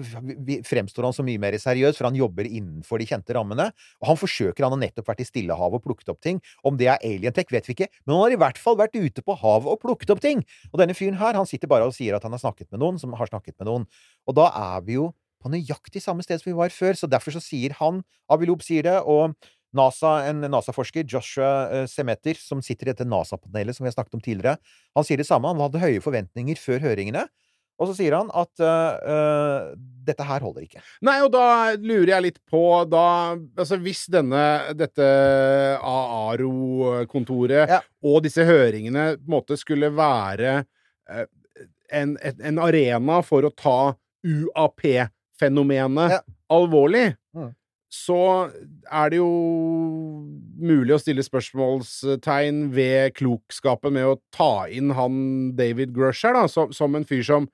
fremstår 0.65 1.05
han 1.05 1.15
så 1.15 1.25
mye 1.25 1.41
mer 1.41 1.57
seriøs, 1.61 1.97
for 1.99 2.09
han 2.09 2.17
jobber 2.17 2.47
innenfor 2.49 3.01
de 3.01 3.07
kjente 3.09 3.35
rammene. 3.37 3.69
Og 4.01 4.09
han 4.11 4.19
forsøker, 4.19 4.65
han 4.65 4.73
har 4.73 4.81
nettopp 4.81 5.11
vært 5.11 5.21
i 5.21 5.27
Stillehavet 5.29 5.77
og 5.77 5.85
plukket 5.85 6.09
opp 6.13 6.21
ting. 6.25 6.41
Om 6.65 6.79
det 6.79 6.89
er 6.93 7.03
alientech, 7.05 7.51
vet 7.53 7.69
vi 7.69 7.77
ikke, 7.77 7.89
men 8.05 8.15
han 8.15 8.23
har 8.25 8.37
i 8.37 8.41
hvert 8.41 8.61
fall 8.61 8.79
vært 8.79 8.97
ute 8.97 9.21
på 9.25 9.37
havet 9.43 9.69
og 9.73 9.81
plukket 9.83 10.15
opp 10.15 10.23
ting! 10.23 10.41
Og 10.71 10.81
denne 10.81 10.97
fyren 10.97 11.19
her, 11.21 11.37
han 11.37 11.49
sitter 11.49 11.69
bare 11.69 11.85
og 11.87 11.95
sier 11.97 12.17
at 12.17 12.25
han 12.25 12.33
har 12.33 12.41
snakket 12.41 12.71
med 12.73 12.81
noen 12.81 12.97
som 13.01 13.13
har 13.17 13.29
snakket 13.29 13.57
med 13.59 13.69
noen. 13.69 13.87
Og 14.25 14.37
da 14.37 14.49
er 14.49 14.83
vi 14.87 14.97
jo 14.97 15.11
på 15.43 15.51
nøyaktig 15.53 16.01
samme 16.01 16.25
sted 16.25 16.41
som 16.41 16.49
vi 16.49 16.57
var 16.57 16.73
før, 16.73 16.97
så 16.97 17.09
derfor 17.09 17.35
så 17.35 17.43
sier 17.43 17.75
han 17.77 18.01
Avilob 18.33 18.63
sier 18.65 18.87
det, 18.87 18.97
og 19.05 19.37
NASA, 19.77 20.13
en 20.29 20.45
NASA-forsker, 20.47 21.05
Joshua 21.11 21.51
eh, 21.69 21.87
Semeter, 21.91 22.39
som 22.39 22.63
sitter 22.65 22.87
i 22.87 22.93
dette 22.93 23.07
NASA-panelet 23.07 23.75
som 23.75 23.85
vi 23.85 23.91
har 23.91 23.97
snakket 23.97 24.17
om 24.17 24.23
tidligere, 24.23 24.57
han 24.97 25.05
sier 25.05 25.19
det 25.21 25.27
samme. 25.27 25.51
Han 25.51 25.61
hadde 25.61 25.83
høye 25.83 26.01
forventninger 26.03 26.59
før 26.61 26.81
høringene. 26.87 27.27
Og 27.77 27.91
så 27.91 27.93
sier 27.99 28.15
han 28.17 28.29
at 28.33 28.61
uh, 28.63 28.97
uh, 29.05 29.75
dette 30.07 30.23
her 30.25 30.41
holder 30.41 30.63
ikke. 30.65 30.81
Nei, 31.05 31.19
og 31.21 31.29
da 31.35 31.75
lurer 31.77 32.13
jeg 32.15 32.25
litt 32.25 32.39
på 32.49 32.61
da 32.89 33.03
Altså, 33.59 33.77
hvis 33.83 34.05
denne 34.09 34.41
Dette 34.79 35.05
AARO-kontoret 35.83 37.69
Ja. 37.69 37.79
og 38.03 38.23
disse 38.25 38.45
høringene 38.47 39.17
på 39.17 39.25
en 39.27 39.33
måte 39.35 39.57
skulle 39.59 39.89
være 39.95 40.63
uh, 41.11 41.25
en, 41.93 42.17
en, 42.21 42.41
en 42.51 42.59
arena 42.59 43.21
for 43.23 43.45
å 43.47 43.53
ta 43.55 43.77
UAP-fenomenet 44.27 46.17
Ja. 46.17 46.21
alvorlig, 46.51 47.15
Mm. 47.37 47.51
så 47.93 48.49
er 48.91 49.09
det 49.11 49.17
jo 49.19 49.27
mulig 50.57 50.95
å 50.95 50.99
stille 50.99 51.21
spørsmålstegn 51.23 52.71
ved 52.73 53.13
klokskapen 53.19 53.93
med 53.93 54.05
å 54.09 54.17
ta 54.33 54.65
inn 54.73 54.89
han 54.97 55.53
David 55.55 55.93
Grush 55.93 56.25
her, 56.25 56.33
da, 56.33 56.47
som, 56.49 56.71
som 56.73 56.95
en 56.97 57.05
fyr 57.05 57.21
som 57.23 57.47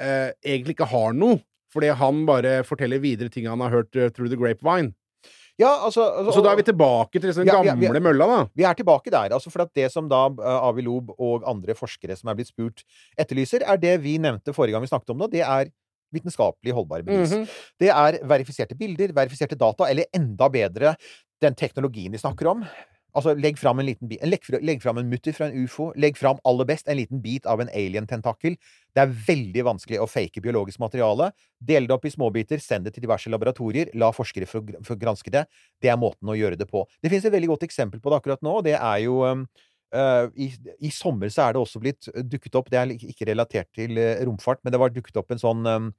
eh, 0.00 0.32
egentlig 0.44 0.74
ikke 0.76 0.88
har 0.90 1.12
noe, 1.16 1.40
fordi 1.72 1.90
han 1.98 2.24
bare 2.26 2.62
forteller 2.64 3.00
videre 3.02 3.28
ting 3.32 3.46
han 3.50 3.60
har 3.60 3.70
hørt 3.70 3.96
uh, 3.96 4.08
through 4.10 4.30
the 4.30 4.36
grapevine. 4.38 4.92
Ja, 5.58 5.68
altså, 5.86 6.02
altså 6.18 6.32
Så 6.34 6.42
da 6.42 6.50
er 6.50 6.56
vi 6.58 6.64
tilbake 6.66 7.20
til 7.20 7.30
den 7.32 7.46
Ja, 7.46 7.60
ja, 7.62 7.74
gamle 7.74 7.92
vi- 7.94 8.00
mølla, 8.02 8.26
da. 8.26 8.38
Vi 8.58 8.64
er 8.66 8.74
tilbake 8.74 9.10
der. 9.10 9.30
altså 9.32 9.50
For 9.50 9.62
at 9.62 9.70
det 9.74 9.90
som 9.92 10.08
da 10.10 10.26
uh, 10.26 10.68
Avi 10.68 10.82
Lob 10.82 11.12
og 11.18 11.44
andre 11.46 11.74
forskere 11.78 12.16
som 12.18 12.28
er 12.30 12.34
blitt 12.34 12.50
spurt, 12.50 12.82
etterlyser, 13.18 13.62
er 13.62 13.76
det 13.78 14.00
vi 14.02 14.16
nevnte 14.18 14.52
forrige 14.54 14.72
gang 14.74 14.82
vi 14.82 14.90
snakket 14.90 15.10
om 15.14 15.18
det. 15.22 15.30
Det 15.38 15.42
er 15.46 15.70
vitenskapelig 16.14 16.74
holdbare 16.74 17.02
bevis. 17.06 17.32
Mhm. 17.34 17.46
Det 17.80 17.88
er 17.90 18.18
verifiserte 18.26 18.74
bilder, 18.78 19.12
verifiserte 19.14 19.56
data, 19.58 19.84
eller 19.90 20.04
enda 20.14 20.48
bedre 20.48 20.96
den 21.42 21.54
teknologien 21.54 22.12
de 22.12 22.18
snakker 22.18 22.50
om. 22.50 22.64
Altså, 23.14 23.34
legg 23.38 23.58
fram 23.60 23.78
en 23.78 23.86
liten 23.86 24.08
bit 24.10 24.22
Legg, 24.26 24.80
fram 24.82 24.98
en 24.98 25.10
mutter 25.10 25.34
fra 25.36 25.46
en 25.46 25.64
ufo. 25.64 25.92
Legg 26.00 26.16
fram 26.18 26.40
aller 26.48 26.66
best 26.66 26.88
en 26.90 26.98
liten 26.98 27.20
bit 27.22 27.46
av 27.46 27.62
en 27.62 27.70
alien-tentakel. 27.70 28.56
Det 28.94 29.02
er 29.04 29.12
veldig 29.28 29.64
vanskelig 29.68 30.00
å 30.02 30.08
fake 30.10 30.42
biologisk 30.42 30.82
materiale. 30.82 31.30
Del 31.62 31.86
det 31.86 31.94
opp 31.94 32.08
i 32.08 32.12
småbiter, 32.12 32.62
send 32.62 32.88
det 32.88 32.96
til 32.96 33.06
diverse 33.06 33.30
laboratorier, 33.30 33.92
la 33.94 34.10
forskere 34.14 34.48
få 34.50 34.64
for, 34.86 34.98
granske 34.98 35.30
det. 35.30 35.44
Det 35.82 35.92
er 35.92 36.00
måten 36.00 36.30
å 36.30 36.36
gjøre 36.38 36.58
det 36.58 36.66
på. 36.70 36.82
Det 36.98 37.12
finnes 37.12 37.28
et 37.28 37.36
veldig 37.36 37.52
godt 37.54 37.68
eksempel 37.68 38.02
på 38.02 38.10
det 38.10 38.18
akkurat 38.18 38.42
nå, 38.42 38.58
og 38.58 38.66
det 38.66 38.74
er 38.80 38.98
jo 39.04 39.22
um, 39.22 39.46
i, 40.34 40.50
I 40.82 40.90
sommer 40.90 41.30
så 41.30 41.46
er 41.46 41.54
det 41.54 41.62
også 41.62 41.78
blitt 41.78 42.08
dukket 42.26 42.56
opp 42.58 42.66
Det 42.72 42.80
er 42.80 42.94
ikke 42.96 43.28
relatert 43.30 43.70
til 43.78 43.94
uh, 43.94 44.24
romfart, 44.26 44.58
men 44.64 44.74
det 44.74 44.82
var 44.82 44.94
dukket 44.94 45.22
opp 45.22 45.30
en 45.30 45.42
sånn 45.42 45.62
um, 45.70 45.92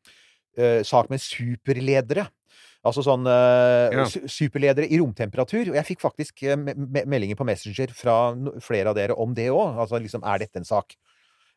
uh, 0.60 0.82
sak 0.84 1.08
med 1.14 1.24
superledere. 1.24 2.28
Altså 2.86 3.02
sånn 3.06 3.26
uh, 3.26 3.90
Ja. 3.94 4.06
superledere 4.30 4.88
i 4.88 5.00
romtemperatur. 5.02 5.72
Og 5.72 5.78
jeg 5.80 5.88
fikk 5.88 6.04
faktisk 6.04 6.44
uh, 6.46 6.56
me 6.60 6.76
me 6.78 7.06
meldinger 7.16 7.40
på 7.40 7.48
Messenger 7.48 7.94
fra 7.98 8.18
flere 8.62 8.92
av 8.92 8.98
dere 8.98 9.18
om 9.18 9.34
det 9.34 9.50
òg. 9.50 9.80
Altså 9.82 10.02
liksom, 10.02 10.24
er 10.24 10.44
dette 10.44 10.62
en 10.62 10.68
sak? 10.68 10.98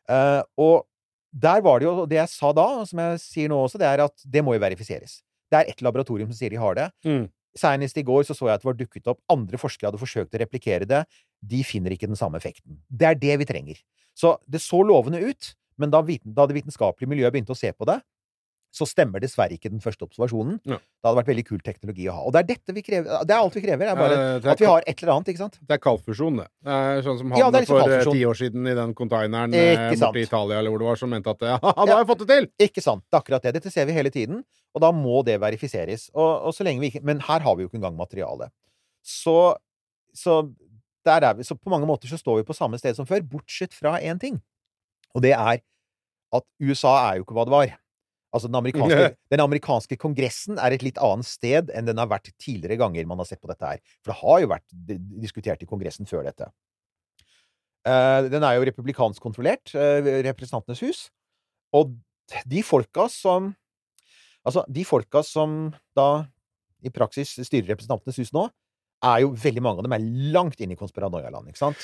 Uh, 0.09 0.41
og 0.57 0.87
der 1.29 1.61
var 1.61 1.79
det 1.79 1.85
jo 1.85 2.05
Det 2.09 2.17
jeg 2.17 2.29
sa 2.33 2.49
da, 2.57 2.85
som 2.89 3.01
jeg 3.03 3.19
sier 3.21 3.49
nå 3.51 3.59
også, 3.61 3.77
det 3.77 3.85
er 3.85 4.01
at 4.07 4.23
det 4.25 4.41
må 4.45 4.55
jo 4.57 4.63
verifiseres. 4.63 5.19
Det 5.49 5.59
er 5.59 5.69
ett 5.69 5.83
laboratorium 5.85 6.29
som 6.31 6.37
sier 6.37 6.49
de 6.49 6.61
har 6.61 6.77
det. 6.77 6.89
Mm. 7.05 7.27
Senest 7.57 7.97
i 7.97 8.05
går 8.05 8.25
så, 8.25 8.35
så 8.37 8.47
jeg 8.47 8.57
at 8.57 8.63
det 8.63 8.69
var 8.69 8.77
dukket 8.77 9.09
opp 9.09 9.19
Andre 9.33 9.57
forskere 9.57 9.89
hadde 9.89 10.01
forsøkt 10.01 10.35
å 10.37 10.41
replikere 10.41 10.85
det. 10.89 11.03
De 11.41 11.61
finner 11.65 11.93
ikke 11.93 12.09
den 12.09 12.19
samme 12.19 12.37
effekten. 12.41 12.77
Det 12.89 13.09
er 13.09 13.17
det 13.17 13.39
vi 13.41 13.49
trenger. 13.49 13.81
Så 14.17 14.35
det 14.49 14.61
så 14.61 14.81
lovende 14.85 15.21
ut, 15.21 15.53
men 15.79 15.93
da, 15.93 16.01
viten, 16.05 16.33
da 16.35 16.45
det 16.49 16.57
vitenskapelige 16.57 17.09
miljøet 17.09 17.33
begynte 17.33 17.55
å 17.55 17.57
se 17.57 17.71
på 17.73 17.87
det, 17.89 17.99
så 18.69 18.85
stemmer 18.85 19.21
dessverre 19.23 19.55
ikke 19.57 19.71
den 19.71 19.81
første 19.81 20.05
observasjonen. 20.05 20.59
Ja. 20.69 20.77
Det 20.77 21.07
hadde 21.07 21.17
vært 21.17 21.29
veldig 21.31 21.43
kul 21.47 21.61
teknologi 21.65 22.05
å 22.11 22.13
ha. 22.13 22.25
Og 22.29 22.35
det 22.35 22.43
er 22.43 22.47
dette 22.51 22.75
vi 22.75 22.83
krever. 22.85 23.23
Det 23.25 23.33
er 23.33 23.41
alt 23.41 23.55
vi 23.57 23.63
krever. 23.63 23.87
Det 23.87 23.93
er 23.95 23.97
bare 23.97 24.19
det 24.19 24.45
er 24.45 24.51
at 24.53 24.61
vi 24.61 24.67
har 24.69 24.83
et 24.85 25.01
eller 25.01 25.13
annet, 25.15 25.31
ikke 25.33 25.41
sant? 25.41 25.57
Det 25.63 25.75
er 25.75 25.81
kaldfusjon, 25.81 26.37
det. 26.43 26.45
det 26.67 26.75
er 26.91 27.01
sånn 27.07 27.17
som 27.21 27.33
han 27.33 27.41
Ja, 27.41 27.47
liksom 27.55 27.79
for 27.79 27.95
eh, 27.95 28.03
ti 28.05 28.21
år 28.29 28.39
siden 28.39 28.69
i 28.69 28.75
den 28.77 28.93
containeren 28.97 29.57
Ikke 29.57 29.87
eh, 29.87 29.95
borte 30.03 30.21
i 30.21 30.27
Italia, 30.27 30.61
eller 30.61 30.75
hvor 30.75 30.83
det 30.83 30.89
var, 30.91 31.01
som 31.01 31.13
mente 31.15 31.33
at 31.33 31.47
ja, 31.49 31.57
da 31.63 31.73
har 31.89 31.95
jeg 31.95 32.09
fått 32.11 32.23
det 32.23 32.29
til! 32.35 32.49
Ikke 32.69 32.85
sant. 32.85 33.05
Det 33.07 33.17
er 33.17 33.23
akkurat 33.23 33.49
det. 33.49 33.55
Dette 33.57 33.73
ser 33.73 33.89
vi 33.89 33.97
hele 33.97 34.13
tiden, 34.13 34.45
og 34.77 34.85
da 34.85 34.93
må 34.93 35.23
det 35.25 35.39
verifiseres. 35.41 36.07
Og, 36.13 36.29
og 36.51 36.55
så 36.55 36.67
lenge 36.67 36.85
vi 36.85 36.93
ikke 36.93 37.03
Men 37.09 37.25
her 37.25 37.41
har 37.45 37.57
vi 37.57 37.65
jo 37.65 37.71
ikke 37.71 37.81
engang 37.81 37.97
materiale. 37.97 38.51
Så, 39.01 39.39
så 40.13 40.43
der 41.09 41.25
er 41.25 41.41
vi. 41.41 41.47
Så 41.47 41.57
på 41.57 41.73
mange 41.73 41.89
måter 41.89 42.11
så 42.11 42.21
står 42.21 42.43
vi 42.43 42.47
på 42.47 42.57
samme 42.57 42.77
sted 42.77 42.93
som 42.97 43.09
før, 43.09 43.25
bortsett 43.25 43.73
fra 43.73 43.97
én 43.97 44.21
ting. 44.21 44.37
Og 45.17 45.25
det 45.25 45.33
er 45.33 45.63
at 46.29 46.45
USA 46.61 46.93
er 47.09 47.17
jo 47.17 47.25
ikke 47.25 47.33
hva 47.37 47.49
det 47.49 47.55
var. 47.55 47.79
Altså 48.35 48.49
den 48.49 48.57
amerikanske, 48.59 49.11
den 49.33 49.43
amerikanske 49.43 49.97
kongressen 50.01 50.59
er 50.61 50.75
et 50.75 50.85
litt 50.85 50.99
annet 51.01 51.27
sted 51.27 51.71
enn 51.73 51.87
den 51.89 52.01
har 52.01 52.09
vært 52.11 52.29
tidligere 52.37 52.77
ganger 52.83 53.07
man 53.09 53.21
har 53.21 53.29
sett 53.29 53.41
på 53.41 53.49
dette 53.49 53.65
her. 53.65 53.81
For 54.03 54.13
det 54.13 54.19
har 54.21 54.43
jo 54.43 54.51
vært 54.51 54.75
diskutert 55.23 55.63
i 55.65 55.69
kongressen 55.69 56.09
før 56.09 56.27
dette. 56.29 56.51
Eh, 57.87 58.27
den 58.29 58.45
er 58.45 58.57
jo 58.57 58.67
republikansk 58.67 59.23
kontrollert, 59.23 59.73
eh, 59.73 60.11
Representantenes 60.27 60.83
hus. 60.85 61.07
Og 61.73 61.95
de 62.45 62.63
folka 62.65 63.09
som 63.09 63.55
Altså, 64.47 64.63
de 64.71 64.85
folka 64.87 65.19
som 65.21 65.73
da 65.93 66.23
i 66.81 66.89
praksis 66.89 67.33
styrer 67.43 67.73
Representantenes 67.73 68.15
hus 68.21 68.29
nå, 68.31 68.45
er 69.03 69.17
jo 69.25 69.33
veldig 69.35 69.61
mange 69.61 69.81
av 69.81 69.87
dem 69.87 69.95
er 69.97 70.05
langt 70.33 70.61
inn 70.63 70.71
i 70.71 70.77
konspiranoialand, 70.79 71.51
ikke 71.51 71.59
sant? 71.59 71.83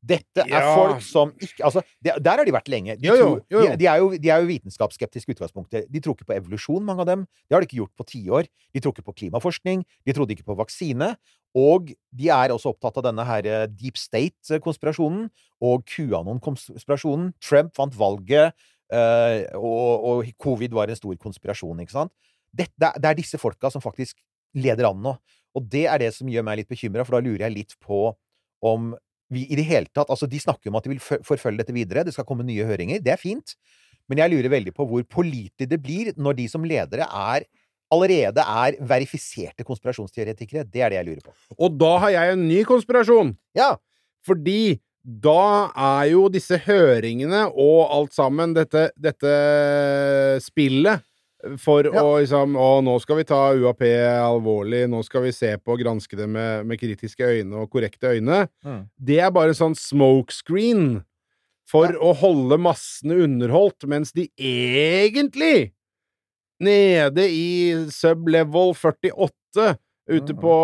Dette 0.00 0.40
er 0.46 0.48
Ja. 0.48 0.74
folk 0.74 1.02
som 1.04 1.32
ikke 1.36 1.60
Altså, 1.66 1.82
det, 2.00 2.14
der 2.24 2.36
har 2.40 2.44
de 2.48 2.52
vært 2.52 2.68
lenge. 2.72 2.96
De, 2.96 3.06
Jo, 3.08 3.16
tror- 3.16 3.42
jo, 3.50 3.58
jo. 3.60 3.66
De, 3.70 3.76
de, 3.76 3.86
er 3.86 3.96
jo, 4.00 4.10
de 4.16 4.30
er 4.32 4.46
vitenskapsskeptiske 4.48 5.28
i 5.28 5.34
utgangspunktet. 5.36 5.90
De 5.92 6.00
tror 6.00 6.14
ikke 6.16 6.24
på 6.30 6.36
evolusjon, 6.38 6.82
mange 6.84 7.00
av 7.04 7.06
dem. 7.10 7.26
Det 7.48 7.54
har 7.54 7.60
de 7.60 7.66
ikke 7.68 7.80
gjort 7.82 7.96
på 8.00 8.06
tiår. 8.08 8.48
De 8.72 8.80
tror 8.80 8.94
ikke 8.94 9.04
på 9.04 9.16
klimaforskning. 9.20 9.84
De 10.06 10.12
trodde 10.16 10.32
ikke 10.32 10.46
på 10.48 10.56
vaksine. 10.56 11.16
Og 11.54 11.92
de 12.16 12.28
er 12.30 12.48
også 12.54 12.72
opptatt 12.72 12.96
av 12.96 13.02
denne 13.10 13.24
her 13.26 13.44
eh, 13.44 13.66
deep 13.66 13.96
state-konspirasjonen 13.98 15.28
og 15.60 15.84
QAnon-konspirasjonen. 15.84 17.32
Trump 17.42 17.76
vant 17.76 17.94
valget, 17.98 18.54
eh, 18.92 19.44
og, 19.58 20.04
og 20.24 20.30
covid 20.40 20.72
var 20.76 20.88
en 20.88 20.96
stor 20.98 21.16
konspirasjon, 21.20 21.80
ikke 21.84 21.96
sant? 21.96 22.12
Dette, 22.54 22.72
det 22.78 22.92
det 23.02 23.10
er 23.12 23.18
disse 23.20 23.38
folka 23.38 23.70
som 23.70 23.82
faktisk 23.82 24.16
leder 24.54 24.88
an 24.90 25.02
nå. 25.02 25.16
Og 25.54 25.66
det 25.70 25.84
er 25.90 25.98
det 25.98 26.12
som 26.14 26.28
gjør 26.30 26.44
meg 26.46 26.62
litt 26.62 26.70
bekymra, 26.70 27.04
for 27.06 27.18
da 27.18 27.24
lurer 27.26 27.46
jeg 27.48 27.54
litt 27.56 27.76
på 27.82 28.14
om 28.62 28.92
vi 29.30 29.46
i 29.46 29.58
det 29.58 29.66
hele 29.68 29.90
tatt 29.94 30.10
Altså, 30.10 30.28
de 30.30 30.40
snakker 30.42 30.70
om 30.70 30.78
at 30.78 30.86
de 30.86 30.94
vil 30.94 31.02
forfølge 31.02 31.62
dette 31.62 31.74
videre. 31.74 32.04
Det 32.06 32.14
skal 32.16 32.26
komme 32.28 32.46
nye 32.46 32.66
høringer. 32.66 33.02
Det 33.02 33.14
er 33.14 33.20
fint. 33.20 33.54
Men 34.10 34.22
jeg 34.22 34.32
lurer 34.32 34.52
veldig 34.52 34.74
på 34.74 34.86
hvor 34.90 35.06
pålitelig 35.06 35.68
det 35.70 35.80
blir 35.82 36.12
når 36.18 36.38
de 36.40 36.46
som 36.50 36.66
ledere 36.66 37.06
er 37.06 37.46
allerede 37.90 38.42
er 38.42 38.76
verifiserte 38.86 39.66
konspirasjonsteoretikere. 39.66 40.64
Det 40.66 40.82
er 40.82 40.92
det 40.92 41.00
jeg 41.00 41.08
lurer 41.08 41.24
på. 41.26 41.34
Og 41.58 41.74
da 41.78 41.96
har 42.04 42.14
jeg 42.14 42.36
en 42.36 42.46
ny 42.46 42.62
konspirasjon! 42.66 43.34
Ja. 43.58 43.74
Fordi 44.26 44.78
da 45.00 45.70
er 45.72 46.10
jo 46.12 46.26
disse 46.30 46.58
høringene 46.60 47.46
og 47.48 47.78
alt 47.96 48.14
sammen, 48.14 48.52
dette, 48.54 48.90
dette 49.00 49.32
spillet 50.44 51.02
for 51.58 51.84
Ja. 51.86 52.02
å 52.02 52.18
liksom 52.20 52.56
Å, 52.56 52.82
nå 52.84 52.98
skal 53.00 53.16
vi 53.16 53.24
ta 53.24 53.52
UAP 53.54 53.82
alvorlig, 54.20 54.86
nå 54.90 55.02
skal 55.04 55.22
vi 55.22 55.32
se 55.32 55.56
på 55.58 55.72
og 55.72 55.80
granske 55.80 56.16
det 56.16 56.28
med, 56.28 56.66
med 56.66 56.78
kritiske 56.80 57.24
øyne 57.24 57.62
og 57.62 57.70
korrekte 57.70 58.12
øyne. 58.16 58.48
Mm. 58.64 58.82
Det 58.98 59.18
er 59.20 59.30
bare 59.30 59.54
sånn 59.56 59.74
smokescreen 59.74 61.02
for 61.70 61.86
Ja. 61.92 61.98
å 62.02 62.12
holde 62.14 62.58
massene 62.58 63.14
underholdt, 63.24 63.86
mens 63.86 64.12
de 64.12 64.28
egentlig 64.38 65.72
Nede 66.60 67.24
i 67.24 67.72
sublevel 67.88 68.74
48, 68.76 69.78
ute 70.10 70.34
på 70.36 70.56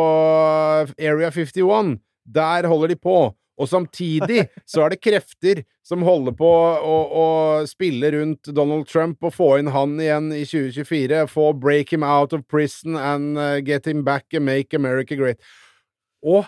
Area 1.00 1.30
51, 1.32 1.94
der 2.28 2.66
holder 2.68 2.88
de 2.92 2.96
på. 3.00 3.34
Og 3.56 3.68
samtidig 3.70 4.46
så 4.68 4.84
er 4.84 4.92
det 4.92 5.00
krefter 5.00 5.62
som 5.86 6.02
holder 6.04 6.34
på 6.36 6.48
å, 6.48 6.96
å 7.08 7.26
spille 7.68 8.10
rundt 8.12 8.50
Donald 8.56 8.88
Trump 8.90 9.24
og 9.24 9.32
få 9.36 9.54
inn 9.60 9.70
han 9.72 9.94
igjen 10.02 10.28
i 10.36 10.42
2024. 10.44 11.22
Få 11.32 11.50
break 11.56 11.94
him 11.94 12.04
out 12.04 12.36
of 12.36 12.44
prison 12.50 12.98
and 13.00 13.38
uh, 13.40 13.56
get 13.64 13.86
him 13.88 14.04
back 14.04 14.34
and 14.36 14.44
make 14.48 14.76
America 14.76 15.16
great. 15.16 15.40
Å, 16.26 16.42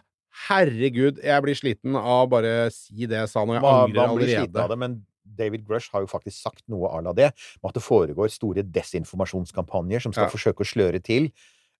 herregud, 0.48 1.20
jeg 1.24 1.44
blir 1.44 1.58
sliten 1.58 1.96
av 1.98 2.28
bare 2.32 2.54
å 2.66 2.72
si 2.74 3.08
det 3.08 3.22
jeg 3.22 3.30
sa 3.32 3.44
nå. 3.44 3.56
Jeg 3.56 3.64
Man, 3.64 3.94
angrer 4.04 4.34
sliten 4.34 4.62
av 4.64 4.72
det, 4.72 4.80
men 4.80 4.98
David 5.38 5.64
Grush 5.68 5.92
har 5.92 6.02
jo 6.02 6.10
faktisk 6.10 6.40
sagt 6.40 6.64
noe 6.72 6.90
à 6.92 7.00
la 7.04 7.12
det, 7.16 7.30
om 7.62 7.68
at 7.70 7.76
det 7.76 7.84
foregår 7.84 8.30
store 8.32 8.64
desinformasjonskampanjer 8.64 10.04
som 10.04 10.14
skal 10.14 10.28
Ja. 10.28 10.32
forsøke 10.34 10.64
å 10.64 10.68
sløre 10.68 11.00
til. 11.04 11.30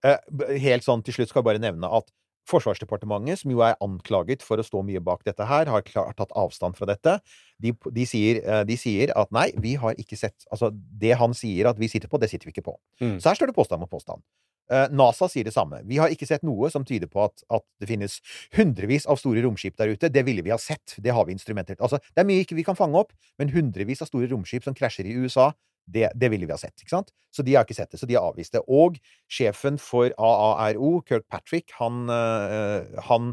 Eh, 0.05 0.19
helt 0.63 0.85
sånn 0.87 1.03
til 1.03 1.17
slutt 1.17 1.33
skal 1.33 1.43
jeg 1.43 1.49
bare 1.49 1.63
nevne 1.65 1.89
at 1.91 2.07
Forsvarsdepartementet, 2.49 3.43
som 3.43 3.53
jo 3.53 3.63
er 3.67 3.77
anklaget 3.85 4.45
for 4.47 4.61
å 4.61 4.67
stå 4.67 4.83
mye 4.87 5.03
bak 5.05 5.25
dette 5.27 5.45
her, 5.49 5.69
har 5.69 5.87
klart 5.87 6.19
tatt 6.19 6.35
avstand 6.39 6.79
fra 6.79 6.89
dette. 6.89 7.19
De, 7.61 7.75
de, 7.75 8.09
sier, 8.09 8.43
eh, 8.43 8.65
de 8.69 8.79
sier 8.81 9.13
at 9.19 9.33
nei, 9.35 9.51
vi 9.61 9.77
har 9.81 9.99
ikke 9.99 10.17
sett 10.19 10.47
Altså, 10.49 10.71
det 10.73 11.17
han 11.21 11.35
sier 11.37 11.69
at 11.69 11.81
vi 11.81 11.91
sitter 11.91 12.11
på, 12.11 12.21
det 12.23 12.31
sitter 12.33 12.49
vi 12.49 12.57
ikke 12.57 12.69
på. 12.71 12.79
Mm. 13.03 13.19
Så 13.21 13.31
her 13.31 13.39
står 13.39 13.51
det 13.51 13.59
påstand 13.59 13.83
mot 13.83 13.93
påstand. 13.93 14.25
Eh, 14.69 14.89
NASA 14.93 15.29
sier 15.33 15.47
det 15.49 15.55
samme. 15.55 15.81
Vi 15.89 15.97
har 16.01 16.13
ikke 16.13 16.29
sett 16.29 16.45
noe 16.45 16.69
som 16.73 16.85
tyder 16.89 17.09
på 17.09 17.23
at, 17.25 17.41
at 17.53 17.65
det 17.81 17.89
finnes 17.89 18.19
hundrevis 18.57 19.07
av 19.09 19.21
store 19.21 19.43
romskip 19.45 19.79
der 19.81 19.95
ute. 19.95 20.11
Det 20.13 20.25
ville 20.29 20.45
vi 20.45 20.53
ha 20.53 20.61
sett. 20.61 20.97
Det 21.01 21.15
har 21.15 21.25
vi 21.29 21.37
instrumenter 21.37 21.77
til. 21.77 21.85
Altså, 21.85 22.01
det 22.13 22.23
er 22.23 22.29
mye 22.29 22.45
ikke 22.45 22.59
vi 22.59 22.67
kan 22.67 22.77
fange 22.77 23.01
opp, 23.01 23.15
men 23.41 23.53
hundrevis 23.55 24.05
av 24.05 24.11
store 24.11 24.29
romskip 24.33 24.67
som 24.67 24.77
krasjer 24.77 25.09
i 25.09 25.17
USA, 25.17 25.51
det, 25.89 26.09
det 26.15 26.29
ville 26.33 26.47
vi 26.49 26.55
ha 26.55 26.61
sett. 26.61 26.77
ikke 26.83 26.93
sant? 26.93 27.13
Så 27.35 27.45
de 27.47 27.55
har 27.57 27.67
ikke 27.67 27.77
sett 27.77 27.93
det. 27.93 28.01
Så 28.01 28.09
de 28.09 28.17
har 28.19 28.27
avvist 28.29 28.55
det. 28.57 28.63
Og 28.69 28.99
sjefen 29.31 29.79
for 29.83 30.13
AARO, 30.19 30.99
Kirk 31.09 31.27
Patrick, 31.31 31.73
han, 31.79 32.07
eh, 32.13 33.01
han 33.09 33.33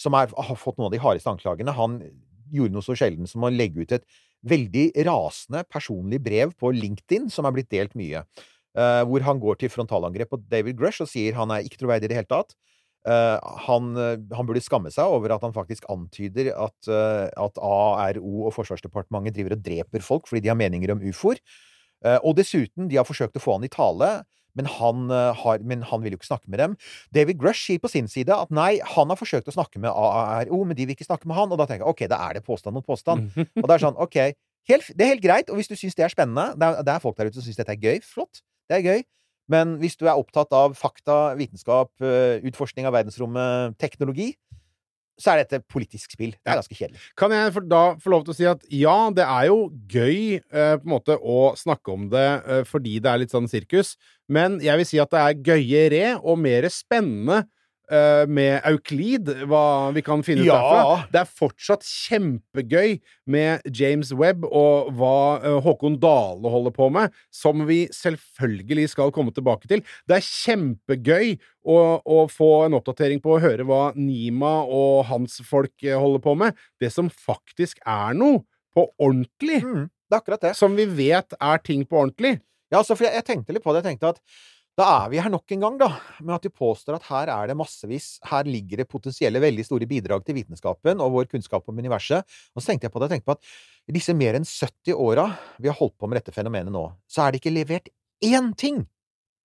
som 0.00 0.16
er, 0.18 0.32
har 0.34 0.58
fått 0.60 0.78
noen 0.80 0.90
av 0.90 0.94
de 0.96 1.02
hardeste 1.02 1.30
anklagene, 1.30 1.74
han 1.76 2.00
gjorde 2.54 2.76
noe 2.76 2.84
så 2.84 2.96
sjelden 2.98 3.28
som 3.30 3.46
å 3.46 3.52
legge 3.52 3.84
ut 3.84 3.94
et 3.96 4.04
veldig 4.44 4.90
rasende 5.06 5.62
personlig 5.72 6.20
brev 6.24 6.52
på 6.60 6.72
LinkedIn, 6.76 7.30
som 7.32 7.48
er 7.48 7.54
blitt 7.56 7.72
delt 7.72 7.94
mye. 7.98 8.24
eh, 8.74 9.02
hvor 9.06 9.22
han 9.22 9.38
går 9.38 9.60
til 9.60 9.70
frontalangrep 9.70 10.32
på 10.32 10.40
David 10.50 10.76
Grush 10.80 11.04
og 11.04 11.06
sier 11.06 11.36
han 11.38 11.52
er 11.54 11.62
ikke 11.62 11.78
troverdig 11.78 12.08
i 12.08 12.12
det 12.12 12.16
hele 12.18 12.30
tatt. 12.32 12.56
Eh, 13.06 13.38
han, 13.68 13.92
han 14.34 14.48
burde 14.48 14.64
skamme 14.64 14.90
seg 14.90 15.12
over 15.12 15.36
at 15.36 15.44
han 15.46 15.54
faktisk 15.54 15.86
antyder 15.92 16.50
at, 16.56 16.88
at 16.88 17.60
ARO 17.62 18.48
og 18.48 18.54
Forsvarsdepartementet 18.56 19.36
driver 19.36 19.54
og 19.54 19.62
dreper 19.62 20.02
folk 20.04 20.26
fordi 20.30 20.42
de 20.46 20.52
har 20.52 20.58
meninger 20.58 20.90
om 20.96 21.04
ufoer. 21.06 21.38
Eh, 21.38 21.72
og 22.04 22.36
dessuten, 22.36 22.88
de 22.90 22.98
har 23.00 23.08
forsøkt 23.08 23.38
å 23.38 23.42
få 23.42 23.58
han 23.58 23.66
i 23.66 23.72
tale, 23.72 24.10
men 24.54 24.68
han, 24.70 25.10
eh, 25.10 25.34
har, 25.34 25.62
men 25.66 25.82
han 25.82 26.02
vil 26.02 26.14
jo 26.14 26.20
ikke 26.20 26.30
snakke 26.30 26.50
med 26.50 26.62
dem. 26.62 26.76
David 27.14 27.40
Grush 27.42 27.66
sier 27.66 27.82
på 27.82 27.90
sin 27.90 28.08
side 28.10 28.34
at 28.34 28.52
nei, 28.54 28.78
han 28.94 29.10
har 29.10 29.18
forsøkt 29.18 29.50
å 29.50 29.56
snakke 29.56 29.82
med 29.82 29.90
AARO, 29.90 30.62
men 30.64 30.78
de 30.78 30.86
vil 30.86 30.96
ikke 30.96 31.08
snakke 31.08 31.28
med 31.30 31.38
han. 31.38 31.52
Og 31.52 31.60
da 31.60 31.66
tenker 31.66 31.84
jeg 31.84 31.90
ok, 31.90 32.04
da 32.10 32.20
er 32.28 32.38
det 32.38 32.44
påstand 32.46 32.78
mot 32.78 32.86
påstand. 32.86 33.32
Og 33.62 33.66
det 33.66 33.74
er 33.74 33.82
sånn, 33.82 33.98
ok, 33.98 34.20
helt, 34.70 34.92
det 34.94 35.04
er 35.04 35.12
helt 35.16 35.24
greit, 35.24 35.50
og 35.50 35.58
hvis 35.58 35.68
du 35.68 35.74
syns 35.76 35.96
det 35.98 36.06
er 36.06 36.12
spennende 36.12 36.54
Det 36.56 36.66
er, 36.66 36.86
det 36.86 36.94
er 36.94 37.02
folk 37.02 37.18
der 37.18 37.28
ute 37.28 37.36
som 37.36 37.44
syns 37.44 37.58
dette 37.58 37.74
er 37.74 37.82
gøy. 37.82 38.00
Flott. 38.06 38.44
Det 38.70 38.78
er 38.78 38.86
gøy. 38.86 39.04
Men 39.52 39.74
hvis 39.82 39.98
du 40.00 40.06
er 40.06 40.16
opptatt 40.16 40.54
av 40.56 40.72
fakta, 40.78 41.34
vitenskap, 41.36 41.90
eh, 42.00 42.40
utforskning 42.48 42.86
av 42.88 42.94
verdensrommet, 42.96 43.76
teknologi, 43.76 44.30
så 45.20 45.32
er 45.32 45.42
dette 45.42 45.62
politisk 45.70 46.16
spill. 46.16 46.32
Det 46.34 46.50
er 46.50 46.58
ganske 46.58 46.76
kjedelig. 46.76 47.02
Kan 47.18 47.34
jeg 47.34 47.64
da 47.70 47.82
få 48.02 48.12
lov 48.12 48.24
til 48.26 48.34
å 48.34 48.38
si 48.38 48.46
at 48.50 48.64
ja, 48.74 48.96
det 49.14 49.26
er 49.26 49.48
jo 49.50 49.58
gøy 49.90 50.18
eh, 50.40 50.74
på 50.80 50.84
en 50.84 50.94
måte 50.94 51.18
å 51.18 51.54
snakke 51.58 51.94
om 51.94 52.08
det 52.12 52.26
eh, 52.42 52.62
fordi 52.68 52.98
det 53.02 53.10
er 53.10 53.22
litt 53.22 53.34
sånn 53.34 53.50
sirkus, 53.50 53.94
men 54.26 54.58
jeg 54.64 54.80
vil 54.80 54.88
si 54.88 55.00
at 55.02 55.12
det 55.14 55.22
er 55.22 55.44
gøyere 55.50 56.06
og 56.22 56.40
mer 56.42 56.66
spennende 56.72 57.44
med 58.26 58.62
Euklid, 58.64 59.28
hva 59.50 59.92
vi 59.94 60.00
kan 60.02 60.22
finne 60.24 60.40
ut 60.40 60.46
Ja. 60.48 60.56
derfra. 60.56 61.08
Det 61.12 61.20
er 61.20 61.30
fortsatt 61.40 61.82
kjempegøy 61.84 62.94
med 63.26 63.60
James 63.76 64.12
Webb 64.16 64.44
og 64.48 64.92
hva 64.96 65.40
eh, 65.44 65.58
Håkon 65.64 65.98
Dale 66.00 66.48
holder 66.52 66.72
på 66.74 66.88
med, 66.92 67.12
som 67.34 67.66
vi 67.68 67.82
selvfølgelig 67.92 68.88
skal 68.94 69.12
komme 69.12 69.34
tilbake 69.36 69.68
til. 69.70 69.82
Det 70.08 70.16
er 70.16 70.24
kjempegøy 70.28 71.34
å, 71.64 71.78
å 72.04 72.24
få 72.32 72.50
en 72.66 72.76
oppdatering 72.78 73.20
på 73.24 73.36
å 73.36 73.42
høre 73.42 73.64
hva 73.68 73.82
Nima 73.96 74.56
og 74.64 75.04
hans 75.10 75.40
folk 75.46 75.72
eh, 75.84 75.96
holder 75.98 76.24
på 76.24 76.34
med. 76.40 76.56
Det 76.80 76.90
som 76.92 77.10
faktisk 77.12 77.80
er 77.86 78.14
noe 78.18 78.42
på 78.74 78.88
ordentlig, 78.98 79.60
Mm, 79.62 79.84
det 80.10 80.16
er 80.16 80.20
akkurat 80.20 80.40
det. 80.48 80.56
som 80.58 80.74
vi 80.76 80.84
vet 80.86 81.34
er 81.40 81.58
ting 81.64 81.84
på 81.86 82.00
ordentlig. 82.00 82.40
Ja, 82.72 82.80
for 82.82 82.98
jeg, 83.06 83.12
jeg 83.14 83.24
tenkte 83.28 83.54
litt 83.54 83.62
på 83.62 83.72
det. 83.72 83.84
Jeg 83.84 83.92
tenkte 83.94 84.08
at 84.16 84.20
da 84.74 84.86
er 85.04 85.10
vi 85.12 85.20
her 85.22 85.30
nok 85.30 85.52
en 85.54 85.60
gang, 85.62 85.76
da, 85.78 85.88
med 86.18 86.34
at 86.34 86.46
vi 86.48 86.50
påstår 86.50 86.96
at 86.96 87.04
her 87.06 87.30
er 87.30 87.50
det 87.50 87.54
massevis 87.54 88.16
Her 88.26 88.48
ligger 88.48 88.82
det 88.82 88.88
potensielle 88.90 89.38
veldig 89.42 89.64
store 89.68 89.86
bidrag 89.86 90.24
til 90.26 90.34
vitenskapen 90.34 91.02
og 91.02 91.12
vår 91.14 91.28
kunnskap 91.30 91.68
om 91.70 91.78
universet. 91.78 92.26
Og 92.54 92.62
så 92.62 92.72
tenkte 92.72 92.88
jeg 92.88 92.94
på 92.94 93.02
det. 93.02 93.06
Jeg 93.06 93.20
tenkte 93.20 93.28
på 93.30 93.36
at 93.36 93.52
i 93.86 93.94
disse 93.94 94.16
mer 94.18 94.34
enn 94.34 94.48
70 94.48 94.98
åra 94.98 95.28
vi 95.62 95.70
har 95.70 95.78
holdt 95.78 95.94
på 96.00 96.10
med 96.10 96.18
dette 96.18 96.34
fenomenet 96.34 96.74
nå, 96.74 96.88
så 97.06 97.22
er 97.22 97.32
det 97.32 97.42
ikke 97.42 97.54
levert 97.54 97.92
én 98.24 98.50
ting 98.58 98.82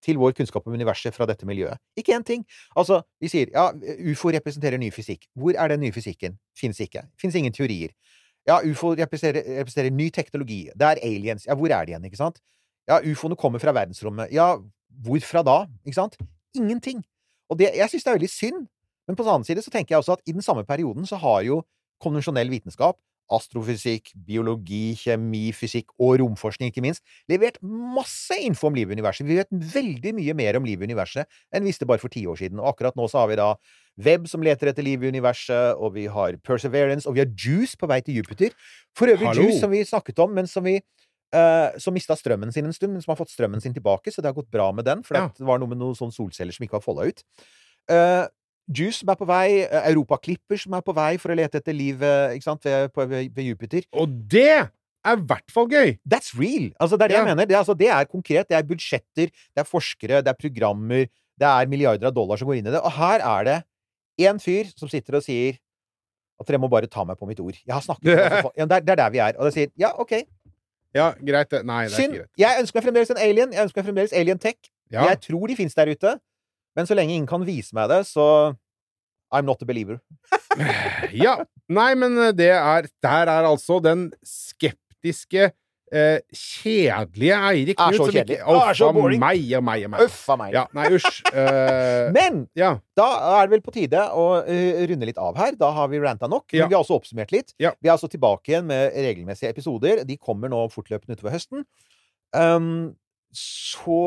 til 0.02 0.18
vår 0.18 0.34
kunnskap 0.34 0.66
om 0.66 0.74
universet 0.74 1.14
fra 1.14 1.28
dette 1.30 1.46
miljøet. 1.46 1.78
Ikke 2.00 2.16
én 2.16 2.26
ting. 2.26 2.46
Altså, 2.74 3.04
vi 3.22 3.30
sier 3.30 3.52
ja, 3.54 3.68
ufo 4.10 4.32
representerer 4.34 4.82
ny 4.82 4.90
fysikk. 4.96 5.28
Hvor 5.38 5.54
er 5.54 5.76
den 5.76 5.84
nye 5.84 5.94
fysikken? 5.94 6.40
Fins 6.58 6.80
ikke. 6.82 7.04
Fins 7.20 7.36
ingen 7.38 7.54
teorier. 7.54 7.94
Ja, 8.48 8.62
ufo 8.66 8.96
representerer, 8.98 9.44
representerer 9.60 9.94
ny 9.94 10.10
teknologi. 10.16 10.64
Det 10.74 10.88
er 10.88 11.04
aliens. 11.06 11.46
Ja, 11.46 11.58
hvor 11.60 11.70
er 11.70 11.86
de 11.86 11.94
igjen, 11.94 12.08
ikke 12.08 12.22
sant? 12.22 12.40
Ja, 12.90 12.98
ufoene 13.06 13.38
kommer 13.38 13.62
fra 13.62 13.76
verdensrommet. 13.76 14.32
Ja, 14.34 14.56
hvorfra 15.06 15.44
da? 15.46 15.62
Ikke 15.86 16.00
sant? 16.00 16.18
Ingenting. 16.58 17.04
Og 17.50 17.60
det, 17.60 17.72
jeg 17.78 17.92
syns 17.92 18.06
det 18.06 18.12
er 18.12 18.20
veldig 18.20 18.32
synd. 18.34 18.66
Men 19.10 19.18
på 19.18 19.26
den 19.26 19.34
annen 19.34 19.48
side 19.48 19.64
så 19.66 19.72
tenker 19.74 19.96
jeg 19.96 20.04
også 20.04 20.20
at 20.20 20.26
i 20.30 20.36
den 20.36 20.46
samme 20.46 20.66
perioden 20.68 21.08
så 21.10 21.18
har 21.18 21.42
jo 21.48 21.64
konvensjonell 22.04 22.52
vitenskap, 22.52 23.00
astrofysikk, 23.34 24.12
biologi, 24.26 24.96
kjemi, 24.98 25.50
fysikk 25.54 25.92
og 26.02 26.20
romforskning, 26.22 26.72
ikke 26.72 26.84
minst, 26.86 27.04
levert 27.30 27.60
masse 27.62 28.38
info 28.42 28.70
om 28.70 28.78
livet 28.78 28.94
i 28.94 29.00
universet. 29.00 29.28
Vi 29.28 29.38
vet 29.38 29.52
veldig 29.74 30.14
mye 30.18 30.36
mer 30.38 30.58
om 30.60 30.66
livet 30.66 30.86
i 30.86 30.94
universet 30.94 31.30
enn 31.54 31.66
vi 31.66 31.74
visste 31.74 31.90
bare 31.90 32.02
for 32.02 32.14
ti 32.14 32.26
år 32.30 32.40
siden. 32.42 32.62
Og 32.62 32.72
akkurat 32.74 32.98
nå 32.98 33.06
så 33.10 33.24
har 33.24 33.32
vi 33.32 33.40
da 33.42 33.52
Webb 34.00 34.30
som 34.32 34.46
leter 34.46 34.72
etter 34.72 34.86
liv 34.86 35.04
i 35.04 35.12
universet, 35.12 35.76
og 35.76 35.98
vi 35.98 36.06
har 36.10 36.38
Perseverance, 36.46 37.10
og 37.10 37.18
vi 37.18 37.26
har 37.26 37.34
Juice 37.34 37.78
på 37.78 37.90
vei 37.90 38.00
til 38.06 38.22
Jupiter. 38.22 38.56
For 38.98 39.12
øvrig 39.12 39.28
Hallo. 39.28 39.50
Juice 39.50 39.60
som 39.60 39.74
vi 39.74 39.84
snakket 39.84 40.22
om, 40.24 40.32
men 40.38 40.48
som 40.48 40.64
vi 40.66 40.80
eh, 41.36 41.78
som 41.82 41.94
mista 41.96 42.16
strømmen 42.18 42.52
sin 42.54 42.66
en 42.66 42.76
stund, 42.76 42.94
men 42.94 43.04
som 43.04 43.14
har 43.14 43.20
fått 43.20 43.34
strømmen 43.34 43.62
sin 43.62 43.76
tilbake, 43.76 44.12
så 44.14 44.22
det 44.22 44.32
har 44.32 44.38
gått 44.38 44.52
bra 44.52 44.72
med 44.76 44.86
den, 44.86 45.04
for 45.04 45.18
Ja. 45.18 45.28
det 45.36 45.46
var 45.46 45.60
noe 45.60 45.70
med 45.70 45.80
noen 45.82 45.96
sånne 45.98 46.16
solceller 46.16 46.56
som 46.56 46.66
ikke 46.66 46.80
var 46.80 46.86
folda 46.86 47.08
ut. 47.10 47.24
Uh, 47.90 48.28
Juice 48.70 49.02
som 49.02 49.10
er 49.10 49.18
på 49.18 49.26
vei, 49.26 49.62
eh, 49.66 49.88
Europa 49.90 50.20
Clipper 50.22 50.58
som 50.62 50.74
er 50.78 50.82
på 50.86 50.94
vei 50.94 51.18
for 51.18 51.34
å 51.34 51.38
lete 51.38 51.58
etter 51.58 51.74
liv 51.74 51.98
ikke 51.98 52.44
sant, 52.46 52.64
ved, 52.64 52.92
på, 52.94 53.08
ved, 53.10 53.40
Jupiter. 53.42 53.82
Og 53.98 54.08
det 54.30 54.70
er 55.06 55.16
i 55.18 55.26
hvert 55.26 55.50
fall 55.52 55.68
gøy! 55.72 55.96
That's 56.06 56.36
real! 56.38 56.70
Altså, 56.80 56.98
det 56.98 57.08
er 57.08 57.08
det 57.08 57.16
Ja. 57.18 57.24
jeg 57.26 57.36
mener. 57.36 57.46
Det, 57.50 57.56
altså, 57.56 57.74
det 57.74 57.88
er 57.90 58.06
konkret. 58.06 58.48
Det 58.48 58.58
er 58.58 58.68
budsjetter, 58.68 59.32
det 59.32 59.58
er 59.58 59.66
forskere, 59.66 60.22
det 60.22 60.28
er 60.28 60.38
programmer, 60.38 61.10
det 61.40 61.48
er 61.48 61.72
milliarder 61.72 62.08
av 62.08 62.14
dollar 62.14 62.38
som 62.38 62.48
går 62.48 62.60
inn 62.60 62.68
i 62.68 62.72
det. 62.72 62.82
Og 62.84 62.92
her 62.92 63.24
er 63.24 63.44
det 63.48 63.58
én 64.20 64.40
fyr 64.44 64.70
som 64.76 64.92
sitter 64.92 65.18
og 65.18 65.24
sier 65.24 65.58
at 66.40 66.48
dere 66.48 66.60
må 66.62 66.70
bare 66.72 66.88
ta 66.88 67.04
meg 67.08 67.18
på 67.20 67.28
mitt 67.28 67.40
ord. 67.44 67.58
Jeg 67.66 67.74
har 67.74 67.84
snakket 67.84 68.04
med 68.06 68.52
ja, 68.60 68.66
det, 68.66 68.76
er, 68.78 68.86
det 68.88 68.94
er 68.94 69.02
der 69.02 69.10
vi 69.16 69.22
er. 69.24 69.40
Og 69.40 69.50
det 69.50 69.54
sier 69.56 69.72
ja, 69.80 69.92
OK. 70.00 70.14
Ja, 70.96 71.12
greit 71.22 71.52
det. 71.54 71.62
Nei, 71.68 71.84
det 71.86 71.94
er 71.94 72.02
Synd. 72.02 72.16
ikke 72.16 72.24
greit. 72.24 72.42
Jeg 72.42 72.64
ønsker 72.64 72.80
meg 72.80 72.88
fremdeles 72.88 73.12
en 73.14 73.22
alien. 73.22 73.54
Jeg 73.54 73.68
ønsker 73.68 73.82
meg 73.82 73.90
fremdeles 73.92 74.16
alien 74.18 74.42
tech. 74.42 74.58
Ja. 74.90 75.06
Jeg 75.12 75.22
tror 75.28 75.52
de 75.52 75.58
fins 75.60 75.78
der 75.78 75.92
ute. 75.94 76.16
Men 76.78 76.90
så 76.90 76.98
lenge 76.98 77.14
ingen 77.14 77.30
kan 77.30 77.46
vise 77.46 77.76
meg 77.78 77.90
det, 77.92 78.04
så 78.10 78.56
I'm 79.34 79.46
not 79.46 79.62
a 79.62 79.68
believer. 79.70 80.00
ja. 81.26 81.36
Nei, 81.70 81.92
men 82.00 82.18
eh, 82.18 82.32
det 82.34 82.50
er 82.56 82.88
Der 83.04 83.30
er 83.30 83.46
altså 83.50 83.78
den 83.84 84.10
skeptiske 84.26 85.52
eh, 85.92 86.20
kjedelige 86.36 87.40
Eirik 87.50 87.82
Er 87.82 87.98
så 87.98 88.08
kjedelig. 88.10 88.40
Er 88.40 88.78
så 88.78 88.90
boring. 88.96 89.22
meg 89.22 89.44
og 89.58 89.66
meg 89.66 89.86
og 89.88 89.94
meg. 89.94 90.06
Uff 90.06 90.22
a 90.30 90.38
meg. 90.40 90.54
Ja, 90.56 90.66
nei, 90.78 90.88
usj. 90.98 91.20
Uh, 91.32 92.10
Men 92.18 92.44
ja. 92.58 92.76
da 92.98 93.08
er 93.36 93.48
det 93.48 93.58
vel 93.58 93.66
på 93.66 93.76
tide 93.76 94.06
å 94.14 94.26
uh, 94.46 94.82
runde 94.92 95.10
litt 95.10 95.22
av 95.22 95.38
her. 95.40 95.58
Da 95.60 95.72
har 95.76 95.92
vi 95.92 96.02
ranta 96.04 96.30
nok. 96.32 96.48
Ja. 96.54 96.64
Men 96.64 96.74
vi 96.74 96.78
har 96.78 96.86
også 96.86 97.00
oppsummert 97.00 97.34
litt. 97.36 97.54
Vi 97.60 97.68
er 97.68 97.94
altså 97.96 98.12
tilbake 98.12 98.54
igjen 98.54 98.70
med 98.70 98.96
regelmessige 98.96 99.52
episoder. 99.54 100.04
De 100.08 100.18
kommer 100.18 100.52
nå 100.52 100.66
fortløpende 100.74 101.18
utover 101.18 101.38
høsten. 101.38 101.66
Um, 102.36 102.96
så 103.36 103.98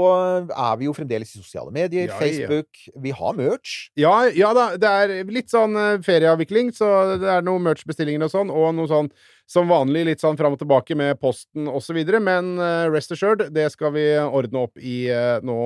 er 0.50 0.78
vi 0.80 0.88
jo 0.88 0.94
fremdeles 0.96 1.30
i 1.30 1.40
sosiale 1.40 1.70
medier. 1.74 2.08
Ja, 2.08 2.14
ja. 2.14 2.18
Facebook. 2.18 2.80
Vi 3.04 3.12
har 3.14 3.36
merch. 3.38 3.74
Ja, 3.98 4.14
ja 4.34 4.50
da, 4.56 4.72
det 4.80 4.88
er 4.88 5.12
litt 5.30 5.52
sånn 5.52 5.78
eh, 5.78 6.00
ferieavvikling, 6.02 6.72
så 6.74 6.88
det 7.22 7.30
er 7.30 7.46
noen 7.46 7.62
merch-bestillinger 7.68 8.26
og 8.26 8.32
sånn, 8.32 8.50
og 8.50 8.74
noe 8.74 8.90
sånn 8.90 9.12
som 9.52 9.68
vanlig 9.68 10.06
litt 10.08 10.22
sånn 10.22 10.38
fram 10.38 10.54
og 10.56 10.62
tilbake 10.62 10.96
med 10.96 11.18
posten 11.20 11.68
videre, 11.94 12.18
men 12.24 12.56
eh, 12.56 12.88
rest 12.90 13.14
assured, 13.14 13.46
det 13.54 13.68
skal 13.74 13.94
vi 13.94 14.06
ordne 14.24 14.64
opp 14.64 14.80
i 14.80 15.06
eh, 15.12 15.38
nå 15.44 15.58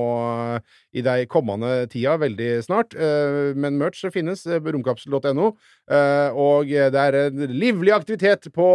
i 0.96 1.04
de 1.06 1.16
kommende 1.30 1.86
tida, 1.92 2.16
veldig 2.20 2.52
snart. 2.64 2.94
Men 2.96 3.76
merch 3.80 4.00
finnes 4.12 4.44
på 4.44 4.72
romkapsel.no, 4.72 5.50
og 5.52 6.70
det 6.70 7.02
er 7.02 7.18
en 7.26 7.42
livlig 7.52 7.92
aktivitet 7.92 8.48
på 8.56 8.68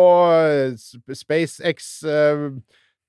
SpaceX 1.17 1.89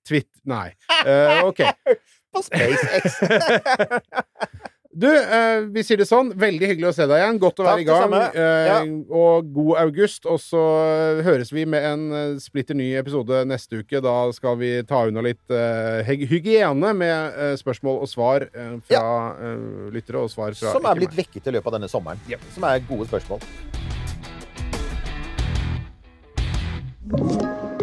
Twitt... 0.09 0.31
Nei. 0.45 0.73
Uh, 1.07 1.47
OK. 1.49 1.63
På 2.33 2.43
SpaceX. 2.43 3.21
Du, 4.93 5.09
eh, 5.09 5.63
vi 5.73 5.81
sier 5.87 5.97
det 5.97 6.05
sånn. 6.05 6.35
Veldig 6.37 6.69
hyggelig 6.69 6.91
å 6.91 6.93
se 6.93 7.07
deg 7.09 7.23
igjen. 7.23 7.39
Godt 7.41 7.63
å 7.63 7.65
Takk, 7.65 7.79
være 7.79 7.81
i 7.81 7.87
gang. 7.89 8.13
Eh, 8.37 8.67
Ja. 8.69 8.75
Og 9.17 9.49
god 9.55 9.79
august. 9.87 10.27
Og 10.29 10.37
så 10.43 10.61
eh, 10.85 11.23
høres 11.25 11.49
vi 11.53 11.65
med 11.65 11.87
en 11.89 12.03
eh, 12.13 12.35
splitter 12.45 12.77
ny 12.77 12.91
episode 13.01 13.41
neste 13.49 13.81
uke. 13.81 14.03
Da 14.05 14.17
skal 14.37 14.59
vi 14.61 14.75
ta 14.85 15.07
unna 15.09 15.25
litt 15.25 15.49
eh, 15.49 16.13
hygiene 16.29 16.93
med 16.93 17.41
spørsmål 17.63 18.03
og 18.05 18.13
svar 18.13 18.45
fra 18.53 19.03
eh, 19.41 19.89
lyttere, 19.97 20.27
og 20.27 20.33
svar 20.33 20.53
fra 20.61 20.77
Som 20.77 20.85
er 20.93 21.01
blitt 21.01 21.17
vekket 21.17 21.49
i 21.49 21.57
løpet 21.57 21.73
av 21.73 21.79
denne 21.81 21.89
sommeren. 21.89 22.21
Yep. 22.29 22.45
Som 22.53 22.69
er 22.69 22.85
gode 22.85 23.09
spørsmål. 23.09 23.41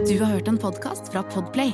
Du 0.05 0.13
har 0.21 0.29
hørt 0.29 0.47
en 0.47 0.61
podkast 0.61 1.09
fra 1.09 1.25
Podplay. 1.33 1.73